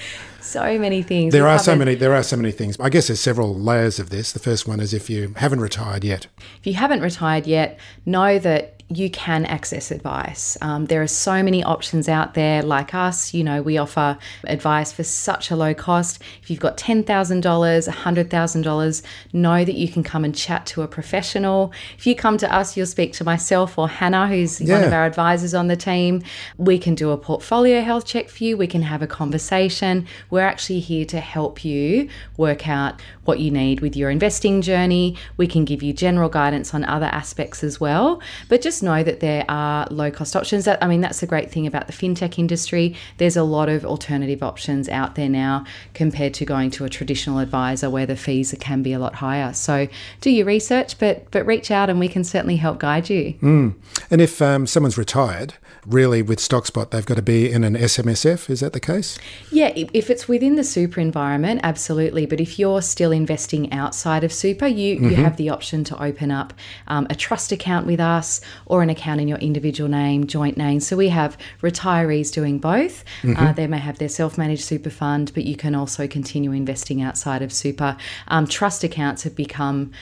So 0.47 0.79
many 0.79 1.03
things. 1.03 1.33
There 1.33 1.43
We 1.43 1.51
are 1.51 1.59
so 1.59 1.75
many. 1.75 1.97
There 1.97 2.15
are 2.15 2.23
so 2.23 2.37
many 2.37 2.53
things. 2.53 2.79
I 2.79 2.89
guess 2.89 3.09
there's 3.09 3.19
several 3.19 3.53
layers 3.53 3.99
of 3.99 4.11
this. 4.11 4.31
The 4.31 4.39
first 4.39 4.69
one 4.69 4.79
is 4.79 4.95
if 4.95 5.11
you 5.11 5.35
haven't 5.37 5.61
retired 5.61 6.05
yet. 6.05 6.29
If 6.61 6.67
you 6.69 6.75
haven't 6.75 7.01
retired 7.01 7.49
yet, 7.49 7.81
know 8.07 8.39
that 8.39 8.76
you 8.89 9.11
can 9.11 9.45
access 9.47 9.91
advice. 9.91 10.57
Um, 10.61 10.87
there 10.87 11.03
are 11.03 11.09
so 11.09 11.43
many 11.43 11.63
options 11.65 12.09
out 12.09 12.35
there, 12.35 12.63
like 12.63 12.95
us. 12.95 13.35
You 13.35 13.43
know, 13.43 13.61
we 13.61 13.79
offer 13.79 14.17
advice 14.45 14.93
for 14.93 15.03
such 15.03 15.51
a 15.51 15.57
low 15.57 15.75
cost. 15.75 16.23
If 16.41 16.51
you've 16.51 16.61
got 16.61 16.77
$10,000, 16.77 17.05
$100,000, 17.05 19.03
know 19.33 19.65
that 19.65 19.75
you 19.75 19.89
can 19.89 20.05
come 20.05 20.25
and 20.25 20.35
chat 20.35 20.67
to 20.67 20.83
a 20.83 20.89
professional. 20.89 21.73
If 21.99 22.07
you 22.07 22.15
come 22.15 22.39
to 22.39 22.55
us, 22.55 22.77
you'll 22.77 22.87
speak 22.87 23.13
to 23.15 23.25
myself 23.25 23.77
or 23.77 23.89
Hannah, 23.89 24.29
who's 24.29 24.61
one 24.61 24.85
of 24.85 24.93
our 24.93 25.05
advisors 25.05 25.53
on 25.53 25.67
the 25.67 25.77
team. 25.77 26.23
We 26.57 26.79
can 26.79 26.95
do 26.95 27.11
a 27.11 27.19
portfolio 27.19 27.81
health 27.81 28.07
check 28.07 28.29
for 28.29 28.45
you. 28.45 28.57
We 28.57 28.69
can 28.69 28.83
have 28.83 29.03
a 29.03 29.07
conversation. 29.09 30.07
We're 30.31 30.47
actually 30.47 30.81
here 30.81 31.05
to 31.07 31.19
help 31.19 31.65
you 31.65 32.09
work 32.37 32.69
out 32.69 33.03
what 33.25 33.41
you 33.41 33.51
need 33.51 33.81
with 33.81 33.97
your 33.97 34.11
investing 34.11 34.63
journey. 34.63 35.17
We 35.37 35.49
can 35.49 35.65
give 35.65 35.83
you 35.83 35.93
general 35.93 36.29
guidance 36.29 36.73
on 36.73 36.85
other 36.85 37.07
aspects 37.07 37.65
as 37.65 37.81
well. 37.81 38.21
But 38.49 38.63
just 38.63 38.76
just 38.77 38.83
know 38.83 39.03
that 39.03 39.21
there 39.21 39.45
are 39.49 39.87
low 39.91 40.11
cost 40.11 40.37
options. 40.37 40.67
That 40.67 40.83
I 40.83 40.87
mean, 40.87 41.01
that's 41.01 41.21
the 41.21 41.27
great 41.27 41.51
thing 41.51 41.67
about 41.67 41.87
the 41.87 41.95
fintech 41.95 42.39
industry. 42.39 42.95
There's 43.17 43.37
a 43.37 43.43
lot 43.43 43.71
of 43.71 43.87
alternative 43.87 44.43
options 44.43 44.87
out 44.91 45.15
there 45.15 45.31
now 45.31 45.65
compared 45.95 46.35
to 46.35 46.45
going 46.45 46.71
to 46.73 46.85
a 46.85 46.91
traditional 46.91 47.39
advisor 47.39 47.89
where 47.89 48.05
the 48.05 48.17
fees 48.17 48.55
can 48.61 48.83
be 48.83 48.93
a 48.93 48.99
lot 48.99 49.15
higher. 49.15 49.55
So 49.55 49.89
do 50.21 50.31
your 50.31 50.45
research, 50.45 50.99
but 50.99 51.31
but 51.31 51.47
reach 51.47 51.71
out 51.71 51.89
and 51.89 51.99
we 51.99 52.09
can 52.09 52.23
certainly 52.23 52.57
help 52.57 52.79
guide 52.79 53.09
you. 53.09 53.33
Mm. 53.41 53.75
And 54.11 54.21
if 54.21 54.43
um, 54.43 54.67
someone's 54.67 54.99
retired, 54.99 55.55
really 55.87 56.21
with 56.21 56.39
StockSpot, 56.39 56.91
they've 56.91 57.07
got 57.07 57.15
to 57.15 57.23
be 57.23 57.51
in 57.51 57.65
an 57.65 57.75
SMSF. 57.75 58.51
Is 58.51 58.61
that 58.61 58.73
the 58.73 58.81
case? 58.81 59.19
Yeah, 59.51 59.73
if 59.75 60.11
it's 60.11 60.29
within 60.29 60.57
the 60.57 60.65
super 60.65 61.01
environment, 61.01 61.61
absolutely. 61.63 62.27
But 62.27 62.41
if 62.41 62.59
you're 62.59 62.83
still 62.83 63.13
investing 63.13 63.73
outside 63.73 64.25
of 64.25 64.33
super, 64.33 64.67
you, 64.67 64.97
mm-hmm. 64.97 65.11
you 65.11 65.17
have 65.17 65.37
the 65.37 65.49
option 65.49 65.85
to 65.85 66.03
open 66.03 66.31
up 66.31 66.53
um, 66.89 67.07
a 67.09 67.15
trust 67.15 67.53
account 67.53 67.87
with 67.87 68.01
us 68.01 68.41
or 68.67 68.83
an 68.83 68.91
account 68.91 69.21
in 69.21 69.29
your 69.29 69.39
individual 69.39 69.89
name, 69.89 70.27
joint 70.27 70.57
name. 70.57 70.81
So 70.81 70.97
we 70.97 71.09
have 71.09 71.39
retirees 71.63 72.33
doing 72.33 72.59
both. 72.59 73.05
Mm-hmm. 73.23 73.43
Uh, 73.43 73.53
they 73.53 73.67
may 73.67 73.79
have 73.79 73.99
their 73.99 74.09
self 74.09 74.37
managed 74.37 74.65
super 74.65 74.91
fund, 74.91 75.33
but 75.35 75.45
you 75.45 75.57
can 75.57 75.75
also 75.75 76.07
continue 76.07 76.53
investing 76.53 77.03
outside 77.03 77.43
of 77.43 77.53
super. 77.53 77.97
Um, 78.29 78.47
trust 78.47 78.85
accounts 78.85 79.23
have 79.23 79.35
become 79.35 79.93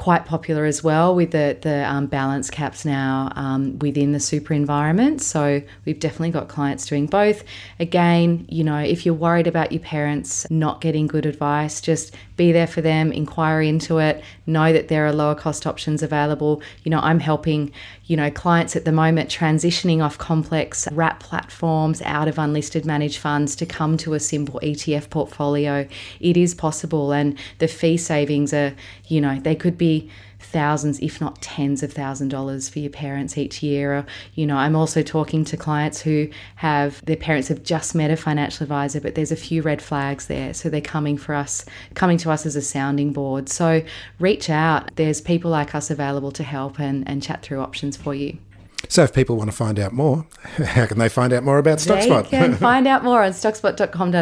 quite 0.00 0.24
popular 0.24 0.64
as 0.64 0.82
well 0.82 1.14
with 1.14 1.30
the 1.32 1.58
the 1.60 1.86
um, 1.86 2.06
balance 2.06 2.48
caps 2.48 2.86
now 2.86 3.30
um, 3.36 3.78
within 3.80 4.12
the 4.12 4.18
super 4.18 4.54
environment. 4.54 5.20
So 5.20 5.60
we've 5.84 6.00
definitely 6.00 6.30
got 6.30 6.48
clients 6.48 6.86
doing 6.86 7.04
both. 7.04 7.44
Again, 7.78 8.46
you 8.48 8.64
know, 8.64 8.78
if 8.78 9.04
you're 9.04 9.14
worried 9.14 9.46
about 9.46 9.72
your 9.72 9.82
parents 9.82 10.46
not 10.48 10.80
getting 10.80 11.06
good 11.06 11.26
advice, 11.26 11.82
just 11.82 12.14
be 12.38 12.50
there 12.50 12.66
for 12.66 12.80
them, 12.80 13.12
inquire 13.12 13.60
into 13.60 13.98
it, 13.98 14.24
know 14.46 14.72
that 14.72 14.88
there 14.88 15.04
are 15.04 15.12
lower 15.12 15.34
cost 15.34 15.66
options 15.66 16.02
available. 16.02 16.62
You 16.82 16.90
know, 16.90 17.00
I'm 17.00 17.20
helping, 17.20 17.70
you 18.06 18.16
know, 18.16 18.30
clients 18.30 18.74
at 18.76 18.86
the 18.86 18.92
moment 18.92 19.28
transitioning 19.28 20.02
off 20.02 20.16
complex 20.16 20.88
wrap 20.92 21.20
platforms 21.20 22.00
out 22.00 22.26
of 22.26 22.38
unlisted 22.38 22.86
managed 22.86 23.18
funds 23.18 23.54
to 23.56 23.66
come 23.66 23.98
to 23.98 24.14
a 24.14 24.20
simple 24.20 24.58
ETF 24.60 25.10
portfolio. 25.10 25.86
It 26.20 26.38
is 26.38 26.54
possible 26.54 27.12
and 27.12 27.38
the 27.58 27.68
fee 27.68 27.98
savings 27.98 28.54
are, 28.54 28.74
you 29.08 29.20
know, 29.20 29.38
they 29.38 29.54
could 29.54 29.76
be 29.76 29.89
thousands, 30.38 30.98
if 31.00 31.20
not 31.20 31.40
tens 31.42 31.82
of 31.82 31.92
thousand 31.92 32.28
dollars 32.28 32.68
for 32.68 32.78
your 32.78 32.90
parents 32.90 33.36
each 33.36 33.62
year. 33.62 33.98
Or, 33.98 34.06
you 34.34 34.46
know, 34.46 34.56
I'm 34.56 34.74
also 34.74 35.02
talking 35.02 35.44
to 35.44 35.56
clients 35.56 36.00
who 36.00 36.28
have 36.56 37.04
their 37.04 37.16
parents 37.16 37.48
have 37.48 37.62
just 37.62 37.94
met 37.94 38.10
a 38.10 38.16
financial 38.16 38.64
advisor, 38.64 39.00
but 39.00 39.14
there's 39.14 39.32
a 39.32 39.36
few 39.36 39.62
red 39.62 39.82
flags 39.82 40.26
there. 40.26 40.54
So 40.54 40.68
they're 40.68 40.80
coming 40.80 41.16
for 41.18 41.34
us, 41.34 41.64
coming 41.94 42.18
to 42.18 42.30
us 42.30 42.46
as 42.46 42.56
a 42.56 42.62
sounding 42.62 43.12
board. 43.12 43.48
So 43.48 43.82
reach 44.18 44.48
out. 44.50 44.90
There's 44.96 45.20
people 45.20 45.50
like 45.50 45.74
us 45.74 45.90
available 45.90 46.32
to 46.32 46.42
help 46.42 46.78
and, 46.80 47.06
and 47.08 47.22
chat 47.22 47.42
through 47.42 47.60
options 47.60 47.96
for 47.96 48.14
you. 48.14 48.38
So, 48.88 49.04
if 49.04 49.12
people 49.12 49.36
want 49.36 49.50
to 49.50 49.56
find 49.56 49.78
out 49.78 49.92
more, 49.92 50.26
how 50.42 50.86
can 50.86 50.98
they 50.98 51.08
find 51.08 51.32
out 51.32 51.44
more 51.44 51.58
about 51.58 51.78
StockSpot? 51.78 52.24
They 52.24 52.38
can 52.38 52.54
find 52.56 52.88
out 52.88 53.04
more 53.04 53.22
on 53.22 53.32
stockspot.com.au. 53.32 54.20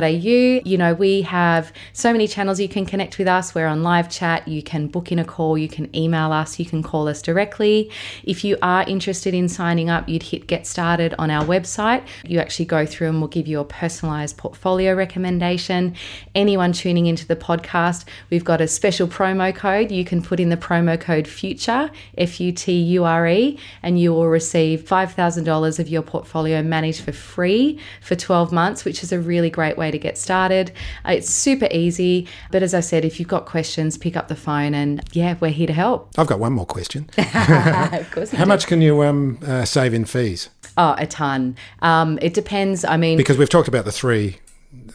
You 0.68 0.76
know, 0.76 0.94
we 0.94 1.22
have 1.22 1.72
so 1.92 2.12
many 2.12 2.26
channels 2.26 2.60
you 2.60 2.68
can 2.68 2.84
connect 2.84 3.18
with 3.18 3.28
us. 3.28 3.54
We're 3.54 3.66
on 3.66 3.82
live 3.82 4.10
chat. 4.10 4.46
You 4.48 4.62
can 4.62 4.88
book 4.88 5.12
in 5.12 5.18
a 5.18 5.24
call. 5.24 5.56
You 5.56 5.68
can 5.68 5.94
email 5.96 6.32
us. 6.32 6.58
You 6.58 6.66
can 6.66 6.82
call 6.82 7.08
us 7.08 7.22
directly. 7.22 7.90
If 8.24 8.44
you 8.44 8.58
are 8.60 8.82
interested 8.82 9.32
in 9.32 9.48
signing 9.48 9.88
up, 9.88 10.08
you'd 10.08 10.24
hit 10.24 10.46
get 10.46 10.66
started 10.66 11.14
on 11.18 11.30
our 11.30 11.44
website. 11.44 12.06
You 12.26 12.40
actually 12.40 12.66
go 12.66 12.84
through 12.84 13.08
and 13.08 13.20
we'll 13.20 13.28
give 13.28 13.46
you 13.46 13.60
a 13.60 13.64
personalized 13.64 14.36
portfolio 14.36 14.92
recommendation. 14.92 15.94
Anyone 16.34 16.72
tuning 16.72 17.06
into 17.06 17.26
the 17.26 17.36
podcast, 17.36 18.04
we've 18.28 18.44
got 18.44 18.60
a 18.60 18.68
special 18.68 19.08
promo 19.08 19.54
code. 19.54 19.90
You 19.90 20.04
can 20.04 20.20
put 20.20 20.40
in 20.40 20.48
the 20.48 20.56
promo 20.56 21.00
code 21.00 21.26
FUTURE, 21.26 21.90
F 22.18 22.40
U 22.40 22.52
T 22.52 22.72
U 22.72 23.04
R 23.04 23.28
E, 23.28 23.58
and 23.82 23.98
you 23.98 24.12
will 24.12 24.28
receive 24.28 24.47
receive 24.48 24.82
$5,000 24.82 25.78
of 25.78 25.88
your 25.88 26.00
portfolio 26.00 26.62
managed 26.62 27.02
for 27.02 27.12
free 27.12 27.78
for 28.00 28.16
12 28.16 28.50
months, 28.50 28.82
which 28.82 29.02
is 29.02 29.12
a 29.12 29.20
really 29.20 29.50
great 29.50 29.76
way 29.76 29.90
to 29.90 29.98
get 29.98 30.16
started. 30.16 30.72
Uh, 31.06 31.12
it's 31.12 31.28
super 31.28 31.68
easy. 31.70 32.26
But 32.50 32.62
as 32.62 32.72
I 32.72 32.80
said, 32.80 33.04
if 33.04 33.18
you've 33.18 33.28
got 33.28 33.44
questions, 33.44 33.98
pick 33.98 34.16
up 34.16 34.28
the 34.28 34.36
phone 34.36 34.72
and 34.72 35.02
yeah, 35.12 35.36
we're 35.40 35.50
here 35.50 35.66
to 35.66 35.74
help. 35.74 36.10
I've 36.16 36.26
got 36.26 36.38
one 36.38 36.54
more 36.54 36.64
question. 36.64 37.10
of 37.18 38.10
course. 38.10 38.30
How 38.30 38.44
do. 38.44 38.48
much 38.48 38.66
can 38.66 38.80
you 38.80 39.02
um, 39.02 39.38
uh, 39.46 39.66
save 39.66 39.92
in 39.92 40.06
fees? 40.06 40.48
Oh, 40.78 40.94
a 40.96 41.06
ton. 41.06 41.56
Um, 41.82 42.18
it 42.22 42.32
depends. 42.32 42.86
I 42.86 42.96
mean, 42.96 43.18
because 43.18 43.36
we've 43.36 43.50
talked 43.50 43.68
about 43.68 43.84
the 43.84 43.92
three 43.92 44.38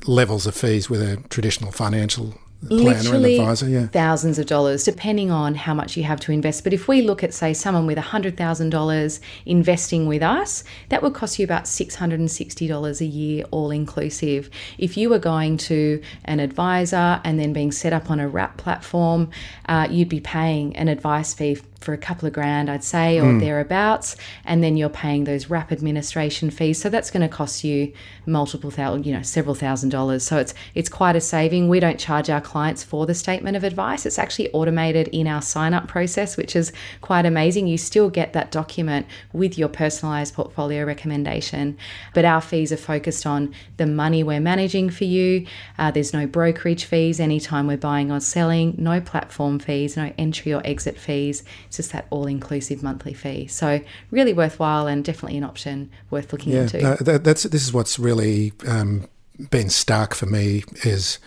levels 0.07 0.47
of 0.47 0.55
fees 0.55 0.89
with 0.89 1.01
a 1.01 1.17
traditional 1.29 1.71
financial 1.71 2.33
literally 2.69 3.39
advisor, 3.39 3.69
yeah. 3.69 3.87
thousands 3.87 4.39
of 4.39 4.45
dollars, 4.45 4.83
depending 4.83 5.31
on 5.31 5.55
how 5.55 5.73
much 5.73 5.97
you 5.97 6.03
have 6.03 6.19
to 6.21 6.31
invest. 6.31 6.63
But 6.63 6.73
if 6.73 6.87
we 6.87 7.01
look 7.01 7.23
at, 7.23 7.33
say, 7.33 7.53
someone 7.53 7.85
with 7.85 7.97
$100,000 7.97 9.19
investing 9.45 10.07
with 10.07 10.21
us, 10.21 10.63
that 10.89 11.01
would 11.01 11.13
cost 11.13 11.39
you 11.39 11.43
about 11.43 11.65
$660 11.65 13.01
a 13.01 13.05
year, 13.05 13.45
all 13.51 13.71
inclusive. 13.71 14.49
If 14.77 14.97
you 14.97 15.09
were 15.09 15.19
going 15.19 15.57
to 15.57 16.01
an 16.25 16.39
advisor 16.39 17.21
and 17.23 17.39
then 17.39 17.53
being 17.53 17.71
set 17.71 17.93
up 17.93 18.09
on 18.09 18.19
a 18.19 18.27
wrap 18.27 18.57
platform, 18.57 19.29
uh, 19.67 19.87
you'd 19.89 20.09
be 20.09 20.19
paying 20.19 20.75
an 20.75 20.87
advice 20.87 21.33
fee 21.33 21.61
for 21.83 21.93
a 21.93 21.97
couple 21.97 22.27
of 22.27 22.33
grand, 22.33 22.69
I'd 22.69 22.83
say, 22.83 23.19
or 23.19 23.25
mm. 23.25 23.39
thereabouts, 23.39 24.15
and 24.45 24.63
then 24.63 24.77
you're 24.77 24.89
paying 24.89 25.25
those 25.25 25.49
wrap 25.49 25.71
administration 25.71 26.49
fees. 26.49 26.81
So 26.81 26.89
that's 26.89 27.11
going 27.11 27.21
to 27.21 27.27
cost 27.27 27.63
you 27.63 27.93
multiple 28.25 28.71
thousand, 28.71 29.05
you 29.05 29.13
know, 29.13 29.21
several 29.21 29.55
thousand 29.55 29.89
dollars. 29.89 30.23
So 30.23 30.37
it's 30.37 30.53
it's 30.75 30.89
quite 30.89 31.15
a 31.15 31.21
saving. 31.21 31.67
We 31.69 31.79
don't 31.79 31.99
charge 31.99 32.29
our 32.29 32.41
clients 32.41 32.83
for 32.83 33.05
the 33.05 33.13
statement 33.13 33.57
of 33.57 33.63
advice. 33.63 34.05
It's 34.05 34.19
actually 34.19 34.51
automated 34.51 35.09
in 35.09 35.27
our 35.27 35.41
sign 35.41 35.73
up 35.73 35.87
process, 35.87 36.37
which 36.37 36.55
is 36.55 36.71
quite 37.01 37.25
amazing. 37.25 37.67
You 37.67 37.77
still 37.77 38.09
get 38.09 38.33
that 38.33 38.51
document 38.51 39.05
with 39.33 39.57
your 39.57 39.69
personalized 39.69 40.33
portfolio 40.33 40.85
recommendation, 40.85 41.77
but 42.13 42.25
our 42.25 42.41
fees 42.41 42.71
are 42.71 42.77
focused 42.77 43.25
on 43.25 43.53
the 43.77 43.85
money 43.85 44.23
we're 44.23 44.39
managing 44.39 44.89
for 44.89 45.03
you. 45.03 45.45
Uh, 45.77 45.91
there's 45.91 46.13
no 46.13 46.25
brokerage 46.25 46.85
fees 46.85 47.19
anytime 47.19 47.67
we're 47.67 47.77
buying 47.77 48.11
or 48.11 48.19
selling, 48.19 48.75
no 48.77 49.01
platform 49.01 49.59
fees, 49.59 49.97
no 49.97 50.13
entry 50.17 50.53
or 50.53 50.61
exit 50.65 50.97
fees 50.97 51.43
it's 51.73 51.77
just 51.77 51.91
that 51.91 52.05
all 52.11 52.27
inclusive 52.27 52.83
monthly 52.83 53.15
fee. 53.15 53.47
So 53.47 53.81
really 54.11 54.31
worthwhile 54.31 54.85
and 54.85 55.03
definitely 55.03 55.39
an 55.39 55.43
option 55.43 55.89
worth 56.11 56.31
looking 56.31 56.53
yeah, 56.53 56.61
into. 56.61 56.81
No, 56.81 56.95
that, 56.97 57.23
that's 57.23 57.43
this 57.43 57.63
is 57.63 57.73
what's 57.73 57.97
really 57.97 58.53
um, 58.67 59.07
been 59.49 59.71
stark 59.71 60.13
for 60.13 60.27
me 60.27 60.65
is 60.83 61.17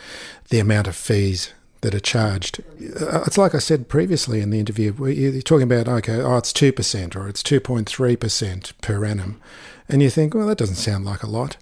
the 0.51 0.61
amount 0.61 0.87
of 0.87 0.95
fees 0.95 1.53
that 1.81 1.97
are 1.97 2.01
charged. 2.01 2.63
Uh, 3.01 3.25
it's 3.27 3.37
like 3.37 3.57
I 3.57 3.59
said 3.59 3.89
previously 3.89 4.41
in 4.41 4.51
the 4.51 4.61
interview. 4.61 4.95
You're 5.05 5.43
talking 5.43 5.65
about 5.65 5.89
okay, 5.89 6.21
oh, 6.21 6.37
it's 6.37 6.53
two 6.53 6.73
percent 6.73 7.17
or 7.17 7.29
it's 7.29 7.43
two 7.43 7.59
point 7.59 7.89
three 7.89 8.15
percent 8.15 8.73
per 8.81 9.05
annum, 9.05 9.41
and 9.89 10.01
you 10.01 10.11
think, 10.11 10.33
well, 10.33 10.47
that 10.47 10.59
doesn't 10.59 10.77
sound 10.77 11.05
like 11.05 11.25
a 11.25 11.29
lot. 11.29 11.57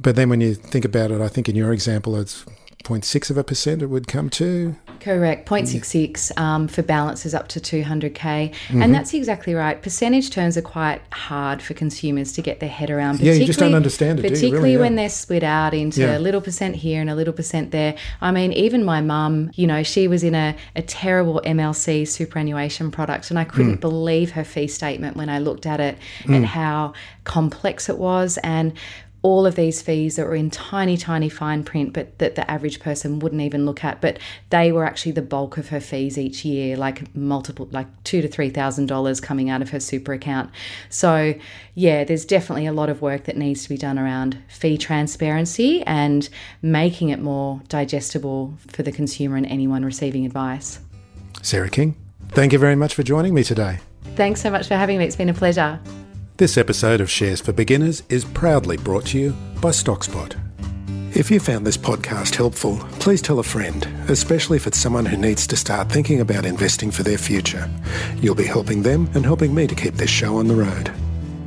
But 0.00 0.16
then 0.16 0.30
when 0.30 0.40
you 0.40 0.54
think 0.54 0.86
about 0.86 1.10
it, 1.10 1.20
I 1.20 1.28
think 1.28 1.50
in 1.50 1.54
your 1.54 1.70
example, 1.70 2.16
it's 2.16 2.46
0.6 2.82 3.30
of 3.30 3.38
a 3.38 3.44
percent 3.44 3.82
it 3.82 3.86
would 3.86 4.06
come 4.06 4.28
to. 4.30 4.76
Correct, 5.00 5.48
0.66 5.48 6.38
um, 6.38 6.68
for 6.68 6.82
balances 6.82 7.34
up 7.34 7.48
to 7.48 7.60
200k. 7.60 8.14
Mm-hmm. 8.14 8.82
And 8.82 8.94
that's 8.94 9.12
exactly 9.14 9.52
right. 9.52 9.82
Percentage 9.82 10.30
terms 10.30 10.56
are 10.56 10.62
quite 10.62 11.02
hard 11.12 11.60
for 11.60 11.74
consumers 11.74 12.32
to 12.34 12.42
get 12.42 12.60
their 12.60 12.68
head 12.68 12.88
around. 12.88 13.20
Yeah, 13.20 13.32
you 13.32 13.44
just 13.44 13.58
don't 13.58 13.74
understand 13.74 14.20
it. 14.20 14.22
Particularly 14.22 14.70
really? 14.70 14.76
when 14.76 14.94
they're 14.94 15.08
split 15.08 15.42
out 15.42 15.74
into 15.74 16.02
yeah. 16.02 16.16
a 16.16 16.20
little 16.20 16.40
percent 16.40 16.76
here 16.76 17.00
and 17.00 17.10
a 17.10 17.16
little 17.16 17.32
percent 17.32 17.72
there. 17.72 17.96
I 18.20 18.30
mean, 18.30 18.52
even 18.52 18.84
my 18.84 19.00
mum, 19.00 19.50
you 19.54 19.66
know, 19.66 19.82
she 19.82 20.06
was 20.06 20.22
in 20.22 20.36
a, 20.36 20.56
a 20.76 20.82
terrible 20.82 21.40
MLC 21.44 22.06
superannuation 22.06 22.92
product, 22.92 23.30
and 23.30 23.38
I 23.38 23.44
couldn't 23.44 23.78
mm. 23.78 23.80
believe 23.80 24.30
her 24.32 24.44
fee 24.44 24.68
statement 24.68 25.16
when 25.16 25.28
I 25.28 25.40
looked 25.40 25.66
at 25.66 25.80
it 25.80 25.98
mm. 26.22 26.36
and 26.36 26.46
how 26.46 26.92
complex 27.24 27.88
it 27.88 27.98
was. 27.98 28.38
And 28.44 28.72
all 29.22 29.46
of 29.46 29.54
these 29.54 29.80
fees 29.80 30.16
that 30.16 30.26
were 30.26 30.34
in 30.34 30.50
tiny, 30.50 30.96
tiny 30.96 31.28
fine 31.28 31.62
print, 31.62 31.92
but 31.92 32.18
that 32.18 32.34
the 32.34 32.48
average 32.50 32.80
person 32.80 33.20
wouldn't 33.20 33.40
even 33.40 33.64
look 33.64 33.84
at. 33.84 34.00
But 34.00 34.18
they 34.50 34.72
were 34.72 34.84
actually 34.84 35.12
the 35.12 35.22
bulk 35.22 35.56
of 35.56 35.68
her 35.68 35.80
fees 35.80 36.18
each 36.18 36.44
year, 36.44 36.76
like 36.76 37.14
multiple, 37.14 37.68
like 37.70 37.86
two 38.02 38.20
to 38.20 38.28
three 38.28 38.50
thousand 38.50 38.86
dollars 38.86 39.20
coming 39.20 39.48
out 39.48 39.62
of 39.62 39.70
her 39.70 39.80
super 39.80 40.12
account. 40.12 40.50
So, 40.90 41.34
yeah, 41.74 42.02
there's 42.04 42.24
definitely 42.24 42.66
a 42.66 42.72
lot 42.72 42.90
of 42.90 43.00
work 43.00 43.24
that 43.24 43.36
needs 43.36 43.62
to 43.62 43.68
be 43.68 43.76
done 43.78 43.98
around 43.98 44.38
fee 44.48 44.76
transparency 44.76 45.82
and 45.82 46.28
making 46.60 47.10
it 47.10 47.20
more 47.20 47.62
digestible 47.68 48.54
for 48.66 48.82
the 48.82 48.92
consumer 48.92 49.36
and 49.36 49.46
anyone 49.46 49.84
receiving 49.84 50.26
advice. 50.26 50.80
Sarah 51.42 51.70
King, 51.70 51.94
thank 52.30 52.52
you 52.52 52.58
very 52.58 52.76
much 52.76 52.94
for 52.94 53.04
joining 53.04 53.34
me 53.34 53.44
today. 53.44 53.78
Thanks 54.16 54.40
so 54.42 54.50
much 54.50 54.66
for 54.66 54.74
having 54.74 54.98
me. 54.98 55.04
It's 55.04 55.16
been 55.16 55.28
a 55.28 55.34
pleasure. 55.34 55.80
This 56.42 56.58
episode 56.58 57.00
of 57.00 57.08
Shares 57.08 57.40
for 57.40 57.52
Beginners 57.52 58.02
is 58.08 58.24
proudly 58.24 58.76
brought 58.76 59.06
to 59.06 59.16
you 59.16 59.30
by 59.60 59.70
StockSpot. 59.70 60.34
If 61.16 61.30
you 61.30 61.38
found 61.38 61.64
this 61.64 61.76
podcast 61.76 62.34
helpful, 62.34 62.78
please 62.98 63.22
tell 63.22 63.38
a 63.38 63.44
friend, 63.44 63.86
especially 64.08 64.56
if 64.56 64.66
it's 64.66 64.76
someone 64.76 65.06
who 65.06 65.16
needs 65.16 65.46
to 65.46 65.56
start 65.56 65.88
thinking 65.88 66.20
about 66.20 66.44
investing 66.44 66.90
for 66.90 67.04
their 67.04 67.16
future. 67.16 67.70
You'll 68.16 68.34
be 68.34 68.42
helping 68.42 68.82
them 68.82 69.08
and 69.14 69.24
helping 69.24 69.54
me 69.54 69.68
to 69.68 69.76
keep 69.76 69.94
this 69.94 70.10
show 70.10 70.36
on 70.36 70.48
the 70.48 70.56
road. 70.56 70.92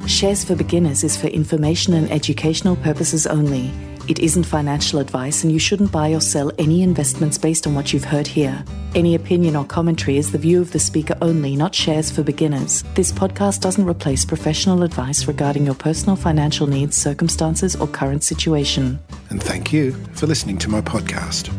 Shares 0.08 0.45
for 0.45 0.55
Beginners 0.55 1.03
is 1.03 1.17
for 1.17 1.27
information 1.27 1.93
and 1.93 2.10
educational 2.10 2.77
purposes 2.77 3.27
only. 3.27 3.73
It 4.07 4.19
isn't 4.19 4.43
financial 4.43 4.99
advice, 4.99 5.43
and 5.43 5.51
you 5.51 5.57
shouldn't 5.57 5.91
buy 5.91 6.09
or 6.09 6.21
sell 6.21 6.51
any 6.60 6.83
investments 6.83 7.39
based 7.39 7.65
on 7.65 7.73
what 7.73 7.91
you've 7.91 8.03
heard 8.03 8.27
here. 8.27 8.63
Any 8.93 9.15
opinion 9.15 9.56
or 9.56 9.65
commentary 9.65 10.17
is 10.17 10.31
the 10.31 10.37
view 10.37 10.62
of 10.62 10.71
the 10.71 10.79
speaker 10.79 11.17
only, 11.23 11.56
not 11.56 11.73
shares 11.73 12.12
for 12.12 12.21
beginners. 12.21 12.83
This 12.93 13.12
podcast 13.12 13.62
doesn't 13.62 13.89
replace 13.89 14.23
professional 14.23 14.83
advice 14.83 15.27
regarding 15.27 15.65
your 15.65 15.75
personal 15.75 16.15
financial 16.15 16.67
needs, 16.67 16.95
circumstances, 16.95 17.75
or 17.75 17.87
current 17.87 18.23
situation. 18.23 18.99
And 19.31 19.41
thank 19.41 19.73
you 19.73 19.93
for 20.13 20.27
listening 20.27 20.60
to 20.60 20.69
my 20.69 20.81
podcast. 20.81 21.51